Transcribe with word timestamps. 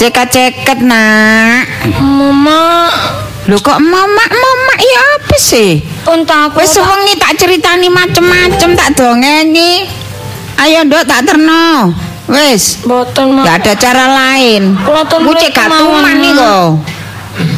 Ceket-ceket 0.00 0.80
nak. 0.80 1.68
Mama, 2.00 2.88
Lho 3.44 3.60
kok 3.60 3.76
mamak 3.76 4.30
mamak 4.32 4.80
ya 4.80 5.00
apa 5.20 5.36
sih? 5.36 5.76
entah 6.08 6.48
aku. 6.48 6.56
Wis 6.64 6.72
wengi 6.72 7.20
tak 7.20 7.36
ceritani 7.36 7.92
macem-macem 7.92 8.72
tak 8.72 8.96
dongeni. 8.96 9.84
Ayo 10.56 10.88
nduk 10.88 11.04
tak 11.04 11.28
terno. 11.28 11.92
Wis, 12.32 12.80
Boten, 12.80 13.36
Mak. 13.36 13.44
gak 13.44 13.56
ada 13.60 13.72
cara 13.76 14.04
lain. 14.08 14.72
Kula 14.80 15.04
Ku 15.04 15.36
cek 15.36 15.52
gak 15.52 15.68
tuman 15.68 16.16
niku. 16.16 16.80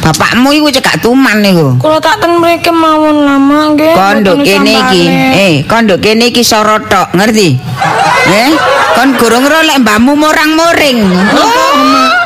Bapakmu 0.03 0.51
iku 0.51 0.67
cek 0.67 0.83
gak 0.83 0.99
tuman 0.99 1.39
niku. 1.39 1.79
Kula 1.79 2.03
tak 2.03 2.19
ten 2.19 2.43
mriki 2.43 2.75
mawon 2.75 3.23
lama 3.23 3.71
nggih. 3.71 3.95
Boten 3.95 4.43
kene 4.43 4.71
iki, 4.91 5.03
eh, 5.31 5.53
konduk 5.63 6.03
kene 6.03 6.27
iki 6.27 6.43
sorotok, 6.43 7.07
ngerti? 7.15 7.55
Eh, 8.27 8.51
kon 8.99 9.15
gurung 9.15 9.47
ro 9.47 9.63
lek 9.63 9.79
mbahmu 9.79 10.11
murang-muring. 10.11 10.99
Oh. 11.39 12.22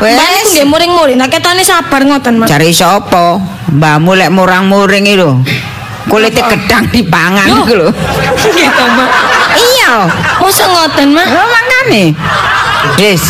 Wes, 0.00 0.56
nggih 0.56 0.64
muring-muring. 0.64 1.20
Nah 1.20 1.28
ketane 1.28 1.60
sabar 1.60 2.00
ngoten, 2.08 2.40
Mas. 2.40 2.48
cari 2.48 2.72
sapa? 2.72 3.36
Mbahmu 3.68 4.16
lek 4.16 4.32
murang-muring 4.32 5.04
iki 5.04 5.20
lho. 5.20 5.36
Kulite 6.08 6.40
gedang 6.40 6.88
dipangan 6.88 7.46
iku 7.46 7.76
lho. 7.76 7.88
Gitu, 8.40 8.84
Mak. 8.96 9.10
Iya. 9.54 10.08
Mosok 10.40 10.68
ngoten, 10.72 11.08
Mak. 11.12 11.26
Lho 11.28 11.44
makane. 11.44 12.04
Wis, 12.96 13.20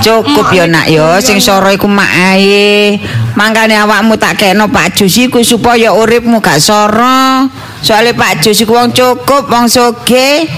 cukup 0.00 0.48
ya 0.56 0.64
nak 0.64 0.88
ya 0.88 1.20
sing 1.20 1.36
soro 1.36 1.68
iku 1.68 1.84
mak 1.84 2.08
ae. 2.08 2.96
Mangkane 3.36 3.76
awakmu 3.76 4.16
tak 4.16 4.40
kena 4.40 4.64
Pak 4.64 4.96
Jus 4.96 5.28
iku 5.28 5.44
supaya 5.44 5.92
uripmu 5.92 6.40
gak 6.40 6.56
soro. 6.56 7.48
Soale 7.84 8.16
Pak 8.16 8.40
Jus 8.40 8.64
iku 8.64 8.80
wong 8.80 8.96
cukup, 8.96 9.44
wong 9.52 9.68
sugih. 9.68 10.48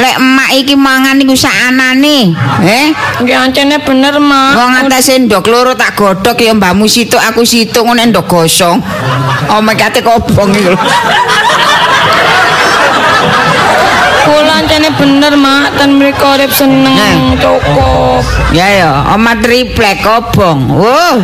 Lek 0.00 0.16
emak 0.16 0.50
iki 0.56 0.74
mangan 0.80 1.20
iku 1.20 1.36
sak 1.36 1.52
anane, 1.68 2.32
eh? 2.64 2.88
Nggih 3.20 3.36
ancene 3.36 3.76
bener, 3.84 4.16
Mak. 4.16 4.56
Wong 4.56 4.72
atas 4.80 5.12
endok 5.12 5.44
loro 5.52 5.76
tak 5.76 5.92
godhog 5.92 6.40
ya 6.40 6.56
mbahmu 6.56 6.88
situk 6.88 7.20
aku 7.20 7.44
situk 7.44 7.84
ngono 7.84 8.00
endok 8.00 8.24
gosong. 8.24 8.80
Omeh 9.52 9.76
kate 9.76 10.00
kobong 10.00 10.56
iku. 10.56 10.72
Ancene 14.70 14.94
bener, 14.94 15.34
Mak. 15.34 15.82
Ten 15.82 15.98
mriki 15.98 16.22
urip 16.22 16.50
seneng 16.54 16.94
Nah. 16.94 17.34
cukup. 17.42 18.22
Ya 18.54 18.66
ya, 18.70 18.90
omah 19.18 19.34
triplek 19.42 19.98
kobong. 19.98 20.70
Wow. 20.70 21.18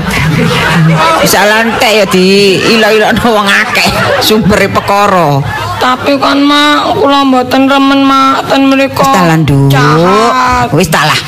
Bisa 1.22 1.46
lantek 1.46 1.92
ya 2.02 2.04
di 2.10 2.58
ilo-ilokno 2.74 3.22
wong 3.22 3.46
akeh 3.46 3.86
sumbere 4.18 4.66
perkara. 4.66 5.38
Tapi 5.78 6.18
kan, 6.18 6.42
Mak, 6.42 6.98
kula 6.98 7.22
mboten 7.22 7.70
remen, 7.70 8.02
Mak. 8.02 8.50
Ten 8.50 8.66
mriki. 8.66 8.98
Wis 8.98 9.14
talan 9.14 9.38
nduk. 9.46 9.70
Jahat. 9.70 10.66
Wis 10.74 10.90
talah. 10.90 11.20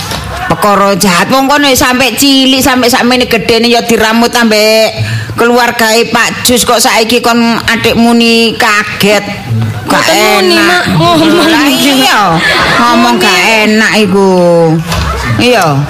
Perkara 0.49 0.97
jahat 0.97 1.29
wong 1.29 1.45
kono 1.45 1.69
sampe 1.77 2.17
cilik 2.17 2.65
sampe 2.65 2.89
sakmene 2.89 3.29
gedene 3.29 3.69
ya 3.69 3.85
diramut 3.85 4.33
ambek 4.33 4.97
keluargae 5.39 6.11
Pak 6.11 6.43
Jus 6.43 6.67
kok 6.67 6.83
saiki 6.83 7.23
kon 7.23 7.39
adikmu 7.71 8.11
ni 8.19 8.59
kaget. 8.59 9.23
Gak 9.89 10.05
muni, 10.05 10.53
enak. 10.53 10.69
Mak, 10.69 10.85
ngomong 11.01 11.49
iya, 11.81 12.37
ngomong 12.77 13.17
gak 13.17 13.41
enak 13.65 13.93
iku. 14.05 14.29
Iya. 15.41 15.81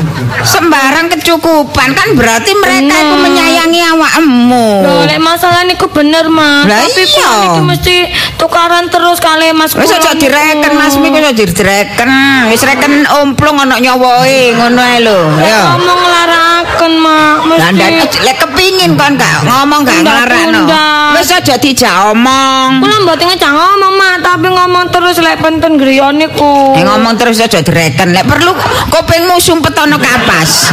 Sembarang 0.46 1.10
kecukupan 1.28 1.92
kan 1.92 2.08
berarti 2.16 2.56
mereka 2.56 2.96
iku 2.96 3.16
menyayangi 3.20 3.80
awakmu. 3.92 4.68
Lek 5.04 5.20
masalah 5.20 5.60
niku 5.68 5.84
bener, 5.92 6.24
Mas. 6.32 6.64
Lah 6.64 6.80
Tapi 6.88 7.04
iya. 7.04 7.32
niki 7.44 7.60
mesti 7.68 7.96
tukaran 8.40 8.88
terus 8.88 9.20
kali 9.20 9.52
Mas. 9.52 9.76
Wis 9.76 9.92
aja 9.92 10.16
direken 10.16 10.72
Mas 10.72 10.96
wis 10.96 11.12
aja 11.12 11.44
direken. 11.44 12.08
Wis 12.48 12.64
reken 12.64 13.04
omplung 13.20 13.60
ana 13.60 13.76
nyawoe 13.76 14.56
ngono 14.56 14.80
ae 14.80 15.04
lho. 15.04 15.20
Ya. 15.44 15.76
Ngomong 15.76 16.00
larakaken, 16.08 16.92
Mak. 16.96 17.36
Lah 17.60 17.70
Mesti 17.76 18.18
lek 18.24 18.36
kepingin 18.40 18.96
kon 18.96 19.20
gak 19.20 19.44
ngomong 19.44 19.84
gak 19.84 20.00
nglarakno. 20.00 20.64
ndak. 20.64 21.12
Wis 21.20 21.28
aja 21.28 21.60
dijak 21.60 22.08
omong. 22.16 22.80
Kula 22.80 22.96
mboten 23.04 23.28
ngejak 23.28 23.52
ngomong, 23.52 23.92
Mak, 24.00 24.16
tapi 24.24 24.48
ngomong 24.48 24.84
terus 24.88 25.20
lek 25.20 25.44
penten 25.44 25.76
griya 25.76 26.08
niku. 26.08 26.72
Eh 26.72 26.88
ngomong 26.88 27.20
terus 27.20 27.36
aja 27.44 27.60
direken. 27.60 28.16
Lek 28.16 28.24
perlu 28.24 28.56
kupingmu 28.88 29.36
sumpet 29.36 29.76
ana 29.76 30.00
kapas. 30.00 30.72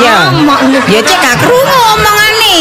Ya. 0.00 0.30
Ya 0.88 1.00
cek 1.00 1.18
gak 1.20 1.34
krungu 1.40 1.78
omongane. 1.96 2.56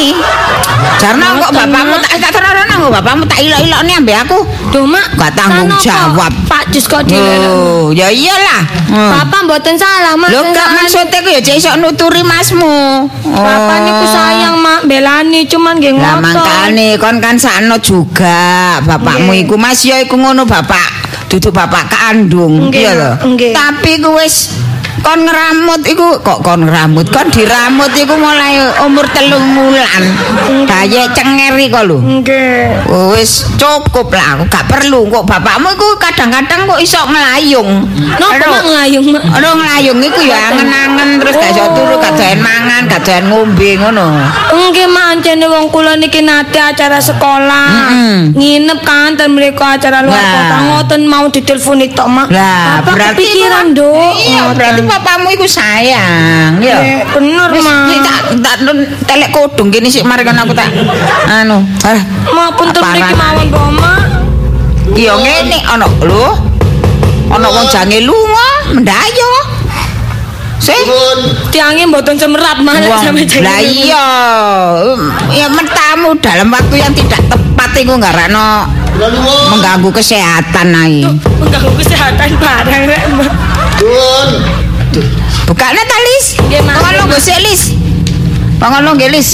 Jarno 0.99 1.25
kok 1.39 1.51
Ngoten, 1.51 1.69
bapakmu 1.71 1.95
tak 1.99 2.13
tak 2.19 2.31
terono 2.35 2.73
kok 2.87 2.91
bapakmu 2.99 3.23
tak 3.27 3.39
ilok-ilokne 3.43 3.93
ambek 3.99 4.17
aku. 4.27 4.39
Duh, 4.71 4.85
Mak. 4.87 5.15
Gak 5.19 5.31
tanggung 5.35 5.69
jawab. 5.79 6.31
Pak 6.47 6.71
Jus 6.71 6.87
kok 6.87 7.03
dilelek. 7.07 7.49
Oh, 7.49 7.91
ya 7.91 8.07
iyalah. 8.11 8.61
Hmm. 8.87 9.11
Papa 9.11 9.37
mboten 9.47 9.75
salah, 9.75 10.15
Mak. 10.15 10.29
Lho 10.31 10.41
gak 10.51 10.69
maksudnya 10.75 11.19
ku 11.23 11.29
ya 11.31 11.41
cek 11.43 11.55
iso 11.59 11.71
nuturi 11.79 12.23
masmu. 12.23 13.07
Papa 13.23 13.73
niku 13.83 14.05
sayang, 14.07 14.55
Mak, 14.59 14.87
belani 14.87 15.45
cuman 15.47 15.79
nggih 15.79 15.93
Lah 15.97 16.19
ngotot. 16.19 16.23
mangkane 16.23 16.89
kon 16.99 17.17
kan 17.19 17.35
sakno 17.39 17.79
juga 17.79 18.79
bapakmu 18.83 19.31
iku 19.35 19.55
Mas 19.59 19.83
ya 19.83 19.99
iku 20.03 20.15
ngono 20.19 20.43
bapak 20.47 21.03
dudu 21.29 21.49
bapak 21.49 21.89
kandung 21.89 22.69
iya 22.69 22.93
lho. 22.93 23.11
Tapi 23.53 23.91
ku 23.99 24.13
wis 24.17 24.53
kon 25.01 25.25
ngeramut 25.25 25.81
iku 25.83 26.21
kok 26.21 26.45
kon 26.45 26.61
ngeramut 26.61 27.09
kon 27.09 27.25
diramut 27.33 27.89
iku 27.97 28.13
mulai 28.13 28.61
umur 28.85 29.07
telung 29.09 29.41
bulan. 29.55 30.01
Baye 30.69 31.09
cengeri 31.15 31.71
kok 31.71 31.83
lho. 31.87 31.97
Nggih. 31.97 32.85
Oh, 32.91 33.17
wis 33.17 33.47
cukup 33.57 34.13
lah 34.13 34.37
aku 34.37 34.43
gak 34.47 34.69
perlu 34.69 35.09
kok 35.09 35.25
bapakmu 35.25 35.73
iku 35.73 35.87
kadang-kadang 35.97 36.69
kok 36.69 36.77
iso 36.77 37.01
nglayung. 37.07 37.89
Napa 38.19 38.35
Aduh. 38.37 38.49
Mak 38.53 38.63
nglayung, 38.69 39.05
Mak? 39.09 39.21
Ono 39.39 39.49
nglayung 39.57 39.99
iku 40.03 40.19
ya 40.21 40.53
angen-angen 40.53 41.09
terus 41.17 41.33
gak 41.33 41.51
iso 41.55 41.65
turu 41.73 41.95
gak 41.97 42.13
doyan 42.13 42.39
mangan 42.39 42.81
gak 42.85 43.01
doyan 43.01 43.25
ngombe 43.31 43.69
ngono. 43.79 44.07
Nggih 44.53 44.87
mak 44.89 45.05
ancene 45.17 45.45
wong 45.47 45.65
kula 45.71 45.97
niki 45.97 46.21
nate 46.21 46.59
acara 46.59 46.99
sekolah. 46.99 47.67
Mm-mm. 47.89 48.37
Nginep 48.37 48.79
kan 48.83 49.15
ten 49.15 49.31
mereka 49.31 49.79
acara 49.79 50.03
luar 50.03 50.19
Lah. 50.19 50.31
kota 50.33 50.57
ngoten 50.67 51.01
mau 51.07 51.25
diteleponi 51.29 51.87
tok 51.93 52.07
mak. 52.09 52.27
Lah, 52.29 52.81
Bapak 52.83 52.93
berarti 52.93 53.23
kepikiran, 53.23 53.65
iku- 53.71 53.75
Dok. 53.79 54.13
Iya, 54.19 54.43
berarti 54.53 54.81
papamu 54.87 55.27
iku 55.33 55.45
sayang, 55.47 56.59
ya. 56.61 56.77
Eh, 56.81 57.01
bener, 57.11 57.49
Wis, 57.53 57.65
iki 57.65 57.97
tak 58.01 58.19
tak 58.41 58.55
telek 59.09 59.29
kodong 59.33 59.69
gini 59.69 59.87
sih 59.89 60.01
mari 60.05 60.23
kan 60.23 60.37
aku 60.39 60.53
tak 60.55 60.69
anu. 61.27 61.61
Ah, 61.83 62.01
Maupun 62.31 62.69
Aparan. 62.71 62.93
mriki 62.95 63.13
mawon 63.15 63.47
po 63.51 63.61
mak. 63.73 64.01
iya 64.93 65.13
ngene 65.17 65.57
ana 65.65 65.87
lho. 66.01 66.27
Ana 67.33 67.47
wong 67.49 67.65
jange 67.71 68.03
lunga 68.03 68.49
mendayo. 68.75 69.33
Sih. 70.63 70.79
Tiangnya 71.51 71.83
mboten 71.91 72.15
malah 72.31 73.03
sampe 73.03 73.27
jadi. 73.27 73.43
Lah 73.43 73.59
iya, 73.59 74.07
um, 74.79 75.11
ya 75.27 75.51
mentamu 75.51 76.15
dalam 76.23 76.47
waktu 76.47 76.75
yang 76.79 76.93
tidak 76.95 77.19
tepat 77.27 77.71
iku 77.83 77.99
ngarano 77.99 78.71
mengganggu 79.51 79.91
kesehatan 79.91 80.71
ae. 80.71 81.03
Mengganggu 81.41 81.73
kesehatan 81.75 82.29
barang 82.39 82.83
rek. 82.87 83.03
Mak. 85.01 85.49
Bukane 85.49 85.81
ta 85.81 85.97
Lis? 86.05 86.25
Nggih, 86.37 86.61
Mak. 86.61 86.75
Pangono 86.77 87.03
nggo 87.09 87.17
sik 87.17 87.39
Lis. 87.41 87.61
Pangono 88.59 88.89
nggih 88.93 89.09
Lis. 89.09 89.29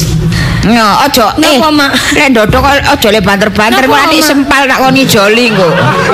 Yo, 0.60 0.86
aja 1.04 1.34
eh. 1.40 1.58
Napa, 1.58 1.70
Mak? 1.72 1.92
Lek 2.16 2.28
ndodok 2.32 2.64
aja 2.68 3.08
le 3.12 3.20
banter-banter 3.20 3.86
Mak? 3.88 4.12
sempal 4.24 4.68
tak 4.68 4.80
koni 4.84 5.04
joli 5.08 5.50
engko. 5.52 5.68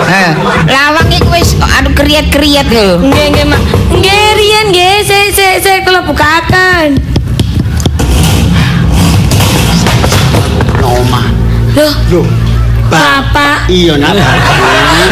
Eh, 0.05 0.31
lawang 0.69 1.09
iku 1.11 1.29
wis 1.33 1.57
anu 1.59 1.89
kriet-kriet 1.97 2.67
lho. 2.69 3.01
Nggih 3.01 3.25
nggih 3.33 3.45
mak. 3.49 3.61
Nggih 3.91 4.25
riyen 4.37 4.65
nggih 4.71 4.95
sik 5.03 5.27
sik 5.33 5.55
sik 5.65 5.77
kula 5.83 6.01
bukaken. 6.05 7.01
Oma. 10.85 11.21
Loh, 11.75 11.93
Lho, 12.07 12.21
Bapak. 12.89 13.67
Iya 13.67 13.97
nak. 13.97 14.13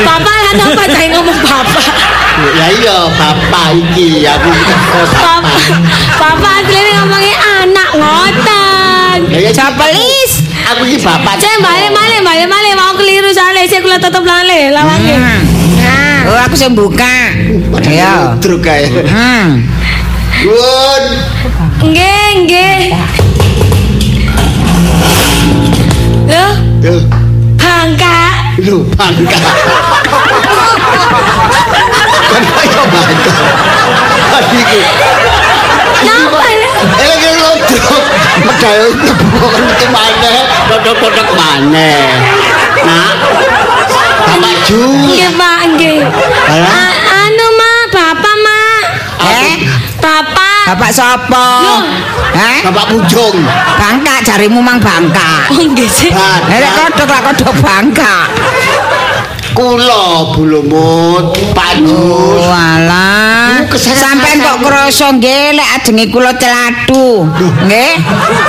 Bapak 0.06 0.36
lah 0.44 0.54
napa 0.58 0.84
saya 0.88 1.08
ngomong 1.14 1.40
Bapak. 1.42 1.86
Ya 2.34 2.66
iya 2.74 2.98
bapak 3.14 3.78
iki 3.78 4.26
aku 4.26 4.50
kok 4.50 4.80
Bapak. 4.90 5.40
Bapak 6.18 6.54
asline 6.66 6.92
ngomongnya 6.98 7.36
anak 7.62 7.90
ngoten. 7.94 9.18
Ya 9.30 9.40
ya 9.50 9.52
Siapa 9.54 9.86
Lis? 9.94 10.42
Aku 10.74 10.82
iki 10.90 10.98
bapak. 11.06 11.38
Saya 11.38 11.62
balik 11.62 11.92
balik 11.94 12.22
balik 12.26 12.48
balik 12.50 12.74
mau 12.74 12.94
keliru 12.98 13.30
soalnya 13.30 13.70
saya 13.70 13.82
kula 13.86 13.98
tutup 14.02 14.26
lale 14.26 14.74
lawangnya. 14.74 15.18
Nah. 15.84 16.20
Oh, 16.24 16.40
aku 16.40 16.56
sing 16.56 16.74
buka. 16.74 17.36
Ya. 17.86 18.40
Truk 18.40 18.64
kae. 18.64 18.88
Hmm. 19.06 19.68
Gun. 20.42 21.04
Nggih, 21.84 22.28
nggih. 22.48 22.80
Loh. 26.32 27.23
Bangka. 27.84 28.16
Lho 28.64 28.78
bangka. 28.96 29.40
Kan 32.32 32.44
ayo 32.64 32.84
bangka. 32.88 33.34
Adikku. 34.40 34.80
Napa? 36.08 36.40
Eh 36.48 37.06
lagi 37.12 37.30
lodok. 37.44 38.04
Medal 38.48 38.82
bukan 39.36 39.64
itu 39.68 39.88
mana? 39.92 40.34
Lodok-lodok 40.72 41.30
mana? 41.36 41.92
Nah. 42.88 43.12
Bapak 44.24 44.56
Ju. 44.64 44.80
Nggih, 44.80 45.36
Pak, 45.36 45.60
nggih. 45.76 46.00
Alah. 46.48 47.13
Bapak. 50.64 50.90
Eh? 50.90 50.96
Sapa? 50.96 51.48
Hah? 52.34 52.58
Bapak 52.72 52.86
Pujung. 52.96 53.38
Bangka 53.78 54.24
jarimu 54.24 54.64
mang 54.64 54.80
bangka. 54.80 55.52
Oh 55.52 55.60
nggih 55.60 55.90
sih. 55.90 56.10
Nek 56.12 56.72
kodhok 56.80 57.08
lah 57.12 57.22
kodhok 57.32 57.56
bangka. 57.60 58.16
Kula 59.54 60.34
Bulumut, 60.34 61.38
Pak 61.54 61.86
Jus. 61.86 62.42
Oh 62.42 62.50
alah. 62.50 63.62
Iku 63.62 63.78
kesana- 63.78 64.02
Sampeyan 64.02 64.42
kok 64.42 64.66
krasa 64.66 65.14
nggih 65.14 65.54
lek 65.54 65.70
ajenge 65.78 66.06
kula 66.10 66.34
celatu. 66.42 67.30
Nggih. 67.70 67.94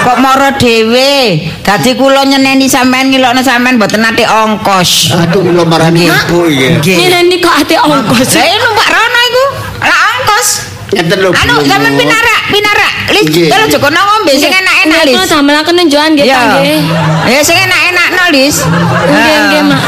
Kok 0.01 0.17
mara 0.25 0.57
dhewe. 0.57 1.45
Dadi 1.61 1.93
kula 2.01 2.25
nyeneni 2.25 2.65
sampeyan 2.73 3.13
ngilokno 3.13 3.45
sampeyan 3.45 3.77
mboten 3.77 4.01
nate 4.01 4.25
ongkos. 4.25 5.13
Aduh 5.13 5.45
kula 5.45 5.69
marani 5.69 6.09
ibu 6.09 6.49
ya. 6.49 6.81
Ini 6.81 7.37
kok 7.37 7.53
ate 7.53 7.77
ongkos. 7.77 8.25
Lah 8.41 8.47
ini 8.49 8.57
Pak 8.65 8.89
Rono 8.89 9.21
iku. 9.29 9.45
Lah 9.85 9.99
ongkos. 10.09 10.49
Ngeten 10.95 11.19
lho. 11.19 11.31
Anu 11.35 11.55
sampeyan 11.67 11.95
pinarak, 11.99 12.41
pinarak. 12.55 12.93
Lis, 13.11 13.27
kalau 13.51 13.67
joko 13.69 13.89
ngombe 13.91 14.33
sing 14.39 14.51
enak-enak 14.51 15.01
Lis. 15.07 15.15
Kula 15.19 15.27
damelaken 15.29 15.75
njoan 15.87 16.11
nggih 16.15 16.27
Ya. 16.27 16.39
Pak 16.39 16.47
nggih. 16.63 16.81
Ya 17.29 17.41
sing 17.43 17.59
enak-enak 17.59 18.09
no 18.15 18.25
Lis. 18.31 18.57
Nggih 18.65 19.39
nggih 19.51 19.63
Mak. 19.69 19.83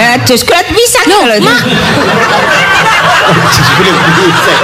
Eh 0.00 0.14
jus 0.24 0.42
kulit 0.42 0.66
pisang 0.72 1.06
Loh, 1.06 1.22
lho. 1.28 1.36
Mak. 1.44 1.60
Jus 3.50 3.68
kulit 3.74 3.96
usah. 4.30 4.58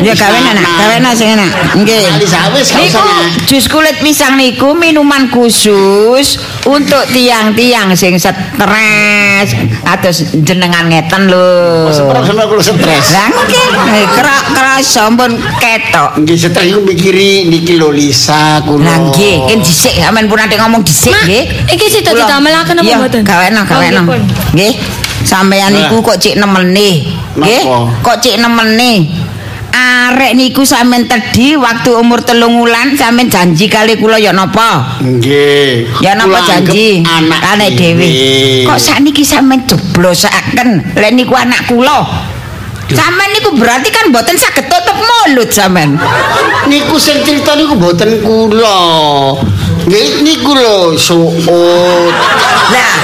Ya 0.00 0.14
enak, 0.98 1.12
sing 1.14 1.28
enak. 1.34 1.50
Nggih. 1.78 2.04
Niku 2.78 3.00
jus 3.46 3.66
pisang 4.00 4.34
niku 4.38 4.72
minuman 4.74 5.28
khusus 5.30 6.40
untuk 6.66 7.02
tiang-tiang 7.10 7.92
sing 7.96 8.16
stres 8.18 9.48
atus 9.86 10.30
jenengan 10.42 10.86
ngeten 10.90 11.30
lho. 11.30 11.90
Kula 11.90 12.62
stres. 12.62 13.06
Lah 13.14 13.28
nggih, 13.30 14.06
kera 14.14 14.36
kerasa 14.54 15.10
pun 15.14 15.30
ketok. 15.58 16.10
Nggih 16.24 16.36
stres 16.38 16.66
iku 16.70 16.80
mikiri 16.82 17.46
niki 17.46 17.78
lho 17.78 17.90
Lisa 17.94 18.62
kula. 18.64 18.84
Lah 18.84 18.98
nggih, 19.10 19.48
kan 19.48 19.58
dhisik 19.62 19.94
sampean 19.98 20.26
pun 20.26 20.38
ate 20.38 20.56
ngomong 20.58 20.82
dhisik 20.82 21.14
nggih. 21.14 21.44
iki 21.70 21.86
sida 21.86 22.10
didamelaken 22.14 22.82
apa 22.82 22.92
mboten? 22.98 23.22
Oh, 23.70 23.82
nggih, 23.90 24.06
pun. 24.06 24.20
Nggih. 24.54 24.74
Sampeyan 25.20 25.70
niku 25.74 26.00
kok 26.00 26.16
cek 26.16 26.38
nemeni. 26.38 27.10
Nggih. 27.36 27.62
Kok 28.00 28.16
cek 28.22 28.36
nemeni. 28.40 28.92
Arek 29.70 30.34
niku 30.34 30.66
sampean 30.66 31.06
tedi 31.06 31.54
waktu 31.54 31.94
umur 31.94 32.26
telung 32.26 32.58
wulan 32.58 32.98
sampean 32.98 33.30
janji 33.30 33.70
kali 33.70 33.94
kula 34.02 34.18
ya 34.18 34.34
napa? 34.34 34.98
Nggih. 34.98 36.02
Ya 36.02 36.18
napa 36.18 36.42
janji? 36.42 37.06
Anak 37.06 37.54
Anak 37.54 37.78
dhewe. 37.78 38.08
Kok 38.66 38.78
sakniki 38.82 39.22
sampean 39.22 39.62
jeblosaken 39.70 40.98
lek 40.98 41.12
niku 41.14 41.38
anak 41.38 41.70
kula. 41.70 42.29
Sampean 42.90 43.30
niku 43.30 43.54
berarti 43.54 43.88
kan 43.94 44.10
mboten 44.10 44.34
saged 44.34 44.66
tutup 44.66 44.98
mulut 44.98 45.50
sampean. 45.50 45.94
niku 46.66 46.98
sing 46.98 47.22
cerita 47.22 47.54
niku 47.54 47.78
mboten 47.78 48.22
kula. 48.22 48.80
Nggih 49.86 50.22
niku 50.26 50.50
lho 50.54 50.98
suut. 50.98 52.14
Lah, 52.70 52.94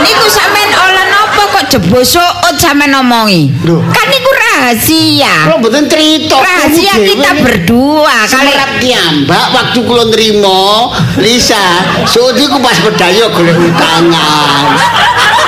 niku 0.00 0.26
sampean 0.28 0.72
olah 0.72 1.04
napa 1.08 1.42
kok 1.52 1.64
jebol 1.68 2.02
suut 2.04 2.56
sampean 2.56 2.96
ngomongi? 2.96 3.52
Loh. 3.68 3.84
Kan 3.92 4.06
niku 4.08 4.30
rahasia. 4.32 5.34
Kula 5.52 5.56
mboten 5.60 5.84
cerita. 5.88 6.36
Rahasia 6.40 6.92
kita 6.96 7.30
berdua 7.40 8.16
kali 8.24 8.50
Semerap 8.52 8.72
kiambak 8.80 9.46
waktu 9.52 9.78
kula 9.84 10.04
nrimo 10.08 10.92
Lisa, 11.20 11.84
suut 12.08 12.36
iku 12.36 12.56
pas 12.60 12.76
bedaya 12.80 13.28
golek 13.28 13.56
utangan. 13.60 14.64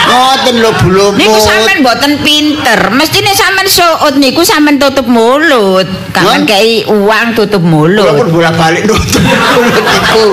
Ngoten 0.08 0.54
lho 0.64 0.70
belum. 0.80 1.12
Niku 1.20 1.38
sampean 1.38 1.84
mboten 1.84 2.12
pinter. 2.24 2.80
Mestine 2.96 3.32
sampean 3.36 3.68
suut 3.68 4.14
niku 4.16 4.40
sampean 4.40 4.80
tutup 4.80 5.04
mulut. 5.04 5.84
Kangen 6.16 6.48
kei 6.48 6.82
uang 6.88 7.36
tutup 7.36 7.60
Kula 7.60 7.70
mulut. 7.70 8.16
pun 8.16 8.28
bolak-balik 8.32 8.88
nutup 8.88 9.22
mulut 9.22 9.84
iku. 9.84 10.26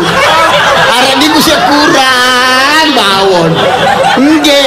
Arek 0.95 1.15
niku 1.19 1.39
sing 1.43 1.59
kurang 1.67 2.87
mawon. 2.95 3.51
Nggih. 4.15 4.64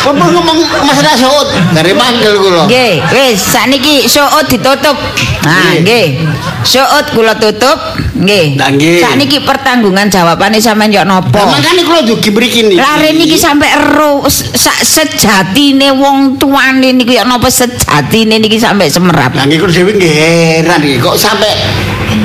Ngomong 0.00 0.30
ngomong 0.32 0.58
masalah 0.82 1.12
suut. 1.12 1.48
Dari 1.70 1.92
manggil 1.92 2.32
kula. 2.34 2.64
Nggih, 2.64 3.04
wis 3.10 3.36
sakniki 3.38 4.04
suut 4.04 4.46
ditutup. 4.46 4.96
Nah, 5.40 5.76
Nggih. 5.76 6.24
Suut 6.60 7.06
kula 7.10 7.34
tutup, 7.34 7.76
nggih. 8.14 8.56
Lah, 8.56 8.68
nggih. 8.70 9.00
Sakniki 9.00 9.40
pertanggungan 9.40 10.08
jawabane 10.08 10.56
sampean 10.56 10.88
yo 10.88 11.00
Lah 11.00 11.20
napa? 11.20 11.40
makane 11.46 11.82
kula 11.82 12.00
dugi 12.02 12.28
mriki 12.28 12.60
niki. 12.64 12.76
Lare 12.76 13.12
niki 13.12 13.36
sampe 13.36 13.64
ero 13.64 14.24
s- 14.24 14.48
sak 14.50 14.80
sejatine 14.80 15.92
wong 15.92 16.36
tuane 16.36 16.92
niku 16.92 17.12
ya 17.12 17.24
napa 17.24 17.48
sejatine 17.48 18.36
niki 18.36 18.56
sampe 18.56 18.86
semerap. 18.86 19.32
Lah 19.32 19.44
nggih 19.44 19.58
kula 19.58 19.72
dhewe 19.74 19.92
nggih 19.92 20.12
heran 20.58 20.80
iki 20.80 20.96
kok 20.98 21.16
sampe 21.16 21.48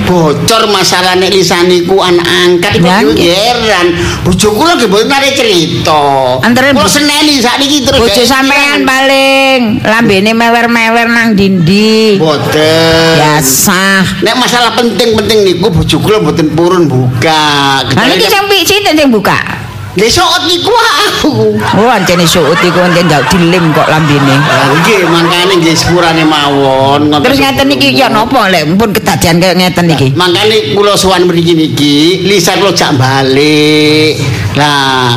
bocor 0.05 0.69
masalah 0.69 1.17
nek 1.17 1.29
Lisa 1.29 1.59
niku 1.63 1.97
anak 1.99 2.23
angkat 2.23 2.79
kok 2.79 2.89
nggih. 3.11 3.25
heran. 3.25 3.87
Bojo 4.21 4.53
kula 4.53 4.77
nggih 4.77 4.87
mboten 4.87 5.09
nate 5.09 5.29
cerita. 5.33 6.01
Antara 6.39 6.71
kula 6.71 6.85
bo- 6.85 6.91
seneni 6.91 7.41
sakniki 7.41 7.83
terus. 7.83 7.99
Bojo 7.99 8.21
sampean 8.23 8.85
paling 8.85 9.81
lambene 9.81 10.31
mewer-mewer 10.31 11.07
nang 11.09 11.33
dindi. 11.33 12.21
Boten. 12.21 13.15
Biasa. 13.17 13.83
Nek 14.21 14.35
masalah 14.37 14.77
penting-penting 14.77 15.39
niku 15.43 15.67
bojo 15.69 15.97
kula 15.99 16.21
mboten 16.21 16.53
purun 16.53 16.85
buka. 16.85 17.81
Lah 17.83 18.05
niki 18.05 18.29
sing 18.29 18.45
sinten 18.63 18.93
sing 18.93 19.09
buka? 19.09 19.64
Sok 19.95 20.43
niku 20.43 20.75
aku. 20.75 21.55
Oh, 21.55 21.87
ancene 21.87 22.27
suut 22.27 22.59
iku 22.59 22.83
enten 22.83 23.07
ndak 23.07 23.31
dilim 23.31 23.71
kok 23.71 23.87
lambene. 23.87 24.35
Lah 24.43 24.67
nggih 24.83 25.07
mangkane 25.07 25.55
nggih 25.63 25.71
sepurane 25.71 26.27
mawon. 26.27 27.15
Terus 27.23 27.39
ngeten 27.39 27.71
niki 27.71 27.95
ya 27.95 28.11
napa 28.11 28.51
lek 28.51 28.67
pun 28.75 28.91
kedadian 28.91 29.39
kaya 29.39 29.55
ngeten 29.55 29.87
niki? 29.87 30.11
Mangkane 30.11 30.75
kula 30.75 30.99
sowan 30.99 31.23
mriki 31.23 31.55
niki, 31.55 32.27
Lisa 32.27 32.59
kula 32.59 32.75
jak 32.75 32.91
balik. 32.99 34.19
Lah, 34.59 35.15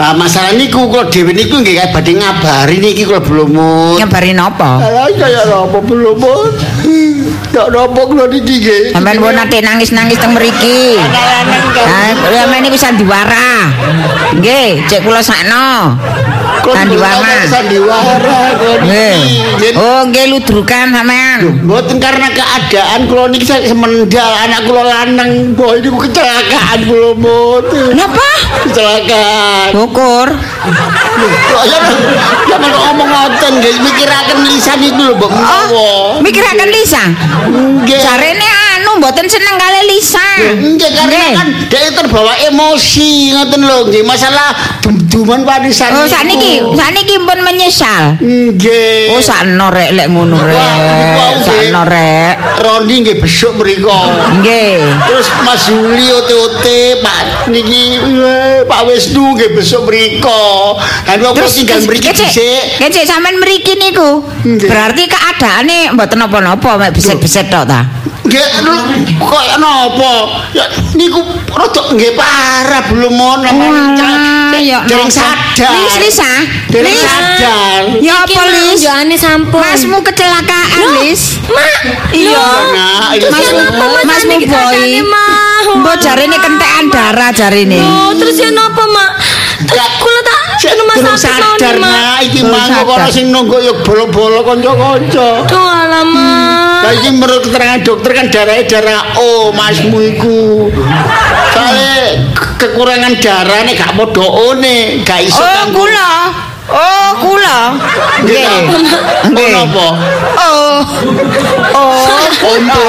ah, 0.00 0.12
masalah 0.16 0.56
niku 0.56 0.88
kula 0.88 1.12
dhewe 1.12 1.36
niku 1.36 1.60
nggih 1.60 1.92
badhe 1.92 2.16
ngabari 2.16 2.80
niki 2.80 3.04
kula 3.04 3.20
belum. 3.20 3.52
Nyabari 4.00 4.32
napa? 4.32 4.80
Alah 4.80 5.12
kaya 5.20 5.44
napa 5.44 5.78
belum. 5.84 6.16
Ya 7.54 7.70
napa 7.70 8.02
kula 8.10 8.26
niki 8.26 8.66
nggih. 8.66 8.98
Sampeyan 8.98 9.22
pun 9.22 9.30
nate 9.30 9.62
nangis-nangis 9.62 10.18
teng 10.18 10.34
mriki. 10.34 10.98
Nah, 10.98 12.10
sampeyan 12.18 12.66
niku 12.66 12.74
sandiwara. 12.74 13.70
Nggih, 14.34 14.82
cek 14.90 15.06
kula 15.06 15.22
sakno. 15.22 15.94
Sandiwara. 16.72 17.36
Sandiwara 17.44 18.40
Nggih. 18.84 19.76
Oh, 19.76 20.00
nggih 20.08 20.24
ludrukan 20.32 20.88
sampean. 20.94 21.40
Mboten 21.66 22.00
karena 22.00 22.32
keadaan 22.32 23.04
kula 23.10 23.28
niki 23.28 23.44
semendal 23.44 24.32
anak 24.48 24.64
kula 24.64 24.82
lanang 24.84 25.52
boy 25.52 25.82
niku 25.84 26.08
kecelakaan 26.08 26.78
kula 26.88 27.10
mboten. 27.18 27.92
Napa? 27.92 28.28
Kecelakaan. 28.64 29.68
Syukur. 29.76 30.28
Ya 31.68 31.78
ya 32.48 32.56
kalau 32.56 32.78
ngomong 32.90 33.08
ngoten 33.08 33.52
nggih 33.60 33.74
mikiraken 33.84 34.38
Lisa 34.48 34.72
niku 34.80 35.00
lho 35.04 35.12
mbok 35.20 35.30
menawa. 35.32 35.68
Oh, 35.68 36.08
mikiraken 36.24 36.68
Lisa. 36.72 37.02
Nggih. 37.84 38.00
Jarene 38.00 38.63
mboten 38.98 39.26
seneng 39.26 39.56
kali 39.58 39.80
Lisa. 39.90 40.26
Nggih 40.54 40.90
karena 40.94 41.10
Nggih. 41.10 41.32
kan 41.36 41.48
dia 41.70 41.90
terbawa 41.94 42.32
emosi 42.46 43.34
ngoten 43.34 43.60
lho 43.64 43.78
nggih 43.90 44.02
masalah 44.06 44.54
dum-duman 44.84 45.42
warisan. 45.42 45.90
Oh, 45.94 46.06
sakniki, 46.06 46.62
sakniki 46.74 47.16
pun 47.22 47.38
menyesal. 47.42 48.18
Nggih. 48.18 49.14
Oh, 49.14 49.20
sakno 49.22 49.70
rek 49.70 49.90
lek 49.94 50.06
ngono 50.10 50.38
rek. 50.40 50.56
Nggih. 50.56 51.44
Sakno 51.44 51.82
rek. 51.86 52.34
Rondi 52.62 52.94
nggih 53.04 53.16
besok 53.20 53.52
mriko. 53.60 54.00
Nggih. 54.40 54.78
Terus 55.10 55.28
Mas 55.44 55.62
Juli 55.68 56.06
ote-ote 56.10 56.80
Pak 57.02 57.48
niki 57.50 57.98
Pak 58.64 58.80
Wisnu 58.88 59.34
nggih 59.36 59.50
besok 59.54 59.90
mriko. 59.90 60.76
Kan 61.04 61.20
kula 61.20 61.48
tinggal 61.50 61.80
mriki 61.84 62.10
dhisik. 62.14 62.80
kecik 62.80 63.04
sampean 63.04 63.36
mriki 63.42 63.74
niku. 63.76 64.22
Nggih. 64.44 64.68
Berarti 64.70 65.04
keadaane 65.10 65.78
mboten 65.92 66.18
napa-napa 66.20 66.80
mek 66.80 66.94
beset-beset 66.94 67.50
tok 67.50 67.66
ta. 67.68 67.82
Nggih 68.24 69.20
kok 69.20 69.44
napa? 69.60 70.14
Ya 70.56 70.64
niku 70.96 71.20
rada 71.52 71.82
nggih 71.92 72.16
parah 72.16 72.82
belum 72.88 73.12
Walah, 73.20 74.56
ya 74.58 74.80
dereng 74.88 75.12
sadar. 75.12 75.70
Lis, 75.76 75.96
Lisa. 76.00 76.32
Dereng 76.72 76.94
Lis. 76.94 77.04
sadar. 77.04 77.82
Ya 78.00 78.24
apa 78.24 78.42
Lis? 78.48 78.80
njoane 78.80 79.16
sampun. 79.18 79.60
Masmu 79.60 79.98
kecelakaan, 80.00 81.04
Lis. 81.04 81.36
Mak. 81.52 81.80
Iya. 82.16 82.44
Mas 83.28 83.48
Masmu 84.08 84.36
boy. 84.40 84.82
Mak? 85.04 85.64
Mbok 85.84 85.96
jarene 86.00 86.36
kentekan 86.40 86.84
darah 86.88 87.30
jarene. 87.34 87.76
Oh, 87.82 88.16
terus 88.16 88.40
ya 88.40 88.50
napa, 88.54 88.84
Mak? 88.88 89.10
Durung 90.94 91.10
mau 91.10 91.18
sadar 91.18 91.74
nah 91.82 92.18
iki 92.22 92.40
mangko 92.46 92.82
kono 92.86 93.06
sadar. 93.06 93.10
sing 93.10 93.26
nunggu 93.34 93.58
ya 93.58 93.74
bolo-bolo 93.82 94.40
kanca-kanca. 94.46 95.28
Duh, 95.50 95.66
alamak. 95.66 96.82
Lah 96.84 96.92
iki 96.94 97.08
menurut 97.16 97.42
keterangan 97.48 97.80
dokter 97.82 98.10
kan 98.12 98.26
darahnya 98.30 98.64
darah 98.68 99.02
O 99.18 99.50
masmu 99.50 99.98
iku. 100.04 100.68
Ke- 101.54 102.18
kekurangan 102.60 103.14
darah 103.18 103.60
nih 103.64 103.74
gak 103.78 103.92
podo 103.96 104.24
O 104.24 104.52
gak 105.02 105.20
iso 105.24 105.40
Oh, 105.40 105.64
kula. 105.72 106.12
Oh, 106.64 107.08
kula. 107.20 107.76
Nggih. 108.24 108.72
Nggih. 109.32 109.48
Napa? 109.52 109.88
Oh. 110.40 110.80
Oh. 111.76 112.08
Onto. 112.44 112.88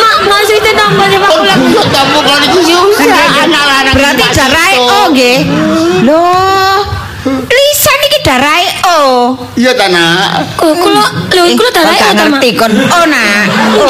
Mak, 0.00 0.16
maksudnya 0.24 0.72
tambah 0.72 1.06
ya 1.12 1.18
Pak 1.20 1.30
kula. 1.36 1.54
Kok 1.56 1.86
tamu 1.92 2.18
kalau 2.24 2.40
itu 2.40 2.60
susah 2.64 3.28
anak 3.44 3.64
lanang. 3.68 3.94
Berarti 3.96 4.24
darai 4.32 4.74
O 4.80 4.98
nggih. 5.12 5.38
Loh. 6.08 6.39
Darai 8.30 8.62
O. 8.86 9.34
Iya 9.58 9.74
ta 9.74 9.90
nak. 9.90 10.54
Kula 10.54 11.02
lho 11.34 11.42
kula 11.58 11.70
Eh, 11.70 11.74
darai 11.74 11.98
ta, 11.98 12.06
Mak? 12.14 12.38
ngerti 12.38 12.50
kon 12.54 12.70
O 12.78 13.00
nak. 13.10 13.46
O. 13.82 13.86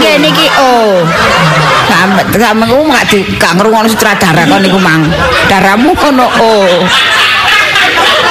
Nggih 0.00 0.16
niki 0.24 0.48
O. 0.56 1.04
Sampe 1.92 2.24
sampe 2.40 2.64
ku 2.72 2.80
gak 2.88 3.04
di 3.12 3.18
gak 3.36 3.52
ngrungokno 3.60 3.88
sutradara 3.92 4.48
kon 4.48 4.64
niku 4.64 4.80
mang. 4.80 5.04
Daramu 5.44 5.92
ngono 5.92 6.24
O. 6.40 6.52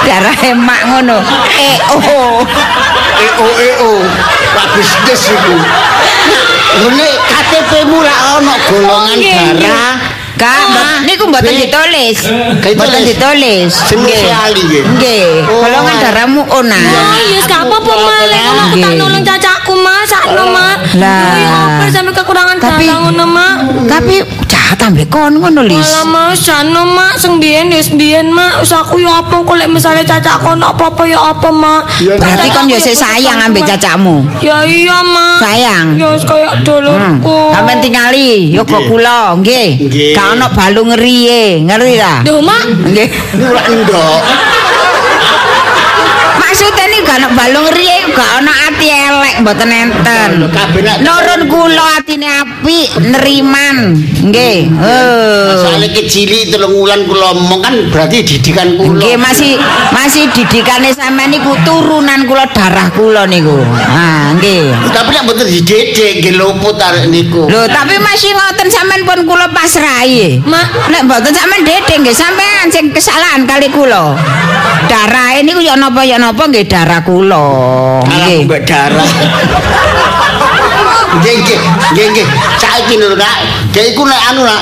Darah 0.01 0.33
emak 0.50 0.81
ngono. 0.89 1.21
E 1.61 1.71
O. 1.93 2.41
EO 3.21 3.47
EO. 3.61 3.91
Pak 4.57 4.65
bisnis 4.73 5.29
iku. 5.29 5.57
Ngene 6.81 7.07
KTP-mu 7.29 8.01
lah 8.01 8.41
ono 8.41 8.53
golongan 8.65 9.17
darah. 9.21 9.93
Kak, 10.41 10.57
mbak- 10.65 11.01
niku 11.05 11.29
mboten 11.29 11.53
ditulis. 11.53 12.17
Mboten 12.57 13.01
ditulis. 13.05 13.69
Spesial 13.69 14.50
iki. 14.51 14.81
Nggih, 14.81 15.45
Oh, 15.45 15.62
golongan 15.62 15.93
alah. 15.93 16.01
darahmu 16.01 16.41
O 16.43 16.60
nak. 16.62 16.81
Oh 16.81 17.17
iya, 17.21 17.39
gak 17.45 17.62
apa-apa 17.63 17.91
ngono 17.93 18.62
aku 18.63 18.75
tak 18.79 18.91
nolong 18.98 19.21
cacakku 19.21 19.74
Mak, 19.77 20.01
sakno 20.03 20.43
Mak. 20.50 20.77
Lah. 20.98 21.86
Sampe 21.88 22.10
kekurangan 22.12 22.57
darah 22.57 22.98
ngono 23.00 23.25
Mak. 23.27 23.55
Tapi 23.86 24.15
jahat 24.71 24.87
ambek 24.87 25.11
kon 25.11 25.35
ngono 25.35 25.67
Lis. 25.67 25.83
Malah 25.83 26.31
Mak, 26.31 26.31
sakno 26.39 26.87
Mak, 26.87 27.19
sing 27.19 27.43
biyen 27.43 27.67
wis 27.75 27.91
biyen 27.91 28.31
Mak, 28.31 28.63
wis 28.63 28.71
aku 28.71 29.03
ya 29.03 29.19
apa 29.19 29.43
kok 29.43 29.55
lek 29.59 29.67
misale 29.67 29.99
cacakku 30.07 30.55
ono 30.55 30.71
apa-apa 30.71 31.03
ya 31.03 31.19
apa 31.19 31.51
Mak. 31.51 31.81
Berarti 31.99 32.47
Cacak 32.47 32.55
kon 32.55 32.71
yo 32.71 32.79
sik 32.79 32.95
sayang 32.95 33.43
ambek 33.43 33.67
cacakmu. 33.67 34.23
Ya 34.39 34.63
iya 34.63 35.03
Mak. 35.03 35.43
Sayang. 35.43 35.99
Ya 35.99 36.07
wis 36.15 36.23
kaya 36.23 36.55
Hmm. 36.55 36.63
dulurku. 36.63 37.51
Sampeyan 37.51 37.79
tingali 37.83 38.31
yo 38.55 38.63
kok 38.63 38.87
kula, 38.87 39.35
nggih. 39.43 39.91
Gak 40.15 40.39
ono 40.39 40.47
balung 40.55 40.95
ngeriye, 40.95 41.67
ngerti 41.67 41.93
ta? 41.99 42.13
Duh 42.23 42.39
Mak, 42.39 42.63
Nggih. 42.87 43.09
Ora 43.43 43.61
ndok. 43.67 44.19
Maksudnya 46.61 46.85
ini 46.93 46.97
gak 47.01 47.33
balung 47.33 47.65
ngeriye, 47.65 47.97
gak 48.13 48.29
ono 48.37 48.53
ati 48.53 48.85
elek 48.85 49.33
mboten 49.41 49.69
enten. 49.73 50.29
Lho, 50.45 50.47
kabeh 50.53 50.85
nak- 50.85 51.01
Nurun 51.01 51.49
kula 51.49 51.97
atine 51.97 52.29
apik, 52.29 53.01
neriman. 53.01 53.97
Nggih. 54.29 54.69
Oh. 54.77 55.57
Soalnya 55.57 55.89
kecili 55.89 56.53
telung 56.53 56.77
wulan 56.77 57.01
kula 57.09 57.33
omong 57.33 57.65
kan 57.65 57.73
berarti 57.89 58.21
didikan 58.21 58.77
kula. 58.77 59.01
Nggih 59.01 59.17
masih 59.17 59.57
masih 59.89 60.29
didikane 60.37 60.93
sampean 60.93 61.33
niku 61.33 61.49
turunan 61.65 62.29
kula 62.29 62.45
darah 62.53 62.93
kula 62.93 63.25
niku. 63.25 63.57
Ah, 63.89 64.29
nggih. 64.37 64.69
Tapi 64.93 65.09
nek 65.17 65.25
mboten 65.25 65.49
didedek 65.49 66.21
nggih 66.21 66.37
luput 66.37 66.77
arek 66.77 67.09
niku. 67.09 67.49
Lho, 67.49 67.65
tapi 67.73 67.97
masih 67.97 68.37
ngoten 68.37 68.69
sampean 68.69 69.01
pun 69.01 69.25
kula 69.25 69.49
pasrahi. 69.49 70.45
Mak. 70.45 70.93
Nek 70.93 71.09
mboten 71.09 71.33
sampean 71.33 71.65
dedek 71.65 72.05
nggih 72.05 72.13
sampean 72.13 72.69
sing 72.69 72.93
kesalahan 72.93 73.49
kali 73.49 73.65
kula. 73.73 74.13
Darah 74.85 75.39
niku 75.41 75.63
ya 75.63 75.73
napa 75.73 76.03
ya 76.03 76.19
napa 76.19 76.50
nggih 76.51 76.67
darah 76.67 77.00
kula. 77.08 77.48
Nggih. 78.03 78.43
mbak 78.46 78.62
darah. 78.67 79.08
Nggih 81.24 81.36
nggih 81.39 81.60
nggih 81.96 82.05
nggih. 82.12 82.27
Saiki 82.60 82.96
lho 83.00 83.15
Nak, 83.15 83.38
dhek 83.72 83.96
iku 83.96 84.03
nek 84.03 84.22
anu 84.31 84.43
nak 84.43 84.62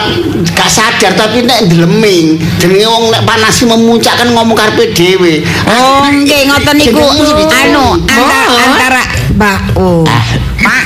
gak 0.53 0.69
sadar 0.69 1.17
tapi 1.17 1.41
nek 1.41 1.65
ndeleming. 1.65 2.38
Jenenge 2.62 2.88
wong 2.88 3.05
nek 3.10 3.25
panas 3.25 3.58
memuncak 3.65 4.15
kan 4.22 4.29
ngomong 4.34 4.53
karepe 4.53 4.93
dhewe. 4.93 5.41
Oh, 5.65 6.05
nggih 6.10 6.50
ngoten 6.50 6.75
niku 6.77 7.01
anu 7.50 7.98
antara 8.05 8.39
antara 8.69 9.03
Mbak 9.39 9.79
oh. 9.79 10.03
Pak. 10.63 10.83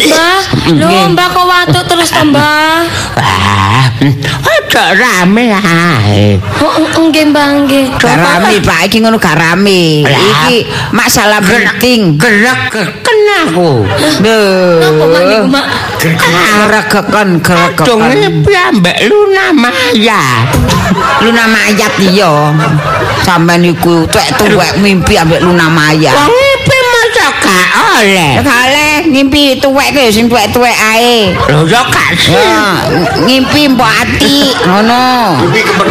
Mbah, 0.00 0.40
lho 0.74 0.88
Nggih. 0.88 1.04
Mbah 1.12 1.26
kok 1.30 1.46
watuk 1.46 1.84
terus 1.86 2.10
to 2.10 2.22
Mbah. 2.24 2.84
Ah, 3.20 3.84
aja 4.48 4.84
rame 4.96 5.50
ae. 5.52 6.38
Oh, 6.62 6.74
nggih 7.10 7.30
Mbah 7.30 7.48
nggih. 7.66 7.84
Garami 8.00 8.56
Pak 8.64 8.80
iki 8.88 9.02
ngono 9.02 9.20
garami. 9.20 10.06
Lah. 10.06 10.16
Iki 10.16 10.56
masalah 10.94 11.40
penting. 11.42 12.16
Gerak 12.16 12.72
kenaku. 13.04 13.84
Lho. 14.24 14.40
Napa 14.80 15.04
Mak 15.04 15.22
niku 15.28 15.46
Mak? 15.50 15.66
Gregekan 16.00 17.28
gregekan. 17.44 17.86
Donge 17.86 18.28
piambek 18.46 18.98
Luna 19.10 19.46
Maya. 19.52 20.22
Luna 21.20 21.44
Maya 21.46 21.88
iya. 22.00 22.32
Sampeyan 23.20 23.68
iku 23.68 24.08
tuwek-tuwek 24.08 24.80
mimpi 24.80 25.20
ambek 25.20 25.44
Luna 25.44 25.68
Maya. 25.68 26.14
Masa 27.10 27.26
gak 27.42 27.68
oleh. 27.98 28.30
Ya 28.38 28.42
kaleh 28.46 28.94
ngimpi 29.10 29.58
tuwek 29.58 29.90
ke 29.90 30.14
sing 30.14 30.30
tuwek-tuwek 30.30 30.78
ae. 30.94 31.34
Lho 31.50 31.66
yo 31.66 31.82
gak 31.90 32.14
sih. 32.14 32.38
Ya, 32.38 32.86
ngimpi 33.26 33.66
mbok 33.74 33.90
ati 33.90 34.54
ngono. 34.62 35.34
Ngimpi. 35.50 35.90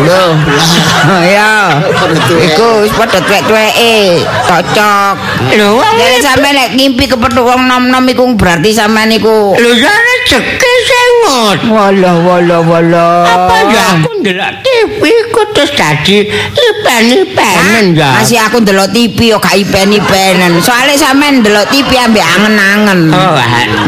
Ya. 1.29 1.75
Padha 1.91 2.19
tuwek. 2.23 2.55
Iku 2.55 2.67
wis 2.87 2.93
padha 2.95 3.19
tuwek-tuweke. 3.19 4.23
Cocok. 4.47 5.15
Lho 5.59 5.67
wong 5.75 5.93
Jadi 5.99 6.17
sampeyan 6.23 6.55
nek 6.55 6.69
ngimpi 6.79 7.03
kepethuk 7.11 7.43
wong 7.43 7.67
nom-nom 7.67 8.07
iku 8.07 8.23
berarti 8.39 8.71
sampeyan 8.71 9.11
iku 9.19 9.59
Lho 9.59 9.71
yo 9.75 9.91
rezeki 10.29 10.73
sengot. 10.85 11.59
Walah 11.73 12.15
walah 12.21 12.61
walah. 12.61 13.13
Apa 13.25 13.55
ya 13.73 13.83
aku 13.97 14.09
ndelok 14.21 14.51
TV 14.61 15.01
ku 15.33 15.41
terus 15.57 15.71
dadi 15.73 16.29
ipen-ipenen 16.53 17.97
ya. 17.97 18.21
Masih 18.21 18.37
aku 18.37 18.61
ndelok 18.61 18.93
TV 18.93 19.33
yo 19.33 19.37
gak 19.41 19.57
ipen-ipenen. 19.57 20.61
Soale 20.61 20.93
sampean 20.93 21.41
ndelok 21.41 21.65
TV 21.73 21.89
ambek 21.97 22.21
angen-angen. 22.21 23.09
Oh, 23.09 23.37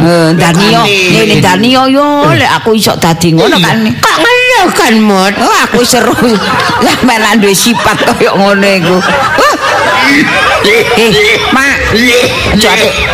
Eh, 0.02 0.34
Danio, 0.34 0.82
ngene 0.88 1.36
Danio 1.44 1.86
yo 1.86 2.26
lek 2.34 2.50
aku 2.58 2.74
iso 2.74 2.98
dadi 2.98 3.38
ngono 3.38 3.62
kan. 3.62 3.86
Kok 3.86 4.16
ngono 4.18 4.60
kan 4.74 4.94
mut? 4.98 5.34
Oh, 5.38 5.56
aku 5.70 5.86
seru. 5.86 6.16
Sampeyan 6.82 7.22
lan 7.22 7.36
duwe 7.38 7.54
sifat 7.54 8.02
koyo 8.18 8.34
ngono 8.34 8.66
iku. 8.66 8.98
Eh, 10.62 11.10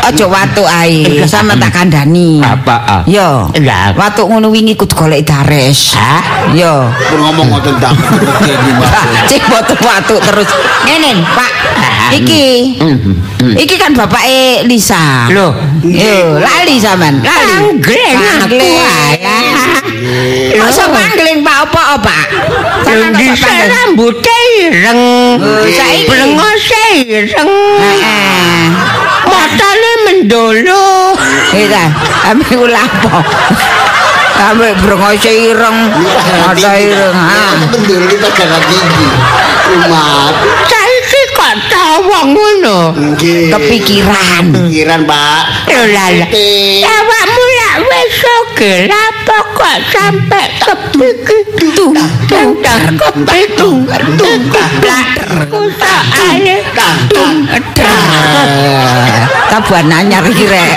aja 0.07 0.25
watuk 0.27 0.67
ae. 0.67 1.23
Sama 1.27 1.57
tak 1.57 1.73
kandhani. 1.73 2.39
Apa? 2.41 3.03
Yo. 3.09 3.49
Lah. 3.63 3.93
Watuk 3.97 4.29
ngono 4.29 4.53
wingi 4.53 4.77
kudu 4.77 4.93
golek 4.95 5.25
dares. 5.25 5.97
Hah? 5.97 6.51
Yo. 6.53 6.87
Ngomong 7.17 7.47
ngoten 7.51 7.75
tak. 7.81 7.93
Cek 9.29 9.43
watuk-watuk 9.49 10.19
terus. 10.21 10.49
Ngene, 10.85 11.21
Pak. 11.25 11.51
Iki. 12.07 12.79
Iki 13.59 13.75
kan 13.75 13.91
bapake 13.91 14.63
Lisa. 14.63 15.27
Loh. 15.33 15.51
Yo, 15.83 16.39
lali 16.39 16.79
sampean. 16.79 17.19
Lali. 17.19 17.83
Pangling 17.83 18.15
aku 18.47 18.57
ae. 18.79 19.19
Masa 20.55 20.87
pangling 20.87 21.43
Pak 21.43 21.57
apa 21.67 21.83
Pak? 21.99 22.25
Kok 22.87 22.95
Bisa 23.19 23.33
pangling? 23.43 23.71
rambutnya 23.75 24.37
ireng. 24.63 25.01
Oh, 25.41 25.67
saiki. 25.67 26.07
Blengose 26.07 26.85
ireng. 27.03 27.49
Heeh. 27.83 28.66
Matane 29.27 29.91
mendolo. 30.07 31.15
Iya, 31.53 31.91
ame 32.31 32.47
ulapo. 32.55 33.23
Ame 34.37 34.77
brengose 34.85 35.33
ireng, 35.33 35.89
mata 36.45 36.71
ireng. 36.77 37.15
Ha. 37.15 37.57
Bener 37.73 38.05
kita 38.05 38.29
gak 38.29 38.61
tinggi. 38.69 39.07
Umat. 39.67 40.33
Saiki 40.69 41.21
kok 41.33 41.55
tawang 41.73 42.37
ngono. 42.37 42.93
Kepikiran. 43.17 44.53
Pikiran, 44.53 45.01
Pak. 45.09 45.41
Lho 45.73 45.83
lah 45.89 46.09
lah. 46.21 46.29
Awakmu 46.85 47.46
sogel 48.11 48.87
apa 48.87 49.37
kok 49.55 49.77
sampe 49.91 50.41
kepikir 50.63 51.43
tung 51.75 51.95
tung 52.27 52.51
kepitung 52.63 53.83
tung 54.17 54.41
kutak 55.51 56.03
ae 56.15 56.63
tung 57.11 57.47
Tabuan 59.47 59.87
anyar 59.87 60.27
iki 60.27 60.43
rek. 60.43 60.75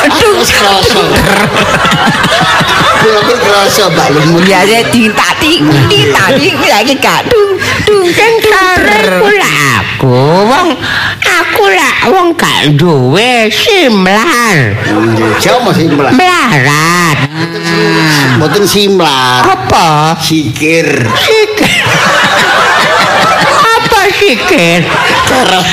Aduh, 0.00 0.42
kerasa. 0.42 1.02
Kula 3.00 3.20
ki 3.24 3.34
kerasa, 3.40 3.84
Pak 3.94 4.08
Lumut. 4.10 4.42
Ya 4.44 4.60
ya 4.66 4.82
tinta 4.90 5.30
tinggi 5.38 6.10
tadi 6.12 6.50
lagi 6.66 6.94
gak 6.98 7.30
dung 7.86 8.00
dung 8.00 8.04
sing 8.10 8.34
sare 8.44 9.20
kula 9.20 9.50
aku 9.80 10.16
wong 10.46 10.68
aku 11.20 11.64
lah 11.68 11.94
wong 12.10 12.28
gak 12.34 12.76
duwe 12.76 13.48
simlar 13.48 14.76
Nggih, 14.90 15.30
Jawa 15.40 15.58
masih 15.70 15.86
melas. 15.92 16.12
melarat 16.14 17.18
Mboten 18.36 18.64
simlar. 18.64 19.44
apa? 19.44 20.16
Sikir. 20.16 20.86
sikir. 21.16 21.84
Apa 23.60 24.00
sikir? 24.16 24.80
Kerok. 25.28 25.68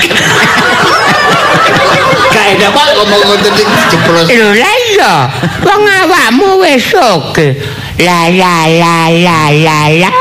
Kayak 2.28 2.70
Pak 2.72 2.86
ngomong 2.96 3.22
ngoten 3.24 3.54
iki 3.56 3.64
jeblos. 3.90 4.28
lho 4.28 4.50
lah 4.54 4.76
iya. 4.92 5.16
Wong 5.64 5.84
awakmu 5.84 6.50
wis 6.62 6.92
oke 6.96 7.56
La 7.98 8.30
la 8.30 8.70
la 8.70 9.10
la 9.10 9.40
la 9.50 9.80
la 9.90 10.12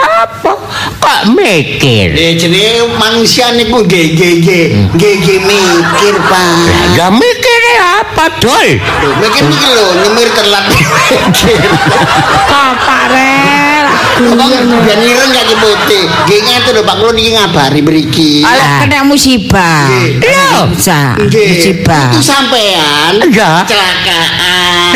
apa? 1.06 1.22
Kok 1.22 1.38
mikir? 1.38 2.08
Eh 2.18 2.34
jenenge 2.34 2.82
manusia 2.98 3.54
niku 3.54 3.86
nggih 3.86 4.18
nggih 4.18 4.32
nggih 4.42 4.64
nggih 4.90 5.12
nggih 5.22 5.38
mikir, 5.46 6.14
Pak. 6.18 6.54
Ya 6.98 7.06
mikir 7.14 7.60
apa? 7.78 8.26
Lho, 8.42 8.58
mikir 9.22 9.44
iki 9.46 9.68
lho 9.70 9.86
nyemir 10.02 10.28
telat 10.34 10.66
mikir. 10.74 11.62
Bapak 12.50 13.02
rel. 13.14 13.86
Abang 14.16 14.50
biyen 14.82 15.00
ireng 15.04 15.30
kaki 15.30 15.54
putih. 15.62 16.04
Nggih 16.26 16.40
ngeten 16.42 16.72
lho 16.74 16.82
Pak, 16.82 16.94
kula 16.98 17.12
niki 17.14 17.30
ngabari 17.38 17.80
mriki. 17.86 18.30
Ala 18.42 18.82
kena 18.82 19.06
musibah. 19.06 19.86
Lho. 20.18 20.74
Nggih. 20.74 21.46
Musibah. 21.54 22.10
Itu 22.10 22.18
sampean 22.18 23.14
Ya. 23.30 23.62
kecelakaan. 23.62 24.90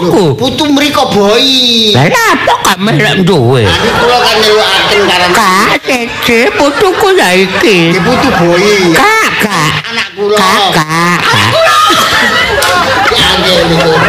Kutuku. 0.00 0.24
Putu 0.32 0.64
mriko 0.72 1.12
boi. 1.12 1.92
Lah 1.92 2.08
apa 2.08 2.52
kok 2.64 2.76
melok 2.80 3.20
duwe? 3.28 3.68
Kula 3.68 4.16
kan 4.24 4.36
nyelukaken 4.40 5.00
karena 5.04 5.28
Kak, 5.36 5.68
Cece, 5.84 6.48
putuku 6.56 7.08
ya 7.20 7.28
iki. 7.36 7.92
Nggih 7.92 8.00
putu 8.00 8.28
boi. 8.40 8.96
Kakak. 8.96 9.72
Anak 9.92 10.08
kula. 10.16 10.40
Kakak. 10.40 11.18
Angel 11.20 11.64
niku. 11.68 11.89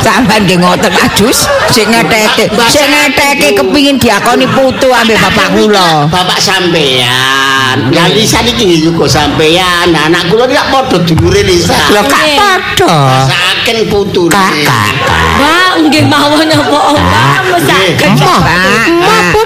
Sampeyan 0.02 0.42
nggih 0.48 0.58
ngoten 0.60 0.94
adus 0.94 1.46
sing 1.70 1.88
ngeteke. 1.90 2.50
Sing 2.70 2.88
ngeteke 2.90 3.58
kepingin 3.58 3.98
diakoni 4.02 4.46
putu 4.50 4.90
ambek 4.90 5.18
bapak 5.18 5.48
kula. 5.56 6.10
Bapak 6.10 6.40
sampean. 6.42 7.78
Ya 7.94 8.06
Lisa 8.12 8.42
niki 8.42 8.82
juga 8.82 9.08
sampean. 9.08 9.94
Anak 9.94 10.30
kula 10.30 10.50
tidak 10.50 10.68
padha 10.74 10.98
dulure 11.06 11.42
Lisa. 11.46 11.76
Lho 11.94 12.02
kak 12.06 12.26
padha. 12.38 12.98
Saken 13.30 13.78
putu. 13.88 14.28
Kakak. 14.30 14.94
Mbak, 15.42 15.72
nggih 15.90 16.04
mawon 16.06 16.46
apa 16.46 16.80
Mbak? 16.94 17.40
Mesaken. 17.50 18.10
Mbak, 18.14 19.42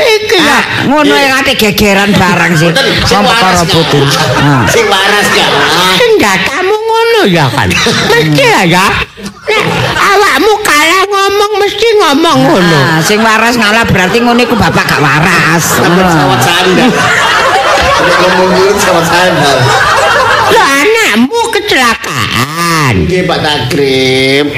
iki 0.00 0.38
lah. 0.40 0.64
ngono 0.86 1.14
ya 1.14 1.40
ate 1.40 1.52
gegeran 1.56 2.10
barang 2.12 2.52
sih. 2.56 2.70
Sing 3.06 3.20
waras 3.22 3.40
karo 3.40 3.62
gak? 3.64 3.72
putu. 3.72 4.00
Ah. 4.40 4.64
Sing 4.68 4.86
waras 4.88 5.26
gak? 5.32 5.50
Senjatamu 5.98 6.59
ngono 6.59 6.59
ya 7.26 7.46
kan. 7.52 7.68
Mesti 7.68 8.44
ya 8.44 8.62
ya. 8.64 8.86
Awakmu 10.00 10.52
kalah 10.62 11.04
ngomong 11.10 11.52
mesti 11.60 11.86
ngomong 11.98 12.38
ngono. 12.46 12.80
Ah, 12.80 13.00
sing 13.02 13.18
waras 13.20 13.58
ngalah 13.58 13.84
berarti 13.88 14.22
ngono 14.22 14.40
iku 14.40 14.56
bapak 14.56 14.84
gak 14.86 15.00
waras. 15.02 15.80
Udah 15.80 16.88
ngomong 18.20 18.48
dulu 18.56 18.72
sawat 18.78 19.04
sandal. 19.04 19.58
Lo 20.50 20.58
anakmu 20.58 21.40
kecelakaan. 21.54 23.06
Nggih 23.06 23.22
Pak 23.22 23.38
Takrim. 23.38 24.50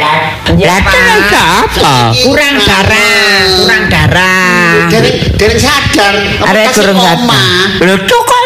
Lah 0.57 0.81
terus 0.89 1.33
apa? 1.37 1.97
Kurang 2.25 2.57
darah, 2.65 3.45
kurang 3.61 3.85
darah. 3.93 4.89
Dereng 4.89 5.17
dereng 5.37 5.61
sadar. 5.61 6.17
Arek 6.49 6.73
koma. 6.73 7.05
sadar. 7.05 7.69
Lho 7.85 7.95
tuh 8.09 8.21
kok 8.25 8.42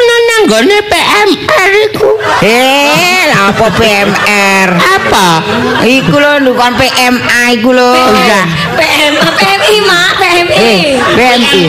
nanggone 0.46 0.78
PMR 0.86 1.70
iku. 1.90 2.10
Eh, 2.46 3.26
lah 3.34 3.50
apa 3.50 3.66
PMR? 3.74 4.68
Apa? 4.78 5.42
Iku 5.82 6.14
lho 6.22 6.38
ndukan 6.46 6.70
PMA 6.78 7.58
iku 7.58 7.74
lho. 7.74 7.90
Iya. 7.90 8.46
PM, 8.78 9.14
PMI, 9.18 9.76
Mak, 9.82 10.10
PMI. 10.22 10.54
Eh, 10.54 10.78
PMI. 11.18 11.62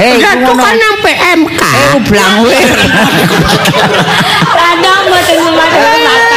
Eh, 0.00 0.16
iku 0.16 0.52
kan 0.56 0.74
nang 0.80 0.96
PMK. 1.04 1.60
Eh, 1.60 2.00
blang 2.08 2.34
wir. 2.48 2.56
Rada 4.56 4.92
mboten 5.04 5.38
memadai 5.44 6.27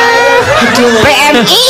PMI. 0.70 1.66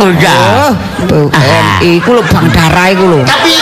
Udah. 0.00 0.72
Oh, 1.12 1.26
PMI 1.28 2.00
iku 2.00 2.16
lho 2.16 2.22
bang 2.24 2.46
darah 2.50 2.86
iku 2.88 3.04
lho. 3.04 3.20
Tapi 3.26 3.52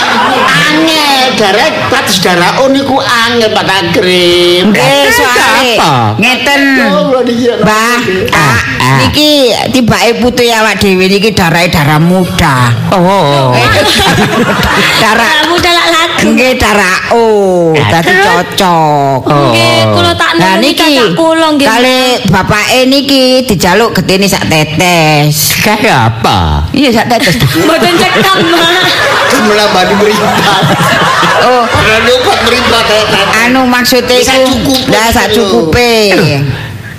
angel 0.71 1.21
darah 1.35 1.69
status 1.89 2.17
darah 2.23 2.51
oh 2.63 2.67
niku 2.71 2.97
angel 2.99 3.51
Pak 3.51 3.65
Takrim. 3.67 4.71
Eh, 4.71 4.79
Terus 4.79 5.15
soalnya 5.19 6.15
ngeten. 6.17 6.61
Oh. 6.87 7.21
Mbah, 7.61 7.99
ah, 8.33 8.59
ah. 8.81 8.97
niki 9.03 9.53
tibake 9.75 10.17
putu 10.23 10.43
awak 10.49 10.79
dhewe 10.79 11.05
niki 11.05 11.35
darahe 11.35 11.67
darah 11.67 11.99
muda. 11.99 12.71
Oh. 12.95 13.51
Eh, 13.53 13.67
darah 15.03 15.29
lagu. 15.43 15.61
Nggih 16.21 16.53
darah 16.61 16.97
O, 17.11 17.23
dadi 17.73 18.13
cocok. 18.13 19.21
Nggih, 19.25 19.79
kula 19.91 20.13
tak 20.15 20.31
niki 20.61 20.77
cacak 20.77 21.09
kula 21.17 21.47
nggih. 21.57 21.67
kali 21.67 21.99
bapake 22.29 22.87
niki 22.87 23.43
dijaluk 23.49 23.91
getene 23.97 24.29
sak 24.29 24.45
tetes. 24.47 25.57
Kayak 25.59 26.13
apa? 26.13 26.69
Iya 26.71 26.89
sak 26.93 27.09
tetes. 27.09 27.35
Mboten 27.65 27.93
cekak, 27.97 28.37
Mak. 28.47 28.85
Melambani 29.41 29.93
meripat. 29.97 30.63
Oh, 31.41 31.65
kok 32.21 32.37
meripat 32.45 32.85
anu 33.47 33.65
maksudnya 33.65 34.21
Sak 34.21 34.37
iku 34.45 34.75
lah 34.93 35.09
sak 35.09 35.33
cukupe. 35.33 36.13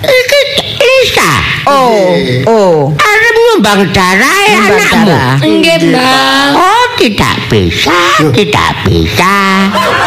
Iki 0.03 0.39
Lisa. 0.83 1.31
Oh, 1.63 2.11
oh. 2.43 2.75
Arep 2.99 3.35
nyumbang 3.39 3.81
darah 3.95 4.39
ya 4.43 4.59
anakmu. 4.67 5.15
Nggih, 5.47 5.77
Mbak. 5.95 6.47
Oh, 6.59 6.82
tidak 6.95 7.35
bisa, 7.47 7.95
tidak 8.31 8.69
bisa. 8.83 9.35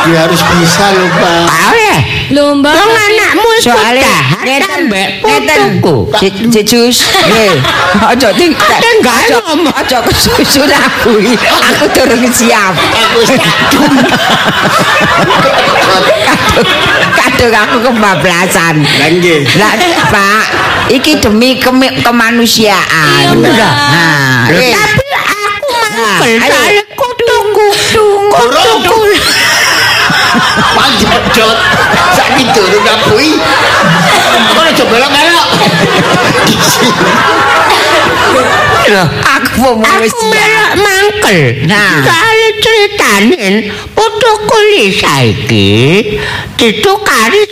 Ya 0.07 0.18
harus 0.22 0.40
bisa 0.40 0.85
loh 0.92 1.11
Pak. 1.12 1.44
Kau 1.46 1.75
ya? 1.75 1.99
Lho, 2.31 2.44
Mbak. 2.57 2.72
Wong 2.72 2.92
anakmu 2.92 3.51
jahat 3.59 3.94
ngeten 4.42 4.70
ambek 4.70 5.09
ngeten 5.20 5.59
putuku. 5.79 5.96
Si- 6.16 6.46
si 6.49 6.61
Jus. 6.62 6.96
Nggih. 7.03 7.55
Aja 8.11 8.29
ting. 8.33 8.53
Nggak 9.01 9.16
aja- 9.27 9.42
ngomong. 9.44 9.75
Aja 9.75 9.99
kesusun 10.03 10.70
aku. 10.70 11.12
Aku 11.75 11.85
durung 11.92 12.25
siap. 12.29 12.75
Aku 12.75 13.16
wis 13.20 13.31
kadung. 13.35 13.94
Kadung 17.16 17.53
aku 17.53 17.77
kebablasan. 17.85 18.75
Lah 18.83 19.09
nggih. 19.11 19.40
Lah 19.59 19.72
Pak, 20.09 20.44
iki 20.88 21.18
demi 21.18 21.59
kemanusiaan. 21.99 23.35
Iya, 23.35 23.35
Mbak. 23.35 23.72
Nah, 23.90 24.51
eh, 24.51 24.72
Tapi 24.72 25.06
ayo. 26.07 26.38
kali 26.38 26.83
kutuku. 26.95 27.66
Kutuku. 28.31 29.01
Panjodot. 30.77 31.59
Saiki 32.16 32.45
durung 32.55 32.85
ngakui. 32.85 33.31
Kok 34.55 34.64
aja 34.64 34.85
belok-belok. 34.87 35.49
Loh, 38.87 39.09
aku 39.27 39.75
mau 39.83 39.99
wis 39.99 40.14
Aku 40.14 40.31
melok 40.31 40.73
mangkel. 40.79 41.66
Nah. 41.66 42.07
Soale 42.57 42.62
critanen 42.62 43.55
putuku 43.92 44.59
Lisa 44.73 45.21
iki 45.23 46.16
ditukari 46.57 47.45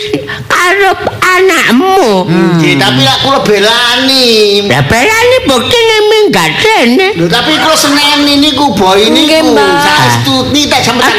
karo 0.48 0.96
anakmu. 1.20 2.24
Nggih, 2.24 2.80
tapi 2.80 3.04
lak 3.04 3.20
kula 3.20 3.38
belani. 3.44 4.64
Lah 4.64 4.82
belani 4.88 5.36
buktine 5.44 5.96
minggat 6.08 6.52
rene. 6.56 7.08
Lho 7.20 7.26
tapi 7.28 7.52
kula 7.60 7.76
seneni 7.76 8.40
niku 8.40 8.72
boy 8.72 8.96
Nggih, 9.12 9.44
niku. 9.44 9.52
Mbak. 9.52 9.72
Saestu 9.84 10.36
ni 10.56 10.64
tak 10.72 10.80
sampe 10.80 11.04
tak 11.04 11.12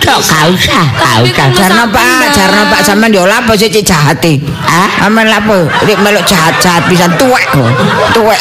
gak 0.00 0.16
usah, 0.16 0.48
gak 0.56 0.86
Tapi 0.96 1.28
usah. 1.28 1.36
kok 1.36 1.48
Jarno 1.56 1.84
Pak, 1.92 2.24
jarno 2.32 2.62
Pak 2.72 2.80
sampean 2.80 3.12
yo 3.12 3.28
lapo 3.28 3.52
sih 3.52 3.68
cek 3.68 3.84
jahat 3.84 4.24
e. 4.24 4.40
Hah? 4.64 5.06
Aman 5.10 5.28
lapo? 5.28 5.68
Nek 5.84 5.98
melok 6.00 6.24
jahat-jahat 6.24 6.88
pisan 6.88 7.12
tuwek 7.20 7.44
kok. 7.52 7.68
Tuwek. 8.16 8.40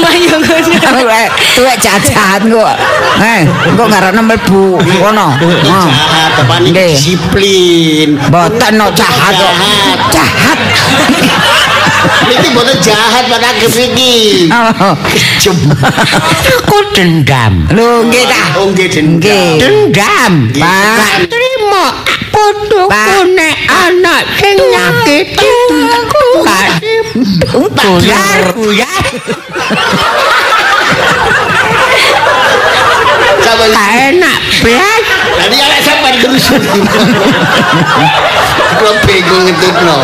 Mak, 0.00 0.14
yo 0.16 0.36
ngono. 0.40 0.56
Tuwek, 1.52 1.76
jahat-jahat 1.78 2.42
kok. 2.48 2.74
Eh, 3.20 3.40
kok 3.76 3.86
ngarana 3.92 4.21
mlebu 4.22 4.78
kono. 5.00 5.28
Oh. 5.72 5.88
Jahat, 5.88 6.32
ini 6.60 6.70
Nggih. 6.74 6.92
disiplin. 6.94 8.08
Boten 8.28 8.72
no 8.76 8.86
jahat 8.92 9.32
kok. 9.34 9.52
Jahat. 9.56 9.98
Jahat. 10.12 10.58
Niki 12.28 12.48
boten 12.54 12.76
jahat 12.82 13.24
Pak 13.30 13.38
Takif 13.40 13.74
iki. 13.78 14.48
Oh. 14.52 14.94
Jem. 15.40 15.56
Aku 15.72 16.78
dendam. 16.96 17.66
Lho 17.72 18.04
nggih 18.06 18.24
ta. 18.28 18.42
Oh 18.60 18.68
nggih 18.70 18.88
dendam. 18.90 19.58
Dendam. 19.58 20.32
Pak. 20.54 21.30
Terima 21.30 21.84
Pak. 22.32 23.22
nek 23.32 23.56
anak 23.70 24.22
sing 24.40 24.56
nyakiti 24.60 25.52
aku. 25.88 26.26
Buyar, 27.52 28.42
buyar. 28.56 29.04
Gak 33.52 33.90
enak 34.12 34.38
blas. 34.64 35.02
Tadi 35.36 35.56
ada 35.60 35.78
sampai 35.84 36.12
gerusun. 36.18 36.62
Kula 38.80 38.92
bingung 39.04 39.44
ngetutno. 39.44 39.96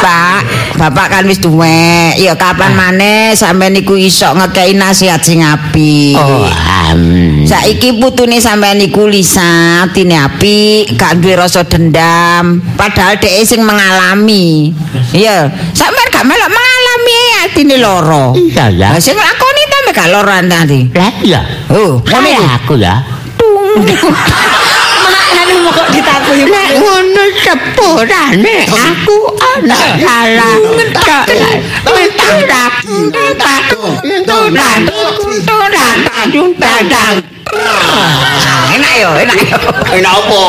Pak, 0.00 0.40
Bapak 0.80 1.06
kan 1.12 1.24
wis 1.28 1.40
tuwek. 1.40 2.16
Ya 2.16 2.36
kapan 2.36 2.72
maneh 2.72 3.36
sampean 3.36 3.76
niku 3.76 3.96
iso 3.96 4.32
ngekei 4.32 4.76
nasihat 4.76 5.20
sing 5.20 5.44
apik. 5.44 6.16
Oh, 6.16 6.48
am. 6.48 7.44
Saiki 7.44 7.96
putune 8.00 8.40
sampean 8.40 8.78
niku 8.80 9.10
Lisa, 9.10 9.84
atine 9.84 10.16
apik, 10.20 10.96
gak 10.96 11.20
duwe 11.20 11.36
rasa 11.36 11.66
dendam, 11.66 12.62
padahal 12.78 13.18
dhek 13.18 13.44
sing 13.44 13.60
mengalami. 13.60 14.72
Iya, 15.12 15.50
sampean 15.74 16.08
gak 16.14 16.24
melok 16.24 16.48
mengalami 16.48 17.18
atine 17.44 17.76
loro. 17.76 18.24
Iya 18.38 18.70
ya. 18.72 18.88
Sing 19.02 19.18
lakoni 19.18 19.59
Uripe 19.90 20.06
gak 20.06 20.10
loro 20.14 20.38
tadi. 20.46 20.86
Lah 20.94 21.12
iya. 21.26 21.42
Oh, 21.74 21.98
ngono 21.98 22.46
aku 22.46 22.78
ya. 22.78 23.02
Mak 25.10 25.26
ngene 25.34 25.54
mau 25.66 25.74
kok 25.74 25.90
ditakuti. 25.90 26.46
Nek 26.46 26.68
ngono 26.78 27.24
sepurane 27.42 28.56
aku 28.70 29.18
ana 29.34 29.78
salah. 29.98 30.54
Kok 30.62 30.78
mentak. 30.78 31.26
Mentak. 31.90 33.62
Turan. 34.30 34.80
Turan. 35.42 35.98
Turan. 36.30 37.14
Enak 38.70 38.92
yo, 39.02 39.10
enak 39.18 39.38
yo. 39.42 39.58
Enak 39.98 40.12
apa? 40.22 40.42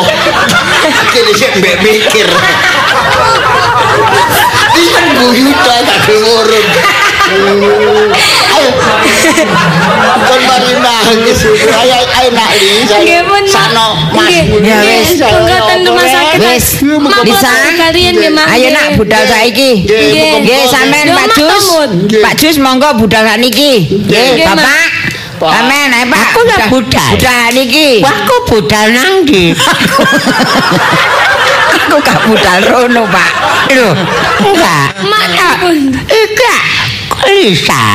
Kene 1.09 1.33
sik 1.33 1.51
mbek 1.57 1.75
mikir. 1.81 2.29
Iki 4.77 5.01
guyu 5.17 5.49
ta 5.65 5.75
tak 5.81 6.05
ngurung. 6.07 6.69
Kon 10.27 10.41
mari 10.45 10.73
nangis. 10.77 11.39
Ayo 11.49 11.97
ayo 12.05 12.29
nak 12.37 12.49
li. 12.61 12.85
Nggih 12.85 13.21
pun, 13.25 13.43
Mak. 13.43 13.51
Sano 13.51 13.87
Mas. 14.13 14.29
Ya, 14.61 14.77
wis. 14.85 15.17
Monggo 15.17 15.57
ten 15.65 15.79
rumah 15.87 16.05
sakit. 16.05 16.39
Wis. 16.39 16.65
Bisa? 17.25 17.49
kula 17.49 17.71
kalian 17.89 18.13
nggih, 18.19 18.31
Mak. 18.31 18.47
Ayo 18.53 18.67
nak 18.69 18.87
budal 18.99 19.23
saiki. 19.25 19.89
Nggih, 19.89 20.45
Nggih, 20.45 20.61
sampean 20.69 21.07
Pak 21.17 21.27
Jus. 21.33 21.65
Pak 22.21 22.33
Jus 22.37 22.55
monggo 22.61 22.89
budal 23.01 23.25
sak 23.25 23.37
niki. 23.41 23.89
Nggih. 23.89 24.45
Bapak. 24.45 25.00
Pak. 25.41 25.49
Sampean 25.57 25.89
ae 25.89 26.05
Pak. 26.05 26.21
Aku 26.21 26.41
lah 26.45 26.69
budal. 26.69 27.09
Budal 27.17 27.49
niki. 27.57 27.89
Wah, 28.05 28.13
aku 28.13 28.35
budal 28.45 28.85
nang 28.93 29.25
ndi? 29.25 29.57
Aku 31.81 31.97
gak 31.97 32.19
budal 32.29 32.59
rono, 32.69 33.09
Pak. 33.09 33.29
Lho, 33.73 33.89
enggak. 34.45 35.01
Mak 35.01 35.57
pun. 35.65 35.77
Ika, 36.05 36.57
Lisa. 37.33 37.85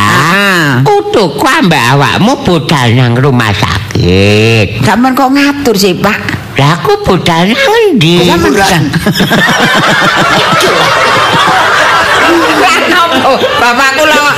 Kudu 0.82 1.38
ku 1.38 1.46
ambek 1.46 1.94
awakmu 1.94 2.42
budal 2.42 2.98
nang 2.98 3.14
rumah 3.14 3.54
sakit. 3.54 4.82
Sampean 4.82 5.14
kok 5.14 5.30
ngatur 5.30 5.78
sih, 5.78 5.94
Pak? 5.94 6.18
Lah 6.58 6.82
aku 6.82 6.98
budal 7.06 7.54
nang 7.54 7.94
ndi? 7.94 8.26
Sampean 8.26 8.42
budal. 8.42 8.82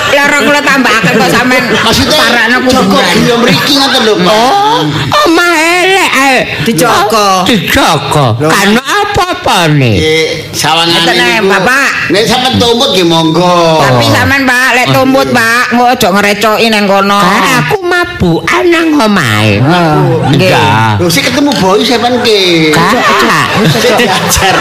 Bapak 0.09 0.41
kula 0.41 0.41
kula 0.41 0.61
tambahaken 0.65 1.13
kok 1.21 1.31
sampean 1.31 1.65
sarakno 1.93 2.57
kuburan. 2.65 3.17
guyu 3.21 3.35
mriki 3.45 3.75
ngoten 3.77 4.03
lho, 4.09 4.15
Pak. 4.25 4.33
Oh, 4.33 4.81
omah 5.29 5.53
elek 5.53 6.11
ae. 6.17 6.37
Dijogo. 6.65 7.45
Oh, 7.45 7.45
dijogo. 7.45 8.27
Kan 8.49 8.73
apa-apa 8.73 9.69
nih? 9.77 9.95
Nggih, 10.01 10.29
sawangane 10.57 11.05
Ngeten 11.05 11.17
niku. 11.21 11.49
Bapak. 11.53 11.91
Nek 12.09 12.23
sampean 12.25 12.55
tumbut 12.57 12.89
nggih 12.97 13.07
monggo. 13.07 13.85
Tapi 13.85 14.05
sampean 14.09 14.43
Pak 14.49 14.69
lek 14.81 14.87
tumbut 14.97 15.29
Pak, 15.29 15.77
engko 15.77 15.85
aja 15.93 16.09
ngerecoki 16.09 16.67
nang 16.73 16.85
kono. 16.89 17.21
Aku 17.61 17.77
mabukan 17.85 18.65
nang 18.65 18.87
omahe. 18.97 19.61
Oh, 19.61 20.25
nggih. 20.33 20.49
Enggak. 20.49 21.05
Lho 21.05 21.09
sik 21.13 21.29
ketemu 21.29 21.53
boy 21.61 21.85
sampean 21.85 22.25
ki. 22.25 22.73
Kak, 22.73 23.49
diajar. 23.77 24.57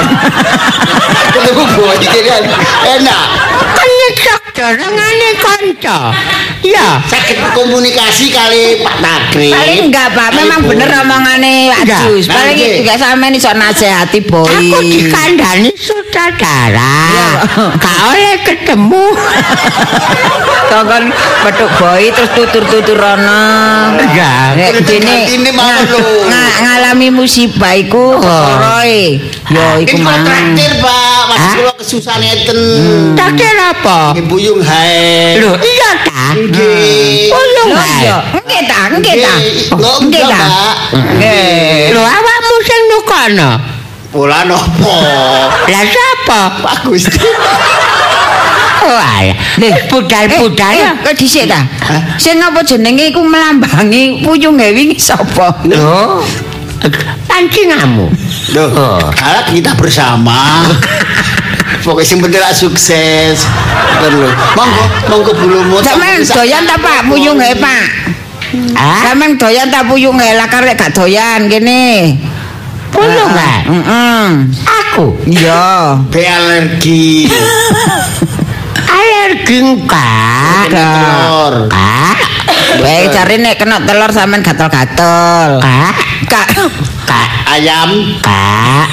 ketemu 1.31 1.63
boy 1.79 1.95
iki 2.03 2.19
enak. 2.83 3.23
Dorongane 4.57 5.29
kanca. 5.37 5.99
Ya, 6.59 6.97
Sakit 6.99 7.37
komunikasi 7.53 8.27
kali 8.27 8.81
Pak 8.81 8.95
Tagri. 8.97 9.53
Paling 9.53 9.81
enggak 9.87 10.09
Pak, 10.09 10.29
memang 10.33 10.59
Ibu. 10.59 10.69
bener 10.73 10.89
omongane 10.97 11.69
Pak 11.69 11.79
Enggak. 11.79 12.01
Jus. 12.03 12.25
Nah, 12.25 12.35
Paling 12.35 12.55
nggih. 12.57 12.73
juga 12.81 12.93
sampean 12.97 13.33
iso 13.33 13.51
nasehati 13.53 14.19
boy. 14.21 14.49
aku 14.49 14.77
dikandani 14.83 15.69
sutradara. 15.71 16.97
Gak 17.77 17.99
oleh 18.09 18.35
ketemu. 18.41 19.05
Kongkon 20.67 21.03
petuk 21.45 21.71
boy 21.77 22.03
terus 22.09 22.31
tutur-tutur 22.33 22.97
rono. 22.97 23.45
Enggak. 23.95 24.57
Nek 24.57 24.71
dene 24.81 25.05
digantine 25.23 25.51
mau 25.53 25.69
lho. 25.69 26.01
nga- 26.27 26.57
ngalami 26.59 27.07
musibah 27.09 27.73
iku 27.73 28.17
koroe. 28.17 29.21
Yo 29.47 29.65
iku 29.79 29.95
Ini 29.95 30.03
mang. 30.03 30.19
kontraktir 30.19 30.71
Pak, 30.81 31.16
Mas 31.37 31.45
Hah? 31.45 31.53
kula 31.53 31.73
kesusahan 31.77 32.21
ngeten. 32.25 32.59
Takdir 33.13 33.53
apa? 33.61 34.17
Ibu 34.17 34.35
Yung 34.41 34.61
hae. 34.65 35.37
Lho, 35.37 35.53
iya 35.53 35.91
ta? 36.01 36.33
Nggih. 36.33 37.29
Ulung 37.29 37.69
Lho 37.77 37.77
ae. 37.77 38.09
yo, 38.09 38.17
nggih 38.41 38.61
ta, 38.65 38.79
nggih 38.89 39.15
ta. 39.21 39.33
Nggih, 39.37 39.95
Nggih 40.09 40.23
ta. 40.25 40.39
Pak. 40.41 40.75
Nggih. 40.97 41.93
Lho, 41.93 42.01
awakmu 42.01 42.55
sing 42.65 42.81
nukono. 42.89 43.49
Pola 44.09 44.39
nopo? 44.49 44.97
Lah 45.69 45.83
sapa? 45.85 46.41
Pak 46.57 46.75
Gusti. 46.89 47.21
Oh. 48.87 49.03
Nih, 49.59 49.73
budal-budal 49.91 50.71
Eh, 50.71 50.79
eh, 50.79 50.93
kok 51.03 51.13
dhisik 51.19 51.43
ta? 51.45 51.59
Sing 52.15 52.39
apa 52.39 52.63
jenenge 52.63 53.11
iku 53.11 53.19
melambangi 53.19 54.23
puyunge 54.23 54.71
wingi 54.71 54.95
sapa? 54.97 55.59
Lho, 55.67 56.23
pancingamu. 57.25 58.07
Loh, 58.53 58.69
Oh. 58.71 58.99
kalau 59.11 59.41
kita 59.49 59.75
bersama. 59.75 60.65
Pokoknya 61.83 62.09
yang 62.09 62.19
penting 62.21 62.41
lah 62.41 62.53
sukses. 62.53 63.47
Betul 63.97 64.23
lho. 64.23 64.29
Monggo, 64.55 64.83
monggo 65.07 65.31
bulumu. 65.35 65.77
Sampeyan 65.79 66.19
doyan 66.21 66.63
ta 66.63 66.75
Pak 66.75 67.07
puyunge 67.07 67.49
Pak? 67.55 67.85
Ah, 68.73 69.01
Sampeyan 69.07 69.35
doyan 69.35 69.67
ta 69.67 69.83
puyunge 69.83 70.35
lah 70.35 70.47
karek 70.47 70.75
gak 70.75 70.91
doyan 70.91 71.47
kene. 71.47 72.17
pulung 72.87 73.29
kan? 73.29 73.61
Heeh. 73.67 74.27
Aku 74.63 75.05
Iya. 75.27 75.99
Be 76.09 76.23
alergi. 76.23 77.27
alergi 78.97 79.57
enggak. 79.59 80.71
Kena 80.71 80.87
telur. 80.95 81.55
Kak, 81.69 82.17
Wae 82.77 83.09
cari 83.09 83.41
nek 83.41 83.57
kena 83.57 83.81
telur 83.81 84.13
sampean 84.13 84.45
gatel-gatel. 84.45 85.57
kak, 85.61 85.95
Kak. 86.27 86.47
kak, 87.07 87.27
Ayam. 87.57 88.19
kak. 88.21 88.87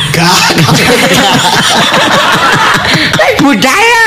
Budaya. 3.44 4.06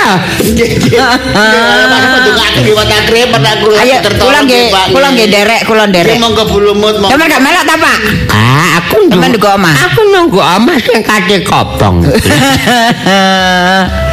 Kula 3.57 3.81
Ayo, 3.83 3.95
tertolong 4.01 4.47
kula 4.89 5.07
nggih, 5.13 5.27
derek, 5.29 5.61
kula 5.67 5.85
derek. 5.91 6.17
Monggo 6.17 6.47
bulumut. 6.49 6.97
Sampeyan 7.11 7.29
gak 7.37 7.43
melok 7.43 7.63
ta, 7.67 7.75
Pak? 7.77 7.97
Kak, 8.31 8.69
aku 8.81 8.95
Sampeyan 9.11 9.35
nunggu 9.35 9.49
omah. 9.53 9.75
Aku 9.91 10.01
nunggu 10.09 10.41
omah 10.41 10.77
sing 10.81 11.03
kate 11.03 11.43
kopong. 11.45 12.07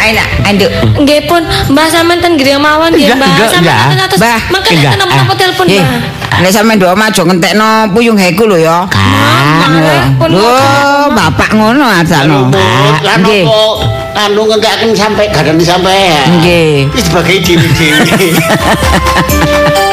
Ayo 0.00 0.16
anduk. 0.42 0.70
Nggih 0.96 1.20
pun, 1.28 1.42
Mbah 1.68 1.86
sampean 1.86 2.18
ten 2.18 2.34
griya 2.34 2.56
mawon 2.56 2.88
nggih, 2.90 3.12
Mbah. 3.12 3.28
enggak, 3.28 3.48
Sampean 3.52 3.76
enggak. 3.76 3.88
ten 3.92 4.00
atus. 4.00 4.18
Mbah, 4.18 4.40
Mangke 4.48 4.72
enggak. 4.72 4.92
nek 4.92 5.06
kenapa 5.06 5.32
telepon, 5.36 5.64
Nggih. 5.68 5.82
Mbah. 5.84 6.40
Nek 6.40 6.50
sampean 6.50 6.76
ndok 6.80 6.90
omah 6.90 7.06
aja 7.06 7.22
ngentekno 7.22 7.68
puyung 7.92 8.16
heku 8.16 8.44
lho 8.48 8.56
ya. 8.58 8.78
Pun. 10.16 10.28
Lho, 10.32 10.56
bapak 11.12 11.50
ngono. 11.52 11.84
Lah 11.84 12.00
Nggih. 13.20 13.44
nopo 13.44 13.84
anu 14.10 14.42
ngentekaken 14.48 14.90
sampai 14.96 15.24
gadani 15.28 15.64
sampai. 15.64 16.00
Nggih. 16.40 16.88
Iki 16.88 17.00
sebagai 17.04 17.36
dewi-dewi. 17.44 18.28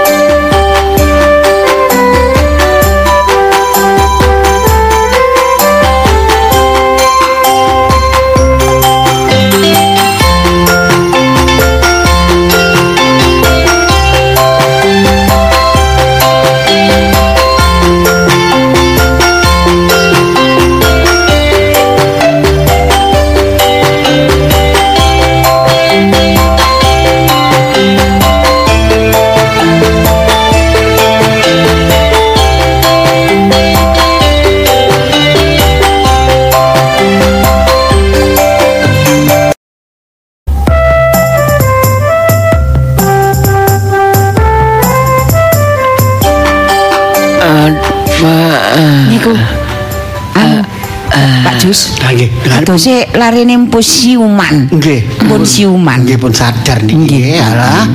Nggih. 52.75 53.07
Atose 53.07 53.19
larine 53.19 53.55
mpus 53.57 53.87
siuman. 53.87 54.67
Nggih. 54.67 55.01
Pun 55.31 55.47
siuman. 55.47 56.03
Nggih 56.03 56.19
pun 56.19 56.35
sadar 56.35 56.83
niki. 56.83 56.99
Nggih. 56.99 57.39
Alah. 57.39 57.87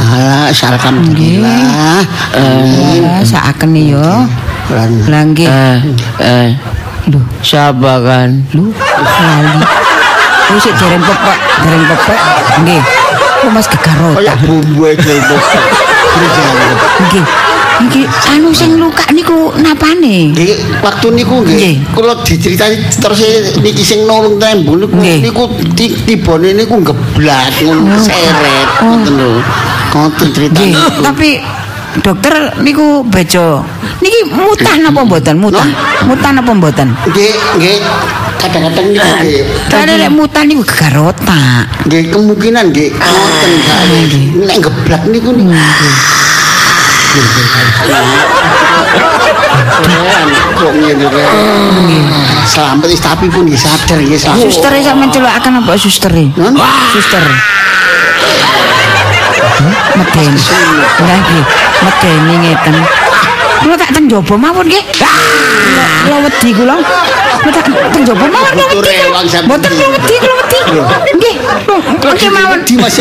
Alah, 0.00 0.48
alhamdulillah. 0.48 2.00
Eh, 2.32 3.20
saaken 3.20 3.76
yo. 3.76 4.00
Lan 4.72 4.90
Lah 5.12 5.22
nggih. 5.28 5.44
eh, 5.44 5.76
eh, 6.24 6.48
Lho, 7.04 7.20
siapa 7.44 8.00
kan? 8.00 8.32
lho, 8.56 8.72
lali. 8.72 9.60
Lu 10.48 10.56
sik 10.56 10.72
dereng 10.72 11.04
pepek, 11.04 11.38
dereng 11.60 11.84
pepek. 11.84 12.18
Nggih. 12.64 12.82
kok 13.44 13.50
Mas 13.52 13.68
gegarota. 13.68 14.16
Kayak 14.24 14.40
bumbu 14.40 14.88
itu. 14.88 15.36
Nggih. 17.12 17.24
Nggih, 17.74 18.06
anu 18.30 18.54
sing 18.54 18.78
luka 18.78 19.02
niku 19.10 19.50
napane? 19.58 20.30
Nggih, 20.30 20.78
waktu 20.78 21.10
niku 21.10 21.42
nggih, 21.42 21.82
kula 21.90 22.14
diceritani 22.22 22.78
terus 23.02 23.18
niki 23.58 23.82
sing 23.82 24.06
nolong 24.06 24.38
tembung 24.38 24.78
niku 24.78 24.94
niku 24.94 25.42
ti- 25.74 25.98
tibane 26.06 26.54
niku 26.54 26.78
geblak 26.78 27.50
ngono 27.58 27.98
seret 27.98 28.68
ngoten 28.78 29.14
lho. 29.18 29.30
Ngoten 29.90 30.26
Nggih, 30.30 30.50
critane. 30.50 31.02
tapi 31.02 31.28
dokter 31.98 32.34
niku 32.62 33.02
bejo. 33.06 33.66
Niki 33.98 34.20
mutah 34.30 34.74
napa 34.78 35.00
mboten? 35.02 35.34
Mutah. 35.38 35.66
Mutah 36.06 36.30
napa 36.30 36.50
mboten? 36.54 36.88
Nggih, 37.10 37.32
nggih. 37.58 37.78
Kadang-kadang 38.38 38.86
niku 38.90 39.02
nggih. 39.18 39.42
Karena 39.66 39.92
lek 39.98 40.10
mutah 40.14 40.42
niku 40.46 40.62
gegarota. 40.62 41.66
Nggih 41.90 42.02
kemungkinan 42.14 42.64
nggih 42.70 42.88
ngoten 42.94 43.50
Kak. 43.66 43.78
Nek 44.46 44.58
geblak 44.62 45.02
niku 45.10 45.30
niku. 45.34 45.54
Kok 50.54 50.72
ngene 50.80 51.06
rek. 51.10 51.28
Selamat 52.48 52.86
wis 52.90 53.02
tapi 53.02 53.26
pun 53.30 53.46
nggih 53.46 53.58
sadar 53.58 53.98
nggih 53.98 54.18
selamat. 54.18 54.42
Suster 54.48 54.72
sampean 54.82 55.10
celukaken 55.10 55.52
apa 55.62 55.72
suster? 55.78 56.12
Suster. 56.94 57.24
Meden. 59.94 60.34
Lah 61.06 61.18
nggih, 61.22 61.44
medeni 61.82 62.34
ngeten. 62.42 62.76
Kula 63.64 63.80
tak 63.80 63.96
teng 63.96 64.04
jaba 64.12 64.36
mawon 64.36 64.68
nggih. 64.68 64.84
Kula 64.92 65.08
kula 66.04 66.16
wedi 66.28 66.48
kula. 66.52 66.76
Kula 67.40 67.52
tak 67.56 67.64
teng 67.96 68.04
jaba 68.04 68.28
mawon 68.28 68.52
kula 68.52 68.64
wedi. 68.76 68.92
sampeyan. 68.92 69.42
Mboten 69.48 69.70
kula 69.72 69.88
wedi, 69.96 70.14
kula 70.20 70.34
wedi. 70.36 70.58
Nggih. 71.16 71.34
Mangke 72.04 72.28
mawon. 72.28 72.58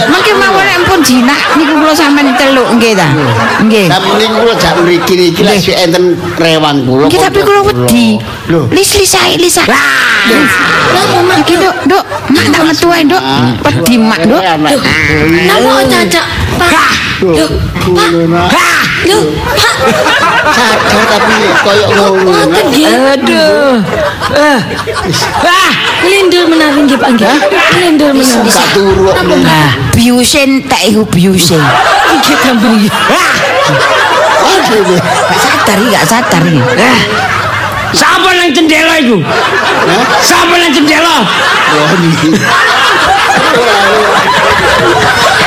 Mangke 0.08 0.32
mawon 0.40 0.64
nek 0.64 0.80
pun 0.88 1.00
jinak 1.04 1.40
niku 1.60 1.74
kula 1.84 1.92
sampean 1.92 2.32
celuk 2.40 2.68
nggih 2.80 2.96
ta. 2.96 3.12
Nggih. 3.60 3.92
Niku 3.92 4.36
kula 4.40 4.54
jak 4.56 4.74
mriki 4.80 5.14
niki 5.20 5.44
lek 5.44 5.60
enten 5.84 6.16
rewang 6.40 6.88
kula. 6.88 7.12
Nggih 7.12 7.20
tapi 7.20 7.40
kula 7.44 7.60
wedi. 7.68 8.24
Lho. 8.48 8.72
Lis-lis 8.72 9.20
ae 9.20 9.36
lis 9.36 9.60
ae. 9.60 9.68
Napa 9.68 11.20
mak 11.28 11.44
iki, 11.44 11.60
Dok? 11.60 11.76
Dok, 11.92 12.04
mak 12.32 12.46
tak 12.56 12.62
metu 12.64 12.88
ae, 12.88 13.04
Dok. 13.04 13.24
Wedi 13.68 13.96
mak, 14.00 14.24
Dok. 14.24 14.40
Napa 15.44 15.72
caca? 15.92 16.22
Pak. 16.56 16.72
Loh, 17.24 17.52
Pak. 18.48 18.83
Sadar 20.54 21.04
tapi 21.10 21.36
koyo 21.64 21.86
ngono. 21.92 22.32
Aduh. 23.14 23.84
Eh. 24.34 24.60
Ah, 25.44 25.72
lindur 26.08 26.48
menawi 26.48 26.88
nggih 26.88 26.98
Pak 27.00 27.10
nggih. 27.16 27.28
Lindur 27.84 28.12
menawi. 28.16 28.50
Sak 28.50 28.68
turu. 28.76 29.12
Ah, 29.12 29.72
biusen 29.94 30.64
tak 30.70 30.82
iku 30.88 31.04
biusen. 31.10 31.60
Nggih 32.16 32.38
tambah 32.44 32.72
nggih. 32.80 32.92
Aduh. 34.44 35.00
Sadar 35.40 35.78
iki 35.80 35.90
gak 35.92 36.06
sadar 36.08 36.42
iki. 36.48 36.62
Eh, 36.80 37.00
Sapa 37.94 38.30
nang 38.34 38.50
jendela 38.52 38.98
iku? 39.00 39.22
Sapa 40.22 40.54
nang 40.58 40.74
jendela? 40.74 41.24
Oh. 41.74 41.94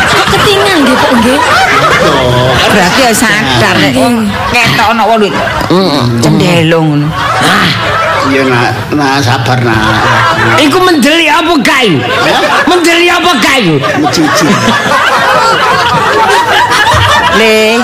Kok 0.07 0.27
ketingal 0.33 0.79
nggih 0.87 0.97
Pak 0.97 1.11
nggih. 1.21 1.39
Berarti 2.71 3.01
ya 3.03 3.13
sadar 3.13 3.75
nek 3.83 3.95
ketok 4.55 4.89
ana 4.95 5.03
wong 5.05 5.27
ngono. 6.71 7.09
Iya 8.27 8.43
nak, 8.51 8.91
nah 8.91 9.23
sabar 9.23 9.63
nak. 9.63 9.79
Iku 10.59 10.83
mendeli 10.83 11.31
apa 11.31 11.55
kayu? 11.63 12.03
Mendeli 12.67 13.07
apa 13.07 13.39
kayu? 13.39 13.79
Cici. 14.11 14.51
Le, 17.37 17.77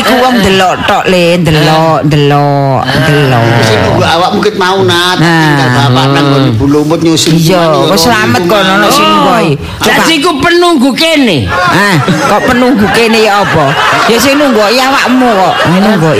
iku 0.00 0.14
wong 0.16 0.40
delok 0.40 0.74
tok 0.88 1.04
le, 1.12 1.36
delok, 1.44 2.08
delok, 2.08 2.80
delok. 3.04 3.44
Sing 3.60 3.78
nunggu 3.84 4.00
awakmu 4.04 4.38
ket 4.40 4.56
mau 4.56 4.80
Nah. 4.84 5.16
tinggal 5.20 5.68
bapak 5.76 6.04
nang 6.12 6.24
nggon 6.32 6.44
ibu 6.56 6.64
lumut 6.68 7.00
nyusun. 7.04 7.36
Iya, 7.36 7.84
wis 7.92 8.04
selamat 8.08 8.42
kono 8.48 8.70
ono 8.80 8.88
sing 8.88 9.04
ngoi. 9.08 9.48
Jadi 9.80 10.12
iku 10.20 10.30
penunggu 10.40 10.90
kene. 10.96 11.44
Ah, 11.52 11.96
kok 12.04 12.40
penunggu 12.48 12.86
kene 12.96 13.28
ya 13.28 13.44
apa? 13.44 13.64
Ya 14.08 14.16
sing 14.16 14.40
nunggu 14.40 14.60
ya 14.72 14.88
awakmu 14.88 15.28
kok. 15.28 15.54
Nunggu. 15.68 16.10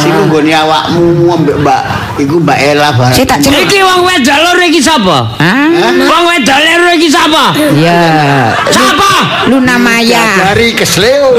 Sing 0.00 0.12
nunggoni 0.16 0.52
awakmu 0.52 1.28
ambek 1.32 1.56
Mbak 1.60 1.82
iku 2.20 2.34
Mbak 2.40 2.58
Ela 2.60 2.88
barang. 2.92 3.14
Sik 3.16 3.24
tak. 3.28 3.38
Iki 3.40 3.78
wong 3.84 4.00
wedok 4.04 4.36
loro 4.44 4.62
iki 4.64 4.80
sapa? 4.80 5.18
Ah, 5.40 5.55
Wong 5.82 6.22
wedok 6.24 6.58
loro 6.64 6.90
iki 6.96 7.08
sapa? 7.12 7.52
ya. 7.76 8.52
Sapa? 8.72 9.44
Luna 9.52 9.76
Maya. 9.76 10.52
Dari 10.52 10.72
kesleo. 10.72 11.36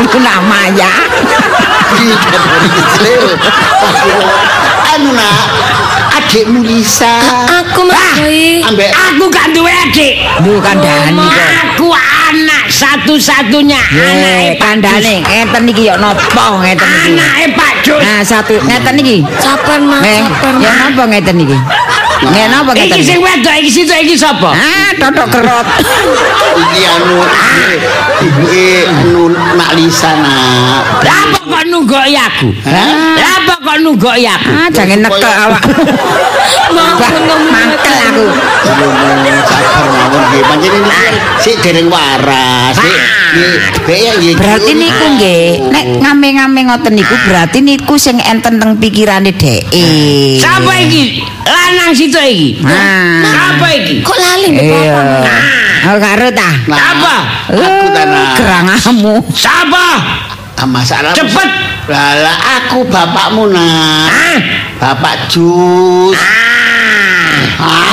Luna 0.00 0.34
Maya. 0.48 0.90
Iya, 2.00 2.16
dari 2.16 2.68
kesleo. 2.72 3.26
Anu 4.90 5.10
nak, 5.14 5.38
adikmu 6.18 6.60
Lisa. 6.64 7.20
Aku 7.62 7.86
Mas 7.86 8.18
Ambek 8.66 8.90
Aku 8.90 9.24
gak 9.30 9.54
duwe 9.54 9.70
adik. 9.70 10.14
Duh 10.42 10.58
kandhani 10.58 11.18
kok. 11.18 11.48
Aku 11.70 11.86
anak 12.30 12.64
satu-satunya 12.70 13.78
anake 13.78 14.58
Pak 14.58 14.78
kandhane 14.78 15.14
ngeten 15.26 15.62
iki 15.70 15.90
ya 15.90 15.94
napa 15.98 16.62
ngeten 16.62 16.86
iki. 16.86 17.10
Anake 17.18 17.46
Pak 17.58 17.72
Jus. 17.82 17.98
Nah, 17.98 18.20
satu 18.22 18.54
ngeten 18.62 18.94
iki. 19.02 19.16
Sabar 19.42 19.78
Mas, 19.82 20.02
ya 20.06 20.26
Mas. 20.46 20.74
napa 20.78 21.02
ngeten 21.10 21.36
iki? 21.42 21.58
Nggih 22.20 22.44
napa 22.52 22.70
ngeten? 22.76 23.00
Iki 23.00 23.00
sing 23.00 23.18
wedok 23.24 23.54
iki 23.64 23.70
situ 23.72 23.94
iki 23.96 24.12
sapa? 24.12 24.52
Ah, 24.52 24.92
totok 25.00 25.26
kerot. 25.32 25.66
iki 26.60 26.82
anu 26.84 27.18
ibuke 28.20 28.68
anu 28.92 29.22
Nak 29.32 29.70
Lisa 29.72 30.12
nak. 30.20 31.00
Lah 31.00 31.16
apa 31.24 31.38
kok 31.40 31.62
nunggoki 31.72 32.16
aku? 32.16 32.48
Hah? 32.68 33.16
Lah 33.16 33.32
apa 33.40 33.54
kok 33.56 33.76
nunggoki 33.80 34.28
aku? 34.28 34.50
Ah, 34.52 34.68
jangan 34.68 34.98
nekek 35.00 35.34
awak. 35.48 35.62
Bah, 36.70 36.92
mangkel 37.50 37.96
aku. 38.04 38.24
Sabar 38.68 39.86
mawon 39.90 40.22
nggih. 40.30 40.42
Pancen 40.44 40.72
ini 40.76 41.02
sik 41.40 41.56
dereng 41.64 41.88
waras. 41.88 42.76
Sik 42.76 42.84
nggih. 42.84 43.29
Berarti 44.38 44.72
niku 44.74 45.04
nggih, 45.18 45.70
nek 45.70 45.84
ngame-ngame 46.02 46.60
ngoten 46.66 46.92
niku 46.98 47.14
berarti 47.26 47.58
niku 47.62 47.94
sing 47.94 48.18
enten 48.18 48.58
teng 48.58 48.76
pikirane 48.78 49.30
dhek. 49.34 49.70
Sapa 50.42 50.72
iki? 50.82 51.22
Lanang 51.46 51.94
situ 51.94 52.18
iki. 52.18 52.58
Ah. 52.66 53.22
Sapa 53.22 53.66
iki? 53.74 54.02
Kok 54.02 54.18
lali. 54.18 54.48
Bapak? 54.58 55.24
Oh, 55.80 55.96
karo 55.96 56.28
ta? 56.36 56.50
Nah, 56.68 56.76
Apa? 56.76 57.14
Aku 57.56 57.86
ta 57.88 58.02
nak. 58.04 58.36
Gerangamu. 58.36 59.14
Sapa? 59.32 59.86
Ah, 60.60 60.68
masalah 60.68 61.16
Cepet. 61.16 61.48
Lah, 61.88 62.36
aku 62.60 62.84
bapakmu 62.84 63.48
nak. 63.48 64.12
Ah. 64.12 64.38
Bapak 64.76 65.32
Jus. 65.32 66.18
Ah. 67.60 67.88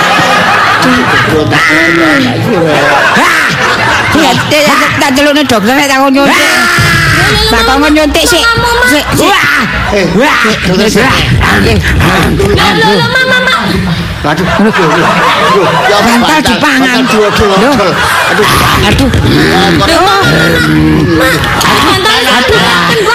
Ya, 4.20 4.30
ya, 4.52 4.74
tak 5.00 5.10
celukne 5.16 5.42
dokter 5.46 5.74
nek 5.74 5.86
takon 5.88 6.10
nyuntik. 6.12 6.36
Tak 7.50 7.62
kon 7.64 7.90
nyuntik 7.94 8.24
sik. 8.26 8.42
Sik, 8.90 9.04
sik. 9.16 9.32
Eh, 9.94 10.04
Wah. 10.18 10.36
dokter 10.66 10.88
saya. 10.90 11.08
Nggih. 11.62 11.78
Loh, 11.78 12.72
loh, 12.76 12.92
loh, 12.98 13.08
Mama, 13.14 13.38
Mama. 13.40 13.54
Aduh, 14.20 14.44
aduh, 14.44 14.68
aduh. 14.68 15.64
Ya, 15.88 15.96
Bantal 16.04 16.28
bantal, 16.28 16.40
dipangan. 16.44 16.92
bantal, 16.92 17.08
dua, 17.08 17.28
dua, 17.32 17.54
Loh. 17.56 17.72
dua. 17.72 17.88
Aduh, 18.36 18.46
Aduh. 18.84 19.08
aduh. 19.80 20.12
Aduh. 22.36 22.60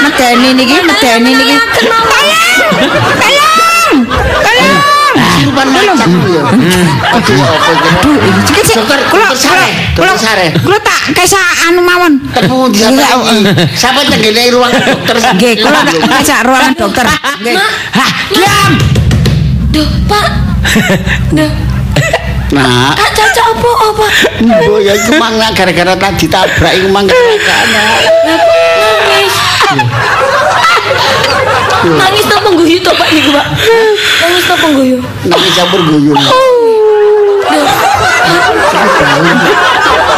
Medeni 0.02 0.50
niki, 0.58 0.78
medeni 0.82 1.32
niki. 1.38 1.56
Tolong. 1.78 2.06
Tolong. 3.22 3.96
Tolong. 4.42 4.75
Ya. 5.16 6.44
Aduh? 7.16 7.40
Aduh. 7.96 8.16
Dokter, 8.76 9.00
Kula 9.08 9.32
dokter 9.32 9.40
sare, 9.40 9.70
kula 9.96 10.12
dokter 10.12 10.28
sare. 10.28 10.48
kula 10.60 10.78
tak 10.84 11.16
kesa 11.16 11.40
anu 11.72 11.80
mawon. 11.80 12.20
Di. 12.76 12.84
Siapa 13.72 14.04
tenggene 14.04 14.52
ruang 14.52 14.68
dokter? 14.76 15.16
Nggih, 15.16 15.54
kula 15.64 15.80
tak 15.88 15.96
kesa 16.04 16.44
ruangan 16.44 16.74
dokter. 16.76 17.06
Nggih. 17.40 17.56
Hah, 17.96 18.12
diam. 18.36 18.72
Duh, 19.72 19.88
Pak. 20.12 20.28
Duh, 21.38 21.52
Nah, 22.54 22.94
Kak 22.94 23.10
Caca 23.18 23.42
apa 23.52 23.70
apa? 23.90 24.08
ya 24.80 24.94
itu 24.94 25.12
mangga 25.18 25.50
gara-gara 25.52 25.98
tadi 25.98 26.30
tabrak 26.30 26.78
nangis. 26.94 27.12
Nangis 31.86 32.26
to 32.26 32.38
pengguyu 32.42 32.78
to 32.82 32.92
Pak 32.98 33.10
niku, 33.14 33.30
Pak. 33.30 33.46
Nangis 34.26 34.44
to 34.50 34.56
pengguyu. 34.58 34.98
nanti 35.30 35.50
campur 35.54 35.82
guyung. 35.86 36.18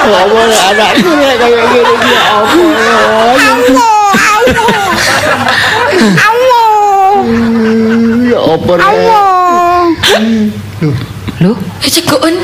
Oh, 0.08 0.16
apa 0.18 0.40
ya 0.48 0.64
anakku 0.72 1.12
ya 1.20 1.36
kayak 1.36 1.68
gini 1.68 1.84
apa 1.84 2.08
ya. 2.08 2.24
Awo. 6.24 6.64
Ya 8.24 8.40
apa 8.40 8.72
ya. 8.80 9.20
Awo. 11.88 12.28
Lho, 12.28 12.28
Eh, 12.28 12.28
cegoken. 12.28 12.36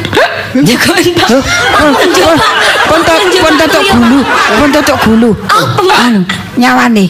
Cegoken, 0.56 1.14
Pak. 1.14 1.30
lho. 1.30 1.40
Pak, 1.42 1.82
punjuk, 1.94 2.24
Pak. 2.24 2.52
Pun 2.84 3.00
to- 3.02 3.18
Punjuk, 3.18 3.42
pun 3.42 3.54
Pak, 3.54 3.60
totok 3.66 3.84
iya, 3.84 3.94
gulu, 3.94 4.20
Pak. 4.22 4.56
pun 4.56 4.70
totok 4.72 4.98
gulu. 5.04 5.30
Apa, 5.46 5.82
Pak? 5.82 5.98
Anu, 6.02 6.22
nyawane. 6.56 7.06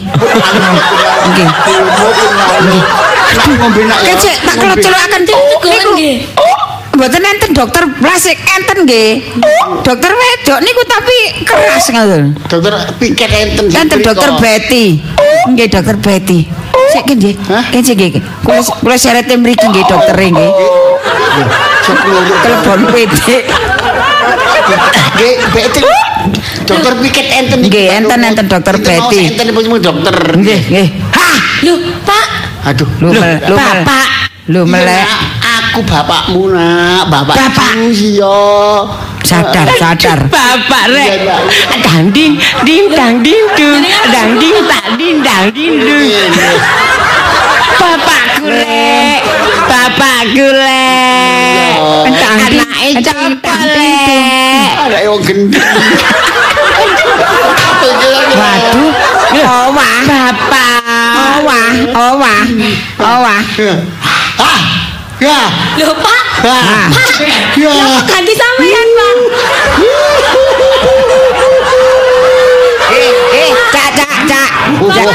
Nggih. 1.24 1.48
Nak 3.34 3.46
ngombe 3.58 3.80
nak 3.82 3.98
ya. 3.98 4.12
Kecek 4.12 4.36
tak 4.40 4.54
keleceluaken 4.56 5.22
Cegoken 5.24 5.86
nggih. 5.94 6.16
Mboten 6.94 7.22
enten 7.24 7.50
dokter 7.52 7.82
plastik 7.98 8.38
enten 8.48 8.86
nggih. 8.86 9.18
Dokter 9.82 10.10
wedok 10.10 10.58
niku 10.60 10.82
tapi 10.86 11.16
keras 11.42 11.86
ngoten. 11.90 12.24
Dokter 12.46 12.72
piket 12.96 13.30
enten 13.32 13.64
sing 13.66 13.78
Enten 13.80 13.98
mriko. 13.98 14.08
dokter 14.08 14.30
Betty. 14.38 15.02
Nggih 15.48 15.66
dokter 15.68 15.96
Betty. 15.98 16.46
Sik 16.86 17.02
ki 17.04 17.14
nggih. 17.16 17.34
Kecek 17.72 17.94
nggih. 17.96 18.12
Kula 18.40 18.62
kula 18.78 18.94
syarate 18.94 19.34
mriki 19.34 19.66
nggih 19.66 19.84
dokter 19.84 20.14
nggih. 20.14 20.50
Telepon 22.42 22.80
PT. 22.90 23.20
Nggih, 25.14 25.32
Betty. 25.52 25.82
Dokter 26.64 26.92
piket 26.96 27.26
enten 27.28 27.58
iki. 27.60 27.68
Nggih, 27.68 27.86
enten, 28.00 28.20
enten 28.24 28.46
dokter 28.48 28.76
Betty. 28.80 29.20
Enten 29.30 29.46
ibu 29.52 29.76
dokter. 29.76 30.16
Nggih, 30.34 30.60
nggih. 30.72 30.88
Hah. 31.12 31.36
Loh, 31.62 31.78
Pak. 32.02 32.26
Aduh, 32.64 32.88
Lu 32.96 33.12
mel- 33.12 33.44
lu 33.44 33.56
mel- 33.60 33.84
bapak. 33.84 34.06
lu 34.48 34.60
Iya, 34.64 34.72
melek. 34.72 35.06
Aku 35.44 35.80
bapakmu 35.84 36.52
nak, 36.54 37.12
bapak. 37.12 37.34
Bapak. 37.36 37.70
Iya. 37.92 38.40
Sadar, 39.24 39.68
sadar. 39.76 40.18
Bapak 40.28 40.84
rek. 40.92 41.28
Dang 41.80 42.12
ding 42.12 42.36
ding 42.64 42.92
dang 42.92 43.20
ding 43.20 43.40
dung. 43.56 43.80
Dang 44.12 44.36
ding 44.36 44.56
tak 44.68 44.84
ding 44.96 45.16
dang 45.20 45.48
ding 45.52 45.74
dung. 45.80 46.04
Bapakku 47.80 48.46
lek. 48.48 49.20
Bapakku 49.68 50.46
lek. 50.52 51.74
Anake 52.04 52.88
lek. 53.72 54.68
Ada 54.84 54.98
yang 55.04 55.20
gendeng. 55.24 55.62
Waduh, 58.34 58.90
owah, 59.44 59.96
Bapak. 60.08 61.12
owah, 61.38 61.70
owah, 61.94 62.42
owah. 62.98 63.40
Ah, 64.34 64.60
ya, 65.20 65.40
Loh, 65.78 65.94
Pak. 66.00 66.22
ah, 66.44 66.88
ya. 67.54 67.70
Lah, 67.70 67.86
kok 68.00 68.04
ganti 68.10 68.32
sampean, 68.34 68.88
Pak? 68.98 69.16
Cak. 74.90 75.06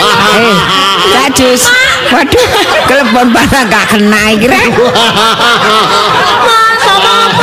Eh, 1.09 1.27
jus. 1.35 1.61
Waduh, 2.09 2.47
telepon 2.89 3.27
barang 3.29 3.65
gak 3.69 3.85
kena 3.91 4.33
iki 4.33 4.47
rek. 4.49 4.65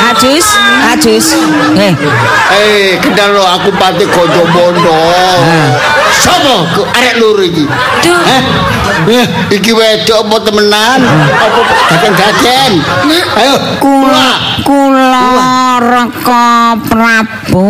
Ajus, 0.07 0.47
ajus. 0.95 1.27
Eh, 1.77 1.93
Eh, 2.47 2.95
kenal 3.03 3.35
lo 3.37 3.43
aku 3.43 3.69
pati 3.75 4.07
kojo 4.07 4.43
bondo. 4.49 4.95
Sopo 6.15 6.63
ku 6.73 6.81
arek 6.95 7.19
loro 7.19 7.43
iki? 7.43 7.67
Duh. 8.01 8.21
Heh? 8.23 8.43
Eh, 9.07 9.25
iki 9.53 9.71
wedok 9.75 10.25
apa 10.25 10.35
temenan? 10.47 10.99
Apa 11.37 11.59
daden-daden? 11.91 12.71
Ayo, 13.37 13.55
kula 13.83 14.29
kula. 14.65 15.27
reka 15.77 16.75
Prabu. 16.89 17.69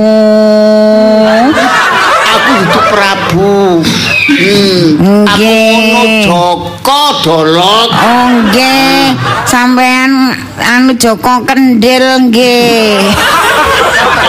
Aku 2.32 2.52
itu 2.64 2.80
Prabu. 2.88 3.84
Hmm, 4.28 5.00
aku 5.24 5.40
Nggih. 5.40 5.72
ngono 5.72 6.04
Joko 6.28 7.02
Dolok. 7.24 7.90
Oh 7.96 8.26
nggih, 8.44 9.16
sampean 9.48 10.36
anu 10.60 10.92
Joko 11.00 11.48
Kendil 11.48 12.28
nggih. 12.28 13.08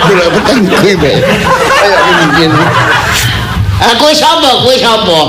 Gila 0.07 0.27
peteng 0.33 0.61
kuwi, 0.71 0.93
Be. 0.97 1.13
Ayo 1.19 1.99
mungkin. 2.15 2.51
Aku 3.79 4.07
sapa? 4.15 4.63
Kowe 4.63 4.77
sapa? 4.79 5.21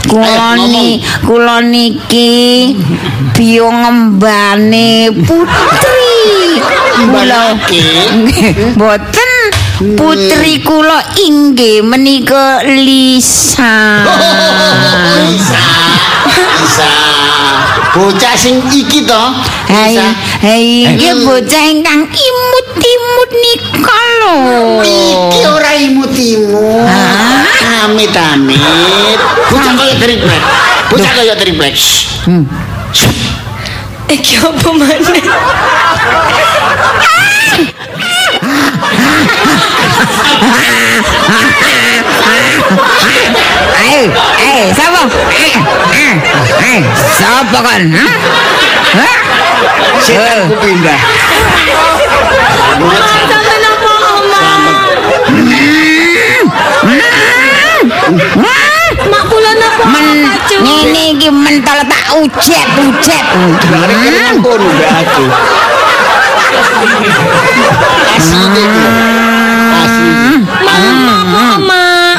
Kula 0.00 0.56
ngomong. 0.56 0.72
ni 0.72 0.88
kula 1.24 1.60
niki 1.60 2.72
biyo 3.32 3.68
ngembane 3.68 5.08
putri. 5.24 6.60
Kula 6.60 7.56
Mbanake? 7.56 7.84
Mboten 8.76 9.29
putri 9.80 10.60
kula 10.60 11.00
inggih 11.16 11.80
menika 11.80 12.60
Lisa. 12.64 14.04
Bisa. 15.24 15.64
Bisa. 16.28 16.90
Bocah 17.90 18.34
sing 18.36 18.60
iki 18.70 19.02
to. 19.08 19.24
Hai, 19.66 19.96
hai, 20.44 20.94
nggih 20.94 21.24
bocah 21.26 21.64
ingkang 21.72 22.06
imut-imut 22.06 23.30
nika 23.34 24.00
lho. 24.20 24.38
Iki 24.84 25.40
ora 25.48 25.72
imut-imut. 25.74 26.86
Hah? 26.86 27.88
Amit-amit. 27.88 29.18
Bocah 29.48 29.72
kaya 29.74 29.94
triplek. 29.96 30.42
Bocah 30.92 31.12
kaya 31.16 31.34
triplek. 31.34 31.74
Hmm. 32.28 32.44
Iki 34.10 34.34
apa 34.44 34.68
maneh? 34.76 35.24
Ayo, 43.80 44.12
eh, 44.38 44.64
sapa? 44.76 45.02
Eh, 45.34 45.56
eh, 45.92 46.14
eh, 46.62 46.80
sapa 47.16 47.58
kan? 47.64 47.82
Hah? 47.90 48.10
Hah? 48.96 49.16
Setanku 50.00 50.54
pindah. 50.62 51.00
Sampeyan 53.28 53.64
apa, 53.66 53.92
Oma? 54.18 54.42
Mak 59.10 59.22
kula 59.30 59.52
napa? 59.58 59.82
Men, 59.90 60.06
ngene 60.60 61.02
iki 61.16 61.28
mentol 61.30 61.80
tak 61.88 62.04
ujet, 62.20 62.68
ujet. 62.84 63.24
Lari 63.72 63.96
kenang 64.04 64.38
kono 64.44 64.66
mbak 64.70 64.92
aku. 65.06 65.24
Asli 68.16 68.38
iki. 68.46 68.64
Asli. 69.80 70.10
Mak, 70.66 71.22
mak, 71.30 71.56
mak. 71.64 72.18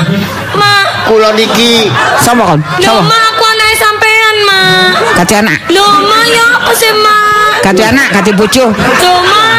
Mak. 0.56 0.86
Kula 1.08 1.30
niki 1.36 1.92
Sapa 2.22 2.56
kan? 2.56 2.60
Loh, 2.88 3.02
mak 3.04 3.22
aku 3.36 3.44
anake 3.44 3.76
sampean, 3.76 4.36
mak. 4.48 4.92
Kati 5.20 5.34
anak, 5.44 5.58
Loh, 5.74 5.92
mak 6.08 6.24
ya 6.30 6.46
apa 6.56 6.72
sih, 6.72 6.92
mak? 6.96 7.20
kati 7.62 7.84
anak, 7.84 8.08
kati 8.16 8.32
bojo, 8.34 8.72
Loh, 8.74 9.20
mak. 9.28 9.52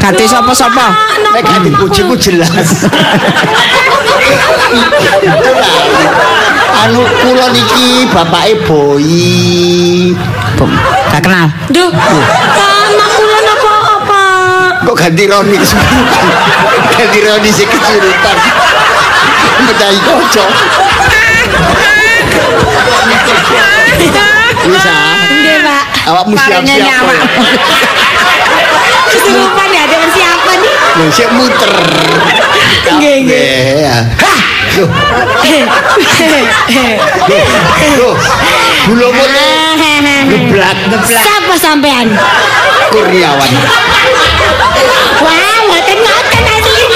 kati 0.00 0.24
sapa-sapa. 0.26 0.86
nek 1.34 1.42
gak 1.44 1.60
dipujiku 1.66 2.14
jelas. 2.16 2.50
anu 6.82 7.02
kula 7.22 7.46
niki 7.52 8.08
bapake 8.10 8.54
Boyi. 8.64 10.14
Bum, 10.56 10.70
Gak 11.12 11.20
kenal. 11.22 11.46
Duh, 11.70 11.90
Pak, 11.92 12.78
Kok 14.88 14.96
ganti 14.96 15.28
Roni 15.28 15.52
kesurupan? 15.60 16.24
ganti 16.96 17.20
Roni 17.20 17.50
sing 17.52 17.68
kesurupan. 17.68 18.36
Medahi 19.68 20.00
koco. 20.00 20.44
Bisa. 24.64 24.96
Pak. 25.60 25.84
Awakmu 26.08 26.34
siap-siap. 26.40 26.80
nyawa. 26.88 27.14
Kesurupan 29.12 29.68
ya, 29.76 29.80
ada 29.84 29.96
persiapan 30.08 30.56
nih. 30.56 30.74
Siap 31.12 31.30
muter. 31.36 31.72
Nggih, 32.96 33.16
nggih. 33.28 33.92
Loh. 38.00 38.16
Bulu 38.88 39.08
mulu. 39.12 39.48
Geblak. 40.32 40.76
Siapa 41.04 41.54
sampean? 41.60 42.08
Kurniawan. 42.88 43.52
Wah, 45.24 45.58
mboten 45.66 45.98
ngoten 45.98 46.44
asline. 46.46 46.94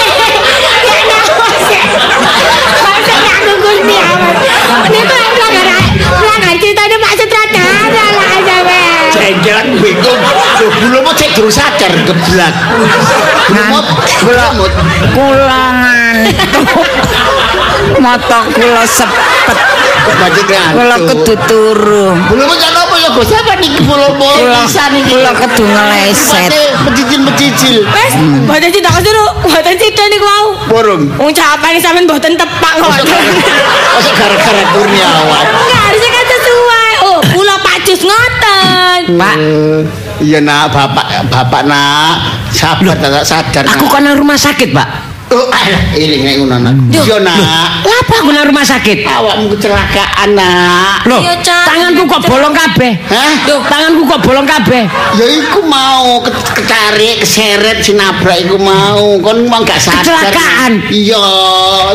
Ya 0.83 0.99
napa 1.09 1.47
sih? 1.67 1.83
Masa 2.83 3.15
aku 3.19 3.53
Gusti 3.63 3.97
Allah. 3.99 4.35
Niku 4.93 5.15
pelanggaran 5.37 5.85
pelanggaran 5.99 6.57
ceritanya 6.63 6.97
Pak 7.03 7.13
Sutradara 7.19 8.07
lah 8.15 8.35
sampean. 8.47 9.11
Jengjelan 9.13 9.67
bingung. 9.83 10.21
Loh, 10.63 10.71
bulu 10.79 10.99
mulu 11.03 11.13
cek 11.19 11.31
terus 11.35 11.59
sadar 11.59 11.93
geblak. 12.07 12.55
Kula 15.13 15.63
ngantuk. 15.83 16.89
Mata 17.99 18.47
kula 18.55 18.87
sepet. 18.87 19.59
Kula 20.73 20.97
kudu 21.03 21.35
turu. 21.51 22.15
Kan 22.15 22.82
apa 22.93 23.01
ya 23.01 23.09
Gus? 23.17 23.29
Apa 23.33 23.57
nih 23.57 23.73
bulu 23.81 24.09
mulu? 24.21 24.37
Kula 24.45 24.69
Bisa 24.69 24.85
nih. 24.93 25.01
kula 25.09 25.33
kudu 25.33 25.65
ngeleset. 25.65 26.51
Mencicil-mencicil. 26.85 27.77
Wes, 27.89 28.13
mboten 28.21 28.69
cita 28.69 28.91
kesuruh, 28.93 29.31
mboten 29.49 29.75
cita 29.81 30.03
niku 30.13 30.27
mau. 30.29 30.47
Borong. 30.69 31.03
Wong 31.17 31.33
capane 31.33 31.81
sampean 31.81 32.05
mboten 32.05 32.37
tepak 32.37 32.73
kok. 32.77 32.89
Masa 32.93 34.11
gara-gara 34.13 34.63
Kurniawan. 34.77 35.45
Enggak, 35.49 35.81
harusnya 35.89 36.11
kan 36.13 36.27
sesuai. 36.29 36.93
Oh, 37.09 37.19
kula 37.33 37.57
pacus 37.65 38.01
ngoten. 38.05 39.01
Pak, 39.17 39.35
Iya 40.23 40.39
nak, 40.39 40.71
bapak 40.71 41.27
bapak 41.33 41.67
nak 41.67 42.45
sabar 42.53 42.95
tak 42.95 43.25
sadar. 43.27 43.65
Aku 43.75 43.89
kan 43.89 44.05
nang 44.05 44.15
rumah 44.15 44.37
sakit, 44.37 44.71
Pak. 44.71 45.12
Oh, 45.33 45.49
alah, 45.57 45.83
ini 45.97 46.21
nek 46.21 46.35
ngono 46.45 46.57
nak. 46.61 46.75
Iya 46.93 47.17
nak. 47.25 47.37
Lapa 47.83 48.15
aku 48.21 48.31
nang 48.31 48.53
rumah 48.53 48.61
sakit? 48.61 49.09
Awakmu 49.09 49.49
kecelakaan 49.57 50.37
nak. 50.37 51.09
Loh, 51.09 51.25
tanganku 51.41 52.05
kok 52.05 52.23
bolong 52.29 52.53
kabeh. 52.53 52.93
Hah? 53.09 53.49
Loh, 53.49 53.61
tanganku 53.65 54.05
kok 54.05 54.21
bolong 54.21 54.45
kabeh. 54.45 54.85
Ya 55.17 55.27
iku 55.33 55.65
mau 55.65 56.21
ke- 56.21 56.37
ketarik, 56.53 57.25
keseret, 57.25 57.81
sinabrak 57.81 58.45
iku 58.45 58.61
mau. 58.61 59.17
Kon 59.19 59.49
mau 59.49 59.65
gak 59.65 59.81
sadar. 59.81 60.05
Kecelakaan? 60.05 60.73
Iya, 60.93 61.25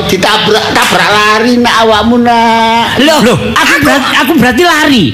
ditabrak 0.10 0.66
tabrak 0.74 1.10
lari 1.14 1.62
nak 1.62 1.86
awakmu 1.86 2.18
nak. 2.18 2.98
Loh, 3.06 3.22
aku 3.54 3.74
berarti, 3.86 4.12
aku 4.18 4.32
berarti 4.34 4.64
lari. 4.66 5.06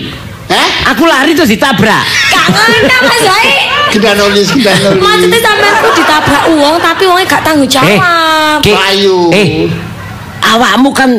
Hah? 0.48 0.96
Aku 0.96 1.04
lari 1.04 1.36
terus 1.36 1.52
ditabrak. 1.52 2.23
Gak 2.52 3.02
Mas 3.04 3.20
Zai. 3.22 3.48
Gedanolis, 3.94 4.48
gedanolis. 4.50 5.00
Maksudnya 5.00 5.40
sampeanku 5.40 5.88
ditabrak 5.94 6.44
uang 6.50 6.76
tapi 6.82 7.04
uangnya 7.06 7.26
gak 7.30 7.42
tanggung 7.46 7.70
jawab. 7.70 8.58
Ki, 8.60 8.72
Ayo. 8.74 9.30
eh, 9.30 9.70
awakmu 10.42 10.90
kan 10.90 11.10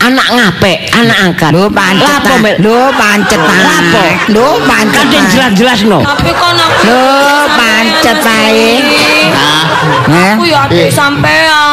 anak 0.00 0.26
ngapek, 0.32 0.78
anak 0.90 1.16
angkat. 1.22 1.50
Lho 1.52 1.68
pancet. 1.70 2.02
Lapo, 2.02 2.34
Mel? 2.40 2.54
Lho 2.58 2.78
pancet. 2.92 3.38
Lapo? 3.38 4.02
Lho 4.28 4.46
pancet. 4.64 5.06
Kan 5.06 5.24
jelas-jelas 5.28 5.80
no. 5.86 6.00
Tapi 6.00 6.30
kan 6.32 6.56
aku 6.56 6.88
Loh, 6.88 7.44
pancet 7.54 8.18
ae. 8.18 8.68
Nah, 9.30 9.62
Heh? 10.10 10.32
Aku 10.34 10.44
ya 10.44 10.66
Eh. 10.66 10.66
adik 10.66 10.88
sampean. 10.90 11.69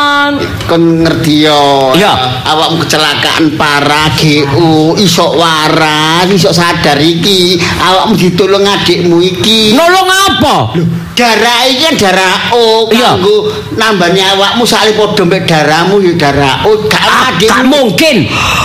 Kon 0.67 1.03
ngerti 1.03 1.47
yo. 1.47 1.91
Iya. 1.95 2.43
Awakmu 2.43 2.83
kecelakaan 2.83 3.55
parah 3.55 4.11
GU, 4.15 4.95
isok 4.99 5.39
waras, 5.39 6.27
isok 6.27 6.51
sadar 6.51 6.99
iki. 6.99 7.55
Awakmu 7.59 8.13
ditolong 8.15 8.63
adikmu 8.65 9.23
iki. 9.23 9.71
Nolong 9.75 10.09
apa? 10.09 10.55
Darah 11.17 11.65
iki 11.65 11.81
kan 11.81 11.93
darah 11.97 12.53
O 12.53 12.85
Iya. 12.93 13.17
kanggo 13.17 13.49
nambani 13.73 14.21
awakmu 14.21 14.61
sale 14.69 14.93
padha 14.93 15.25
mek 15.25 15.49
darahmu 15.49 15.97
ya 15.97 16.13
darah 16.13 16.61
O 16.61 16.77
gak 16.85 17.01
Ah, 17.01 17.33
adikmu. 17.33 17.49
Gak 17.49 17.63
mungkin. 17.65 18.15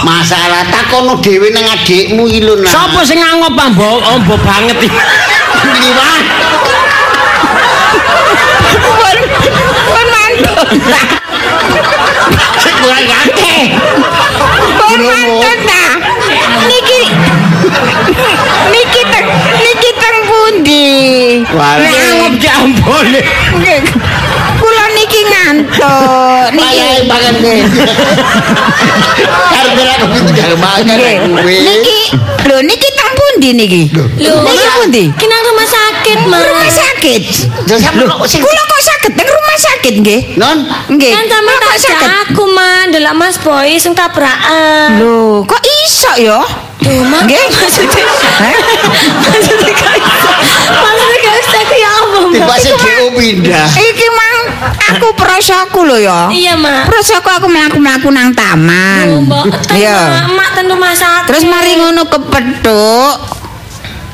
Masalah 0.04 0.60
takono 0.68 1.16
dhewe 1.24 1.48
nang 1.48 1.64
adikmu 1.64 2.28
iki 2.28 2.44
lho 2.44 2.60
nah. 2.60 2.68
Sopo 2.68 3.00
sing 3.08 3.24
ngangop 3.24 3.56
ambo 3.56 4.04
ombo 4.04 4.36
banget 4.44 4.76
iki? 4.84 5.00
Liwat. 5.80 6.24
Pun 9.88 10.06
mantun. 10.12 11.10
Ambone. 22.62 23.20
Nggih. 23.58 23.80
Kula 24.58 24.84
niki 24.94 25.20
ngantuk. 25.26 26.46
Niki 26.54 27.02
banget 27.10 27.34
nih. 27.42 27.60
Karep 29.52 29.72
aku 29.74 30.06
makan 30.58 30.84
Nggih. 30.86 31.14
kowe. 31.34 31.54
Niki 31.66 31.98
lho 32.42 32.56
niki 32.62 32.88
teng 32.94 33.10
pundi 33.14 33.48
niki? 33.54 33.82
Loh, 33.94 34.42
niki 34.46 34.66
pundi? 34.78 35.04
Kena 35.14 35.36
rumah 35.46 35.66
sakit, 35.66 36.18
Mas. 36.26 36.42
Rumah 36.46 36.70
sakit. 36.70 37.22
Lho 37.66 37.76
sampe 37.78 38.02
kok 38.06 38.26
sing 38.26 38.40
Kula 38.42 38.62
kok 38.62 38.82
sakit 38.82 39.12
teng 39.14 39.28
rumah 39.28 39.56
sakit 39.58 39.94
nggih? 40.02 40.20
non 40.38 40.58
Nggih. 40.90 41.12
Kan 41.12 41.24
Kula 41.26 41.92
tak 41.98 42.14
aku, 42.28 42.44
Man. 42.50 42.84
Delok 42.92 43.14
Mas 43.16 43.36
Boy 43.38 43.78
sing 43.78 43.92
tabrakan. 43.94 44.98
Lho, 45.02 45.42
kok 45.42 45.62
iso 45.86 46.12
ya? 46.18 46.40
Duh, 46.82 47.02
Mas. 47.06 47.22
Nggih. 47.26 47.44
Maksudnya 47.50 48.04
Hah? 48.42 48.56
Maksudnya. 49.22 49.90
Tiba 52.32 52.54
sing 52.58 52.74
GU 52.74 53.06
pindah. 53.14 53.68
Iki 53.68 54.06
mang 54.16 54.36
aku 54.96 55.08
prosoku 55.14 55.80
lho 55.84 55.98
ya. 56.00 56.20
Iya, 56.32 56.54
Mak. 56.56 56.88
Prosoku 56.88 57.28
aku 57.28 57.46
mlaku-mlaku 57.52 58.08
nang 58.08 58.32
taman. 58.32 59.28
Iya. 59.70 59.98
Mak. 60.08 60.26
Mak 60.32 60.48
ten 60.56 60.64
rumah 60.72 60.92
sakit. 60.96 61.28
Terus 61.28 61.44
mari 61.46 61.76
ngono 61.76 62.02
kepethuk. 62.08 63.14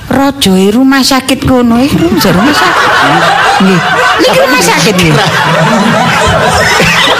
Raja 0.08 0.52
e 0.56 0.72
rumah 0.72 1.04
sakit 1.04 1.44
kono 1.44 1.78
iki 1.84 2.00
rumah 2.00 2.18
rumah 2.32 2.54
sakit. 2.56 2.88
Nggih. 3.60 3.80
Niki 4.24 4.38
rumah 4.40 4.62
sakit 4.64 4.94
nggih. 4.96 5.14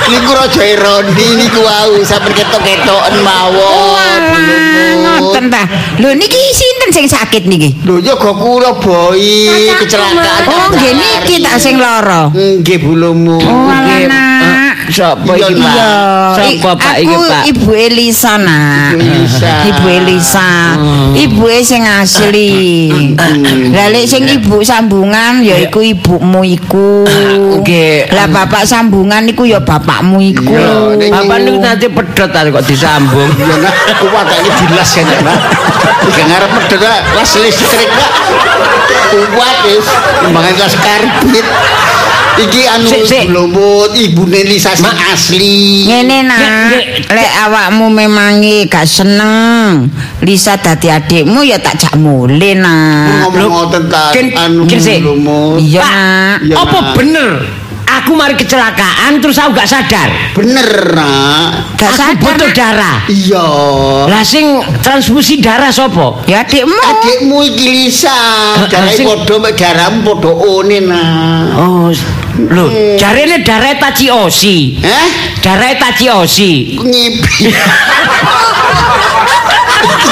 Niku 0.08 0.32
raja 0.32 0.64
Rondi 0.80 1.36
niku 1.36 1.60
wau 1.60 2.00
sampe 2.00 2.32
ketok-ketoken 2.32 3.20
mawon. 3.20 3.60
Walah, 3.92 5.20
ngoten 5.20 5.52
ta. 5.52 5.68
Lho 6.00 6.16
niki 6.16 6.40
sinten 6.88 7.08
sing 7.08 7.20
sakit 7.20 7.42
niki? 7.44 7.76
Lho 7.84 8.00
ya 8.00 8.16
go 8.16 8.32
kula 8.32 8.72
boy 8.80 9.20
Kakakku, 9.20 9.84
kecelakaan. 9.84 10.42
Oh, 10.48 10.66
nggih 10.72 10.94
niki 10.96 11.36
tak 11.44 11.56
sing 11.60 11.76
lara. 11.76 12.32
Nggih 12.32 12.78
bulumu. 12.80 13.36
Oh, 13.36 13.68
Nggih. 13.68 14.67
Sopo 14.88 15.36
iki, 15.36 15.54
Pak? 15.60 15.74
Iya, 16.40 16.72
Pak 16.74 16.96
iki, 16.96 17.12
aku 17.12 17.22
Pak? 17.28 17.42
Ibu 17.52 17.70
Elisa 17.76 18.32
nak. 18.40 18.96
Ibu 18.96 19.04
Elisa. 19.04 19.52
Ibu 19.68 19.86
Elisa. 19.86 20.50
Ibu 21.12 21.44
sing 21.60 21.82
asli. 21.84 22.88
Lah 23.74 23.92
lek 23.92 24.08
sing 24.08 24.24
ibu 24.24 24.64
sambungan 24.64 25.44
ya 25.44 25.60
iku 25.60 25.84
ibumu 25.84 26.40
iku. 26.44 27.04
Nggih. 27.60 28.08
Lah 28.16 28.26
bapak 28.32 28.64
sambungan 28.64 29.28
iku 29.28 29.44
ya 29.44 29.60
bapakmu 29.60 30.24
iku. 30.24 30.56
Bapak 30.96 31.36
niku 31.44 31.58
nanti 31.60 31.86
pedot 31.92 32.28
ta 32.32 32.48
kok 32.48 32.64
disambung. 32.64 33.28
Ya 33.36 33.56
nak 33.60 33.74
kuat 34.00 34.26
iki 34.32 34.50
dilas 34.64 34.88
kan 34.96 35.04
ya 35.04 35.18
nak. 35.20 35.38
Iki 36.08 36.22
ngarep 36.32 36.50
medhot 36.56 36.80
nak 36.80 37.00
las 37.12 37.32
listrik 37.36 37.90
nak. 37.92 38.12
Kuat 39.36 39.56
wis 39.68 39.88
mbangan 40.32 40.52
gas 40.56 40.74
karbit. 40.80 41.46
Iki 42.38 42.62
anu 42.70 42.90
lumut 43.34 43.90
ibune 43.98 44.46
Lisa 44.46 44.72
sing 44.78 44.94
asli. 45.10 45.90
Ngene 45.90 46.22
nak, 46.22 46.70
lek 47.10 47.30
awakmu 47.46 47.90
memangi 47.90 48.70
gak 48.70 48.86
seneng 48.86 49.90
Lisa 50.22 50.54
dadi 50.54 50.86
adikmu 50.86 51.42
ya 51.42 51.58
tak 51.58 51.78
jak 51.82 51.94
mule 51.98 52.54
nak. 52.54 53.30
Ngomong 53.30 53.74
ngoten 53.74 54.26
anu 54.38 54.62
lumut. 55.02 55.58
Iya 55.58 55.82
Pak, 55.82 56.38
nak. 56.46 56.58
Apa 56.62 56.78
bener? 56.94 57.30
Aku 57.88 58.12
mari 58.12 58.36
kecelakaan 58.36 59.16
terus 59.18 59.40
aku 59.40 59.56
gak 59.56 59.66
sadar. 59.66 60.12
Bener 60.36 60.92
nak. 60.92 61.74
Gak 61.80 61.88
aku 61.88 61.98
sadar. 61.98 62.20
butuh 62.20 62.50
darah. 62.52 62.98
Iya. 63.08 63.48
Lah 64.06 64.22
sing 64.22 64.60
transfusi 64.84 65.40
darah 65.40 65.72
sapa? 65.72 66.20
Ya 66.28 66.44
adikmu. 66.44 66.76
Adikmu 66.76 67.36
iki 67.48 67.66
Lisa, 67.72 68.12
darah 68.68 68.92
padha 68.92 69.34
mek 69.40 69.52
darahmu 69.56 70.00
padha 70.04 70.30
one 70.36 70.78
nak. 70.84 71.44
Oh, 71.56 71.88
lho, 72.38 72.70
jarene 72.94 73.42
darah 73.42 73.74
Tachi 73.74 74.14
Osi. 74.14 74.78
Hah? 74.78 75.06
Darah 75.42 75.74
Tachi 75.74 76.06
Osi. 76.06 76.78
Ngipi. 76.78 77.50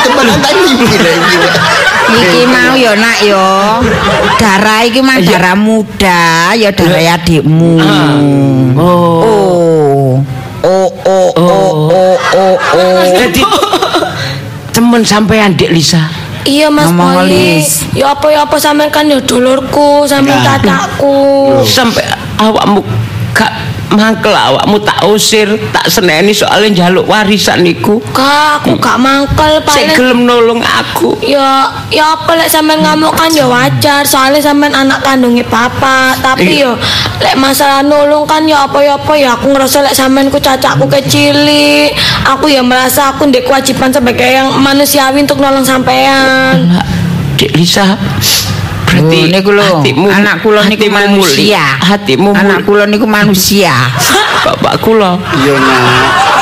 Temenan 0.06 0.38
tak 0.42 0.52
ngipi 0.58 0.98
lah 0.98 1.14
iki. 1.14 1.38
Iki 2.06 2.46
mau 2.50 2.74
ya 2.74 2.92
nak 2.98 3.18
ya. 3.22 3.78
Darah 4.38 4.82
iki 4.82 5.00
mah 5.02 5.18
darah 5.22 5.54
muda, 5.54 6.54
ya 6.58 6.70
darah 6.74 7.14
adikmu. 7.14 7.78
Oh. 8.74 9.22
Oh. 9.22 10.18
Oh 10.66 10.90
oh 11.06 11.30
oh 11.38 11.70
oh 11.94 12.18
oh 12.34 12.56
oh. 12.58 13.06
Jadi 13.14 13.38
temen 14.74 15.06
sampean 15.06 15.54
Dik 15.54 15.70
Lisa. 15.70 16.25
Iya 16.46 16.70
Mas 16.70 16.88
Ngomong. 16.94 17.26
Lis. 17.26 17.82
Ya 17.92 18.14
apa 18.14 18.30
ya 18.30 18.46
apa 18.46 18.56
sampean 18.56 18.88
kan 18.88 19.10
ya 19.10 19.18
dulurku, 19.18 20.06
sampean 20.06 20.38
Ya. 20.38 20.54
kakakku. 20.56 21.58
Sampai 21.66 22.06
awakmu 22.38 22.86
gak 23.34 23.50
mangkel 23.96 24.36
awakmu 24.36 24.76
tak 24.84 25.00
usir, 25.08 25.48
tak 25.72 25.88
seneni 25.88 26.36
soalnya 26.36 26.86
njaluk 26.86 27.08
warisan 27.08 27.64
niku. 27.64 27.98
Kak, 28.12 28.60
aku 28.62 28.76
gak 28.76 29.00
mangkel 29.00 29.58
paling 29.64 29.96
gelem 29.96 30.28
nolong 30.28 30.60
aku. 30.60 31.16
ya 31.24 31.72
ya 31.88 32.12
apa 32.12 32.36
lek 32.36 32.50
sampean 32.52 32.84
ngamuk 32.84 33.16
kan 33.16 33.32
ya 33.32 33.48
wajar 33.48 34.04
soalnya 34.04 34.42
sampean 34.44 34.74
anak 34.76 35.00
kandungnya 35.00 35.42
papa 35.48 36.12
tapi 36.20 36.60
yo 36.62 36.76
lek 37.22 37.34
masalah 37.40 37.80
nulung 37.80 38.28
kan 38.28 38.44
ya 38.44 38.68
apa 38.68 38.82
ya 39.16 39.32
aku 39.32 39.46
ngerasa 39.50 39.86
lek 39.86 39.96
sampean 39.96 40.28
ku 40.28 40.36
cacakku 40.36 40.84
kecili 40.86 41.90
aku 42.26 42.52
ya 42.52 42.60
merasa 42.60 43.14
aku 43.14 43.26
ndek 43.30 43.48
kewajiban 43.48 43.90
sebagai 43.90 44.28
yang 44.28 44.52
manusiawi 44.60 45.24
untuk 45.24 45.40
nolong 45.40 45.64
sampean 45.64 46.76
Dik 47.36 47.52
Lisa. 47.52 48.00
Berarti 48.86 49.18
Oh, 49.18 49.26
niku 49.34 49.50
lho, 49.50 49.82
anak 50.14 50.46
kula 50.46 50.62
niku 50.70 50.86
manusia. 50.86 51.74
Hatimu 51.82 52.30
anak 52.32 52.62
kula 52.62 52.86
niku 52.86 53.04
manusia. 53.04 53.74
bapak 54.46 54.78
kula. 54.78 55.18
Iya 55.42 55.54
nak. 55.58 55.82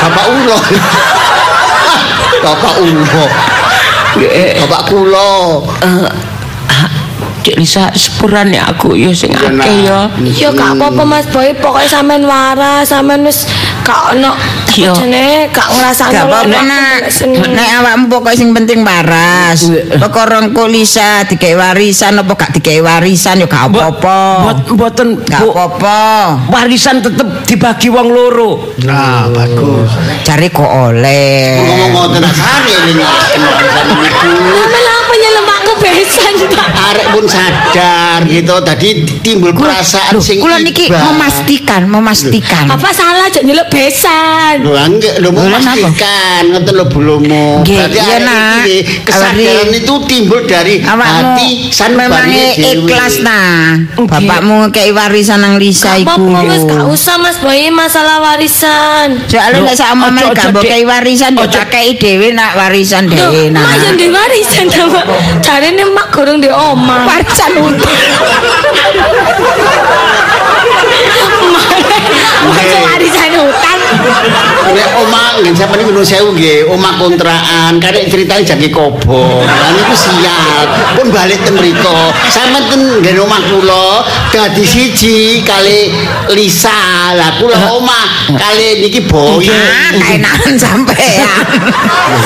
Bapak 0.05 0.27
ulo. 0.29 0.59
Bapak 2.45 2.75
ulo. 2.85 3.25
Eh, 4.21 4.61
Bapak 4.61 4.83
kulo. 4.93 5.65
Dik 7.45 7.61
Lisa 7.61 7.93
sepurane 7.93 8.57
aku 8.57 8.97
ya 8.97 9.13
sing 9.13 9.29
akeh 9.37 9.85
ya. 9.85 10.09
ya 10.33 10.49
gak 10.49 10.81
apa-apa 10.81 11.05
Mas 11.05 11.29
Boy 11.29 11.53
pokoknya 11.53 11.93
sampean 11.93 12.25
waras 12.25 12.89
sampean 12.89 13.21
wis 13.21 13.45
gak 13.85 14.17
ono 14.17 14.33
Jane 14.75 15.27
gak 15.49 15.69
ngrasakno 15.69 16.13
Gak 16.13 16.25
apa-apa 16.27 16.61
nak. 16.61 17.01
seneng. 17.09 17.47
Nek 17.49 17.69
awakmu 17.79 18.05
pokok 18.09 18.35
sing 18.35 18.51
penting 18.51 18.83
waras. 18.83 19.71
Perkara 19.93 20.41
engko 20.41 20.67
Lisa 20.67 21.23
dikei 21.23 21.55
warisan 21.55 22.19
apa 22.19 22.35
gak 22.35 22.51
dikei 22.53 22.79
warisan 22.79 23.39
ya 23.39 23.47
gak 23.47 23.71
apa-apa. 23.71 24.19
Mbot- 24.43 24.69
Mboten 24.75 25.09
Gak 25.23 25.41
apa-apa. 25.41 26.01
Warisan 26.49 26.99
tetep 27.01 27.25
dibagi 27.45 27.89
wong 27.89 28.09
loro. 28.09 28.75
Nah, 28.81 29.31
bagus. 29.31 29.91
Cari 30.23 30.49
kok 30.49 30.67
oleh. 30.67 31.61
Ngomong 31.61 31.91
ngoten 31.93 32.23
asane 32.23 32.73
ini 32.85 32.93
kenapa 32.99 33.93
niku. 33.95 34.29
Sampeyan 34.55 34.95
apa 34.97 35.13
nyelemakku 35.15 35.64
besan, 35.79 36.33
Pak? 36.49 36.69
Arek 36.93 37.07
pun 37.11 37.25
sadar 37.27 38.21
gitu, 38.25 38.55
tadi 38.63 38.89
timbul 39.21 39.53
perasaan 39.53 40.17
sing 40.19 40.39
Kula 40.39 40.61
niki 40.61 40.91
memastikan, 40.91 41.87
memastikan. 41.87 42.67
Apa 42.69 42.91
salah 42.91 43.27
aja 43.27 43.41
nyeluk 43.41 43.67
besan? 43.69 44.63
Lho 44.63 44.75
enggak 44.75 45.15
lho 45.19 45.31
memastikan 45.31 46.43
ngoten 46.51 46.75
lho. 46.75 46.85
Nggih, 46.95 47.77
Berarti 47.77 47.99
iya, 47.99 48.17
iki 48.61 48.77
kesadaran 49.03 49.69
Awari- 49.71 49.79
itu 49.79 49.95
timbul 50.07 50.41
dari 50.45 50.75
Awakmu 50.81 51.35
hati 51.35 51.49
memang 51.95 52.27
sanubari 52.27 52.43
ikhlas 52.57 53.15
nah. 53.23 53.79
Bapakmu 53.95 54.55
ngekei 54.69 54.91
warisan 54.91 55.41
nang 55.41 55.55
Lisa 55.57 55.97
iku. 55.97 56.11
apa-apa, 56.11 56.41
Mas, 56.45 56.63
gak 56.65 56.85
usah 56.87 57.17
Mas 57.19 57.37
Boy 57.41 57.71
masalah 57.71 58.21
warisan. 58.21 59.19
Loh, 59.25 59.61
nek 59.65 59.75
sak 59.75 59.91
ojo- 59.95 60.35
gak 60.35 60.47
mbok 60.51 60.65
kei 60.65 60.85
warisan 60.85 61.33
yo 61.35 61.47
Ojo. 61.47 61.53
tak 61.53 61.71
kei 61.71 61.95
dhewe 61.97 62.33
nak 62.33 62.55
warisan 62.55 63.07
dhewe 63.07 63.49
nah. 63.51 63.65
Yang 63.85 63.97
di 63.97 64.09
warisan 64.11 64.67
sama 64.71 65.01
Jarene 65.65 65.97
mak 65.97 66.13
gorong 66.13 66.45
di 66.45 66.49
oma 66.53 67.09
Warisan 67.09 67.57
utang. 67.57 67.89
Masa 72.45 72.77
warisan 72.85 73.33
utang 73.41 73.81
Nek 74.75 74.91
omah 75.07 75.39
nggih 75.39 75.55
sampeyan 75.55 75.87
niku 75.87 75.91
nuwun 75.95 76.07
sewu 76.09 76.29
nggih, 76.35 76.67
omah 76.73 76.99
kontrakan, 76.99 77.79
kadek 77.79 78.11
ceritane 78.11 78.43
jagi 78.43 78.69
kobong. 78.73 79.45
Lah 79.47 79.71
niku 79.77 79.95
siap. 79.95 80.67
Pun 80.99 81.15
balik 81.15 81.39
ten 81.47 81.55
mriko. 81.55 82.11
Sampeyan 82.33 82.65
ten 82.73 82.81
nggih 82.99 83.23
omah 83.23 83.41
kula 83.45 84.03
dadi 84.35 84.65
siji 84.67 85.47
kali 85.47 85.95
Lisa. 86.35 87.15
Lah 87.15 87.39
kula 87.39 87.55
omah 87.77 88.35
kali 88.35 88.83
niki 88.83 89.07
boy. 89.07 89.47
Kaenakan 89.95 90.55
sampean. 90.59 91.45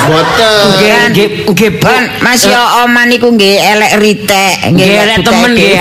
Boten. 0.09 0.65
Nggih, 1.13 1.29
nggih. 1.53 1.71
Bon, 1.79 2.03
Mas 2.25 2.43
yo 2.49 2.59
oma 2.81 3.05
niku 3.05 3.29
nggih 3.29 3.55
elek 3.61 3.93
ritek, 4.01 4.73
Nggih, 4.73 4.89
elek 5.05 5.17
temen, 5.21 5.51
nggih. 5.53 5.75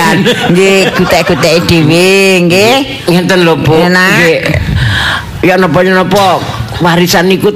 Nggih, 0.52 0.78
gutek-guteki 0.94 1.60
dhewe, 1.64 2.12
nggih. 2.44 2.76
Ngenten 3.06 3.46
lho, 3.46 3.54
Bu. 3.60 3.78
Nggih. 3.78 4.38
Ya 5.46 5.54
napa 5.54 5.86
napa 5.86 6.42
warisan 6.82 7.30
niku 7.30 7.54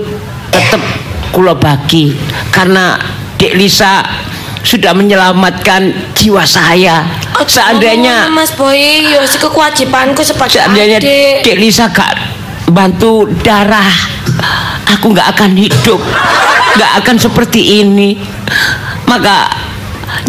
tetep 0.54 0.78
kula 1.34 1.58
bagi 1.58 2.14
karena 2.54 2.94
Dek 3.40 3.58
Lisa 3.58 4.06
sudah 4.62 4.94
menyelamatkan 4.94 6.14
jiwa 6.14 6.46
saya. 6.46 7.02
Seandainya 7.42 8.30
Ngomong, 8.30 8.38
Mas 8.38 8.54
Boy 8.54 9.10
Yo 9.10 9.26
si 9.26 9.42
kewajibanku 9.42 10.22
sebagai 10.22 10.62
seandainya 10.62 11.02
adik 11.02 11.42
Dek 11.42 11.58
Lisa 11.58 11.90
gak 11.90 12.14
bantu 12.70 13.26
darah, 13.42 13.90
aku 14.86 15.12
nggak 15.12 15.28
akan 15.34 15.58
hidup, 15.58 16.00
nggak 16.78 16.92
akan 17.02 17.16
seperti 17.18 17.82
ini. 17.82 18.16
Maka 19.10 19.50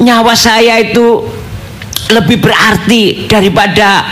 nyawa 0.02 0.34
saya 0.34 0.82
itu 0.82 1.24
lebih 2.12 2.42
berarti 2.42 3.30
daripada 3.30 4.04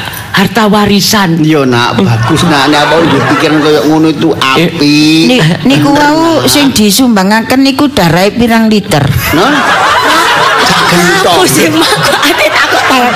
harta 0.41 0.65
warisan. 0.65 1.37
Yo 1.45 1.69
nak 1.69 2.01
bagus 2.01 2.41
nak 2.49 2.73
nek 2.73 2.81
apa 2.89 2.95
nggih 2.97 3.21
pikiran 3.29 3.57
koyo 3.61 3.79
ngono 3.85 4.07
itu 4.09 4.29
apik. 4.33 5.25
Ni, 5.29 5.37
niku 5.69 5.93
wau 5.93 6.41
sing 6.49 6.73
disumbangaken 6.73 7.61
niku 7.61 7.85
darah 7.93 8.25
pirang 8.33 8.65
liter. 8.65 9.05
Nah. 9.37 9.53
Pusing 11.21 11.77
mak 11.77 11.93
kok 12.03 12.19
adik 12.27 12.49
takut 12.51 12.83
banget 12.91 13.13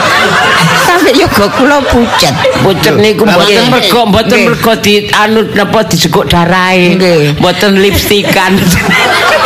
Sampai 0.88 1.12
yo 1.18 1.28
go 1.34 1.50
kula 1.58 1.82
pucet. 1.84 2.32
Pucet 2.62 2.96
niku 3.02 3.26
Lah, 3.26 3.42
mboten 3.42 3.58
nggih. 3.58 3.74
mergo 3.74 4.02
mboten 4.06 4.38
mergo 4.48 4.74
di 4.80 4.94
anu 5.10 5.42
napa 5.58 5.80
diseguk 5.90 6.30
darahe. 6.30 6.96
Mboten 7.42 7.82
lipstikan. 7.82 8.56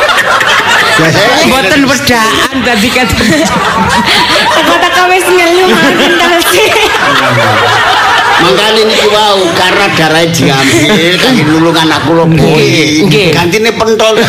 Mboten 1.48 1.82
wedaan 1.88 2.56
dadi 2.66 2.90
kan. 2.92 3.08
Teka-teka 3.08 5.04
wis 5.08 5.26
ngelu 5.28 5.66
makin 5.72 6.12
sih 6.52 6.70
Mangkane 8.40 8.88
niki 8.88 9.08
wau 9.12 9.44
karena 9.52 9.86
darah 10.00 10.24
diambil 10.32 11.20
kangge 11.20 11.44
nulung 11.44 11.76
anak 11.76 12.00
kula 12.08 12.24
boy. 12.24 12.64
Nggih. 13.04 13.36
Gantine 13.36 13.72
pentol 13.76 14.16
10. 14.16 14.24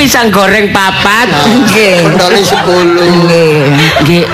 Pisang 0.00 0.32
goreng 0.32 0.72
papat. 0.72 1.28
Nggih. 1.52 2.08
Pentole 2.08 2.40
10. 2.40 2.96
Nggih. 2.96 3.56
Nggih. 4.08 4.24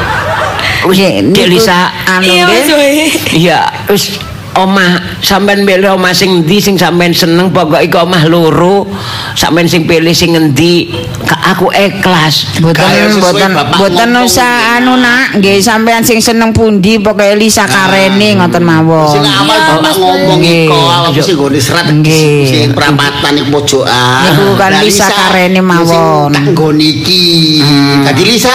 Wis 0.87 0.99
Nggih, 1.03 1.35
Dek 1.35 1.47
niku 1.51 1.59
Lisa. 1.59 1.91
anu 2.07 2.31
nggih. 2.31 3.11
Iya, 3.35 3.67
wis 3.91 4.23
omah 4.59 5.23
sampean 5.23 5.63
milih 5.63 5.95
omah 5.95 6.11
sing 6.11 6.43
endi 6.43 6.59
sing 6.59 6.75
sampean 6.75 7.15
seneng 7.15 7.55
pokoke 7.55 7.87
iku 7.87 8.03
omah 8.03 8.27
loro. 8.27 8.91
Sampean 9.39 9.71
sing 9.71 9.87
pilih 9.87 10.11
sing 10.11 10.35
endi, 10.35 10.91
aku 11.23 11.71
ikhlas. 11.71 12.59
Kaya 12.59 13.07
Boten 13.07 13.15
sesuai 13.15 13.33
boten 13.39 13.51
bapak 13.55 13.77
boten 13.79 14.09
ngomong. 14.11 14.27
usah 14.27 14.79
anu 14.79 14.99
nak, 14.99 15.39
nggih 15.39 15.63
sampean 15.63 16.03
sing 16.03 16.19
seneng 16.19 16.51
pundi 16.51 16.99
pokoke 16.99 17.39
Lisa 17.39 17.71
karene 17.71 18.35
ngoten 18.43 18.63
mawon. 18.67 19.15
Sing 19.15 19.23
awal 19.23 19.59
Iya, 19.59 19.75
bapak 19.79 19.95
ngomong 19.99 20.41
awak 20.75 21.11
sing 21.23 21.35
nggone 21.39 21.59
serat 21.63 21.87
Nggih. 21.91 22.47
sing 22.47 22.69
perapatan 22.75 23.33
iku 23.39 23.49
pojokan. 23.63 24.23
Niku 24.27 24.55
kan 24.59 24.73
Lisa 24.83 25.07
karene 25.07 25.61
mawon. 25.63 26.35
Tak 26.35 26.45
nggone 26.51 26.83
iki. 26.83 27.63
Dadi 28.03 28.23
Lisa 28.27 28.55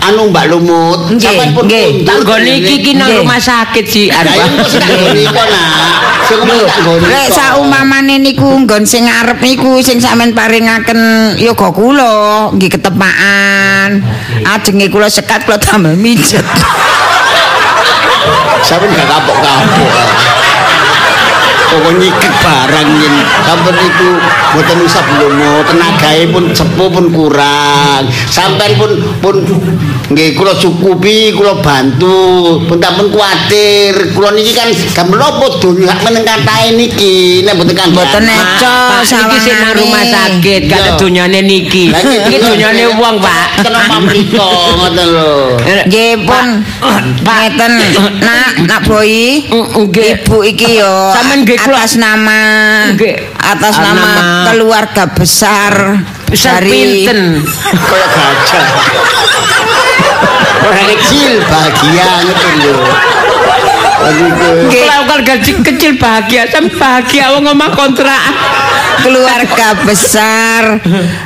anu 0.00 0.32
Mbak 0.32 0.44
Lumut, 0.48 0.98
Nggih, 1.12 1.20
sampean 1.20 1.50
pun 1.52 1.64
Tak 2.04 2.16
nggone 2.24 2.52
iki 2.60 2.76
ki 2.80 2.92
nang 2.96 3.10
rumah 3.20 3.40
sakit 3.40 3.84
sih. 3.84 4.08
Lah 4.08 4.24
Anu, 4.24 4.64
iku 4.64 4.66
sing. 4.66 4.82
Lek 7.10 7.26
iko. 7.26 7.34
saumamane 7.34 8.22
niku 8.22 8.48
nggon 8.64 8.86
sing 8.86 9.10
ngarep 9.10 9.38
niku 9.42 9.82
sing 9.82 9.98
sampean 9.98 10.32
paringaken 10.32 11.34
yoga 11.36 11.68
kula 11.74 12.50
nggih 12.56 12.70
ketepaan. 12.70 14.00
Ajenge 14.46 14.86
kula 14.88 15.10
sekat 15.10 15.44
kula 15.44 15.58
tambah 15.58 15.94
mijet. 15.98 16.46
Sampeyan 18.60 18.92
gak 18.92 19.08
kapok-kapok. 19.08 19.90
Pokoknya 21.70 22.02
nyiket 22.02 22.34
barang 22.42 22.88
yen 22.98 23.14
sampeyan 23.46 23.76
itu 23.86 24.08
mboten 24.50 24.78
usah 24.82 25.02
belum 25.06 25.34
tenagae 25.70 26.22
pun 26.34 26.44
sepuh 26.50 26.88
pun 26.90 27.06
kurang. 27.14 28.02
Sampeyan 28.26 28.74
pun 28.74 28.90
pun 29.22 29.36
nggih 30.10 30.34
kula 30.34 30.58
cukupi, 30.58 31.30
kula 31.30 31.62
bantu. 31.62 32.58
Pun 32.66 32.76
tak 32.82 32.98
pun 32.98 33.14
kuwatir. 33.14 33.94
Kula 34.14 34.34
niki 34.34 34.50
kan 34.50 34.66
gak 34.74 35.06
menapa 35.06 35.46
donya 35.62 35.94
meneng 36.02 36.26
katahe 36.26 36.74
niki. 36.74 37.46
Nek 37.46 37.54
mboten 37.54 37.74
kan 37.78 37.88
Mboten 37.94 38.22
neco 38.26 38.78
iki 39.06 39.38
sing 39.38 39.56
nang 39.58 39.74
rumah 39.78 40.04
sakit, 40.06 40.60
Iya. 40.66 40.98
dunyane 40.98 41.40
niki. 41.46 41.94
Iki 41.94 42.36
dunyane 42.42 42.98
wong, 42.98 43.22
Pak. 43.22 43.62
Kenapa 43.62 44.02
mriko 44.02 44.48
ngoten 44.74 45.06
lho. 45.06 45.34
Nggih 45.86 46.26
pun 46.26 46.46
ngeten 47.22 47.72
nak 48.22 48.52
nak 48.66 48.80
boy 48.86 49.42
nggih. 49.46 50.10
ibu 50.10 50.38
iki 50.42 50.80
yo 50.80 51.14
Sampeyan 51.14 51.46
nggih 51.46 51.59
atas 51.66 51.92
nama 51.96 52.40
Nggih. 52.94 53.16
atas 53.36 53.74
nama, 53.76 54.00
nama- 54.00 54.44
keluarga 54.48 55.04
besar 55.10 55.72
Besar 56.30 56.62
dari 56.62 56.70
pinten. 56.70 57.42
Kayak 57.90 58.08
gajah. 58.14 58.66
Orang 60.62 60.86
kecil 60.94 61.32
bahagia. 61.42 62.06
Nggih. 64.70 64.84
Kalau 64.86 65.18
gaji 65.20 65.52
kecil 65.60 65.92
bahagia, 65.98 66.46
sampe 66.46 66.72
bahagia 66.78 67.34
wong 67.34 67.50
omah 67.50 67.70
kontrakan. 67.74 68.34
keluarga 69.00 69.80
besar 69.88 70.76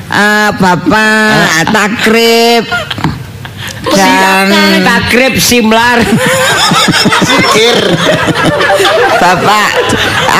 eh, 0.07 0.51
Bapak 0.55 1.67
Takrib 1.75 2.63
dan 3.93 4.49
takrib 4.85 5.35
simlar. 5.37 6.01
Pikir. 7.25 7.77
Bapak 9.21 9.73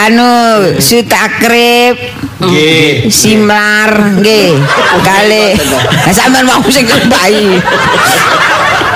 anu 0.07 0.33
Sutakrib 0.81 1.97
Nggih. 2.45 3.09
Simlar 3.09 4.21
nggih 4.21 4.59
kali 5.01 5.57
sampean 6.13 6.45
mau 6.45 6.61
sing 6.69 6.85
bayi 7.09 7.57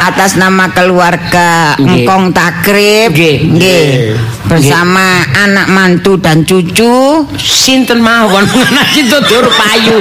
atas 0.05 0.36
nama 0.36 0.68
keluarga. 0.74 1.78
Engkong 1.78 2.34
Takrib 2.34 3.14
Nggih. 3.14 4.18
Bersama 4.49 5.22
anak 5.36 5.68
mantu 5.68 6.16
dan 6.16 6.42
cucu 6.42 7.22
Sinten 7.36 8.01
mawon 8.01 8.49
nasi 8.74 9.05
tutur 9.07 9.44
payu. 9.53 10.01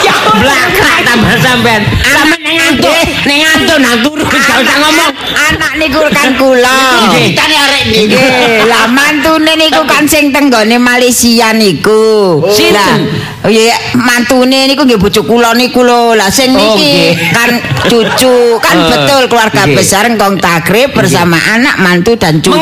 Ya 0.00 0.14
blakrak 0.40 0.98
tambah 1.04 1.36
sampean. 1.44 1.82
Sampe 2.00 2.36
ning 2.40 2.56
ngantuk, 2.56 2.94
ning 3.28 3.38
ngantuk 3.44 3.78
nang 3.78 3.96
turu 4.00 4.24
gak 4.24 4.64
usah 4.64 4.76
ngomong. 4.80 5.12
anak 5.30 5.72
niku 5.76 6.00
kan 6.10 6.28
kula. 6.40 6.80
Kitane 7.12 7.56
arek. 7.60 7.82
Nggih, 7.90 8.64
lah 8.70 8.86
mantune 8.88 9.52
niku 9.60 9.82
kan 9.84 10.08
sing 10.08 10.32
tenggone 10.32 10.80
Malaysia 10.80 11.52
niku. 11.52 12.40
Sinten? 12.48 13.10
Oh 13.44 13.48
iya 13.52 13.76
mantune 13.96 14.68
niku 14.68 14.88
nggih 14.88 15.00
bojo 15.00 15.20
kula 15.28 15.52
niku 15.52 15.84
lho. 15.84 16.16
Lah 16.16 16.32
sing 16.32 16.52
Oh, 16.56 16.58
niki 16.76 17.14
kan 17.30 17.50
cucu, 17.88 18.56
kan 18.60 18.76
Eh, 18.80 18.88
betul 18.88 19.22
keluarga 19.28 19.64
besar 19.68 20.08
Ngkong 20.08 20.40
Takrib 20.40 20.96
bersama 20.96 21.36
anak 21.36 21.76
mantu 21.84 22.16
dan 22.16 22.40
cucu. 22.40 22.56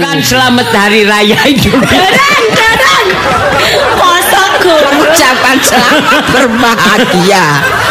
Mengucapkan 0.00 0.24
selamat 0.24 0.68
hari 0.72 1.04
raya 1.04 1.36
Idul 1.44 1.76
Fitri. 1.84 2.24
Mengucapkan 4.64 5.56
selamat 5.60 6.24
berbahagia. 6.32 7.44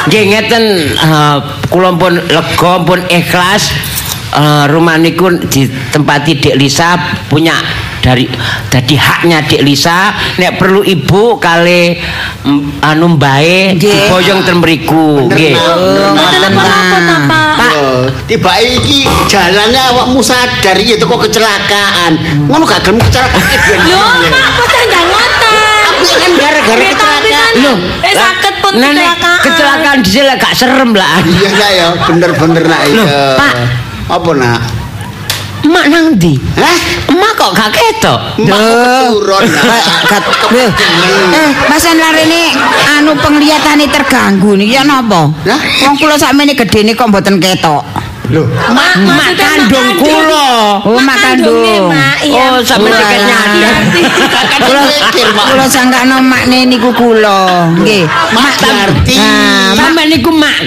Nggih 0.09 0.23
ngeten 0.33 0.63
eh, 0.89 1.37
kula 1.69 1.93
pun 1.93 2.17
lega 2.17 2.73
pun 2.81 3.05
ikhlas 3.13 3.69
eh, 4.31 4.65
rumah 4.67 4.95
niku 4.95 5.29
ditempati 5.39 6.31
Dik 6.37 6.55
Lisa 6.55 6.95
punya 7.25 7.55
dari 7.99 8.25
dadi 8.67 8.95
haknya 8.95 9.43
Dik 9.43 9.59
Lisa 9.59 10.09
nek 10.35 10.55
perlu 10.55 10.81
ibu 10.81 11.35
kali 11.35 11.99
mm, 12.41 12.79
anu 12.81 13.15
mbae 13.15 13.75
Nggih. 13.75 14.07
diboyong 14.07 14.41
ten 14.43 14.55
mriku 14.57 15.27
nggih 15.27 15.53
Oh, 15.59 16.15
ngoten. 16.15 16.53
Pak. 17.59 17.71
Oh, 17.75 18.07
tiba 18.23 18.55
iki 18.57 19.03
jalannya 19.27 19.81
awakmu 19.91 20.19
sadar 20.19 20.73
iki 20.73 20.95
teko 20.95 21.19
kecelakaan. 21.19 22.15
Ngono 22.47 22.63
gak 22.63 22.81
gelem 22.81 22.97
kecelakaan. 22.97 23.43
Lho, 23.83 23.99
Pak, 24.25 24.47
mboten 24.55 24.85
ndang 24.87 25.05
ngoten. 25.05 25.53
Aku 25.85 26.03
kan 26.07 26.31
gara-gara 26.33 26.87
kan 26.95 27.21
kecelakaan. 27.21 27.79
eh 28.01 28.13
sakit 28.15 28.53
pun 28.59 28.71
Nah, 28.73 28.89
kecelakaan. 28.89 29.39
kecelakaan 29.43 29.97
dhisik 29.99 30.23
lah 30.23 30.35
gak 30.37 30.53
serem 30.55 30.91
lah 30.93 31.19
Iya 31.21 31.67
ya, 31.69 31.87
bener-bener 31.99 32.63
nak 32.65 32.81
iya. 32.87 33.35
Pak. 33.35 33.53
Apa 34.09 34.31
nak? 34.33 34.59
emak 35.59 35.85
nang 35.91 36.15
ndi 36.15 36.39
Hah? 36.55 36.77
emak 37.11 37.31
kok 37.35 37.51
gak 37.51 37.69
ketok 37.75 38.19
Mak 38.47 38.57
keturun 38.57 39.43
nak. 39.43 39.83
Kat, 40.07 40.23
lho, 40.49 40.65
eh, 40.65 41.49
Masan 41.69 41.99
larene 41.99 42.55
anu 42.97 43.13
penglihatane 43.19 43.85
terganggu 43.91 44.55
niki 44.57 44.73
ya 44.73 44.87
napa? 44.87 45.29
Lah? 45.45 45.59
Wong 45.85 45.95
kula 45.99 46.17
sakmene 46.17 46.57
gedene 46.57 46.97
kok 46.97 47.11
mboten 47.11 47.37
ketok. 47.37 47.85
Loh, 48.29 48.45
Mak, 48.45 48.93
maksudnya 49.09 49.41
kandung 49.41 49.89
mak 49.89 49.97
kula 50.05 50.49
Oh, 50.85 51.01
Mak 51.01 51.01
mak 51.01 51.17
kandung. 51.17 51.89
Mak. 51.93 52.17
Oh 52.29 52.61
sampe 52.61 52.93
Wah. 52.93 53.01
tiket 53.01 53.21
nyadar 53.25 53.81
Kula 54.61 54.81
mikir, 54.85 55.27
Mak. 55.33 55.45
kula 55.49 55.65
sangkano 55.65 56.21
makne 56.21 56.69
niku 56.69 56.93
kula. 56.93 57.73
Nggih. 57.73 58.05
Mak 58.29 58.53
ngerti. 58.61 59.17
Nah, 59.17 59.73
mak 59.73 59.81
sampe 59.81 60.01
niku 60.13 60.29
mak 60.29 60.57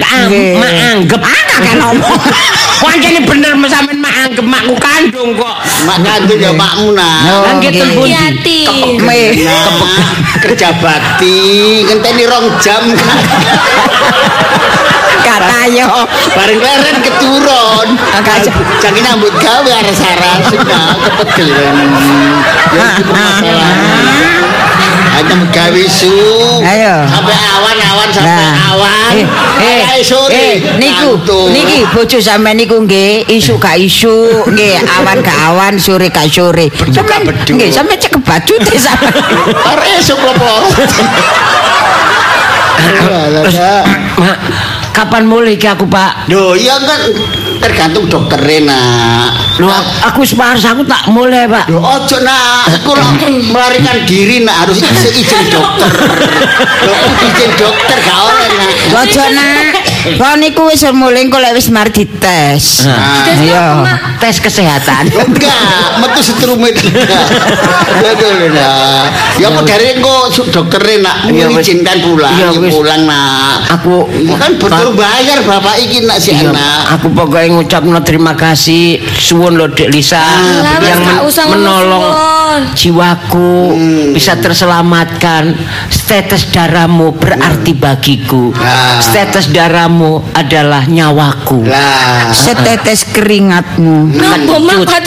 mak 0.58 0.72
anggap 0.90 1.22
Ah, 1.22 1.42
kakek 1.54 1.74
ngomong. 1.78 2.18
Wancane 2.82 3.20
bener 3.22 3.54
sampean 3.70 3.98
mak 4.02 4.14
anggap 4.26 4.42
makku 4.42 4.74
kandung 4.82 5.30
kok 5.38 5.54
mak 5.86 6.02
kandung 6.02 6.42
ya 6.42 6.50
makmu 6.50 6.98
nak. 6.98 7.30
Oh, 7.30 7.46
Kan 7.46 7.62
gitu. 7.62 7.78
Me. 9.06 9.38
Nah, 9.38 9.70
kerja 10.42 10.74
bakti 10.82 11.38
ngenteni 11.86 12.26
rong 12.26 12.50
jam 12.58 12.82
Katayo. 15.22 15.86
bareng 16.34 16.60
leren 16.60 16.96
keturun 17.00 17.88
jangan 18.78 19.00
nyambut 19.00 19.32
gawe 19.38 19.70
aras-aras 19.70 20.44
nah 20.66 20.92
kepegel 20.98 21.48
ya 21.50 21.70
itu 22.98 23.12
masalah 23.12 23.72
hanya 25.12 25.22
nyambut 25.28 25.50
gawe 25.52 25.82
su 25.86 26.12
Ayo. 26.64 26.94
sampai 27.06 27.36
awan-awan 27.36 28.08
sampai 28.10 28.30
Nah. 28.32 28.70
awan 28.72 29.14
Eh, 29.14 29.28
eh, 29.62 29.80
Ayo, 29.92 30.02
sore 30.02 30.32
eh, 30.32 30.56
niku, 30.80 31.20
niki 31.52 31.84
bojo 31.92 32.16
sampean 32.18 32.56
niku 32.56 32.80
nggih, 32.80 33.28
isu 33.28 33.60
gak 33.60 33.76
isu, 33.76 34.48
nggih, 34.48 34.80
awan 34.88 35.20
gak 35.20 35.36
awan, 35.52 35.76
sore 35.76 36.08
gak 36.08 36.26
sore. 36.26 36.72
Sampeyan 36.88 37.28
beduk. 37.28 37.60
nggih, 37.60 37.68
sampeyan 37.68 38.00
cek 38.00 38.16
baju 38.24 38.54
te 38.58 38.74
sampean. 38.82 39.12
Arek 39.52 40.00
esuk 40.00 40.16
lho 40.18 40.32
mak 40.40 40.62
kapan 44.92 45.24
mulai 45.24 45.56
ki 45.56 45.66
aku 45.66 45.88
pak 45.88 46.28
Loh, 46.28 46.52
iya 46.52 46.76
kan 46.84 47.00
tergantung 47.58 48.06
dokternya 48.10 48.68
nak. 48.68 49.28
lu 49.58 49.66
aku 50.04 50.20
separas 50.22 50.62
aku 50.68 50.84
tak 50.84 51.08
mulai 51.08 51.48
pak 51.48 51.66
Loh, 51.72 51.80
ojo 51.80 52.16
nak, 52.20 52.68
aku 52.68 52.92
melarikan 53.50 54.04
diri 54.04 54.44
nak 54.44 54.68
harus 54.68 54.78
izin, 54.84 55.12
izin 55.24 55.44
dokter. 55.48 55.90
Loh, 56.84 56.98
izin 57.24 57.50
dokter 57.56 57.96
gak 58.02 58.18
oleh 58.20 58.48
nak. 58.52 58.72
Ojo 59.02 59.22
nak. 59.32 59.81
Kok 60.20 60.34
niku 60.36 60.66
wis 60.66 60.82
mulai 60.90 61.26
kok 61.26 61.38
lek 61.38 61.54
wis 61.54 61.68
mari 61.68 61.90
dites. 61.90 62.84
Nah. 62.84 63.22
Tes 63.22 63.38
Iya. 63.38 63.64
tes 64.18 64.36
kesehatan 64.38 65.10
Enggak, 65.10 65.98
metu 65.98 66.20
setrumit. 66.22 66.78
Aduh, 68.02 68.50
nak. 68.50 69.10
Ya 69.36 69.46
apa 69.48 69.60
dari 69.62 69.96
engko 69.96 70.14
dokternya 70.46 70.96
nak 71.00 71.16
Iya, 71.26 71.48
mengizinkan 71.48 71.98
pulang, 71.98 72.30
Iya, 72.30 72.48
ya 72.48 72.60
wis. 72.60 72.70
pulang 72.72 73.02
nak. 73.02 73.66
aku 73.68 74.06
Ini 74.08 74.34
kan 74.36 74.52
betul 74.56 74.94
bayar 74.94 75.38
bapak 75.42 75.74
iki 75.78 76.02
nak 76.02 76.18
si 76.18 76.32
Iya, 76.32 76.50
anak. 76.50 76.80
aku 76.92 77.06
pokoknya 77.10 77.48
ngucapno 77.52 77.98
terima 78.00 78.32
kasih 78.32 79.00
suwun 79.12 79.54
lo 79.54 79.66
Dek 79.68 79.88
Lisa 79.88 80.22
Lah, 80.22 80.78
yang 80.78 81.02
menolong 81.48 82.04
jiwaku 82.72 83.74
bisa 84.12 84.36
terselamatkan 84.36 85.56
setetes 85.88 86.46
darahmu 86.48 87.10
berarti 87.12 87.72
bagiku 87.72 88.52
Lah. 88.52 89.00
setetes 89.00 89.48
darahmu 89.92 90.24
adalah 90.32 90.88
nyawaku 90.88 91.68
Lah, 91.68 92.32
Setetes 92.32 93.04
keringatmu. 93.12 94.16
Napa 94.16 94.56
mak 94.56 94.88
kan 94.88 95.04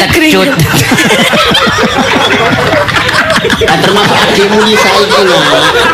termasuk 3.82 4.18
adikmu 4.18 4.58
Lisa 4.62 4.90
iki 5.02 5.22
nak. 5.26 5.42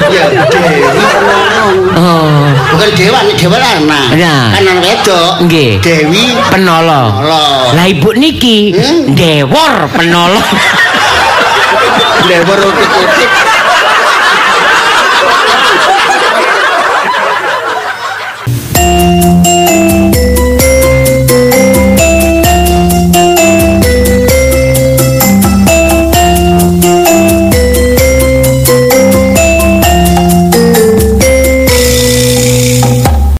Ya, 0.07 0.25
Dewi 0.47 1.03
penolong. 1.03 1.75
oh 1.95 2.47
Bukan 2.71 2.89
dewa, 2.95 3.19
ini 3.23 3.33
dewa 3.35 3.57
lana. 3.59 4.01
Ya. 4.15 4.35
Kan 4.55 4.63
anak 4.63 4.79
wedok. 4.81 5.31
Nggih. 5.47 5.71
Dewi 5.79 6.35
penolong 6.47 7.11
Penolong. 7.15 7.75
lah 7.75 7.85
ibu 7.87 8.09
niki 8.13 8.71
Hmm? 8.75 9.15
dewor 9.15 9.87
penolong 9.91 10.43
kutik. 12.87 13.29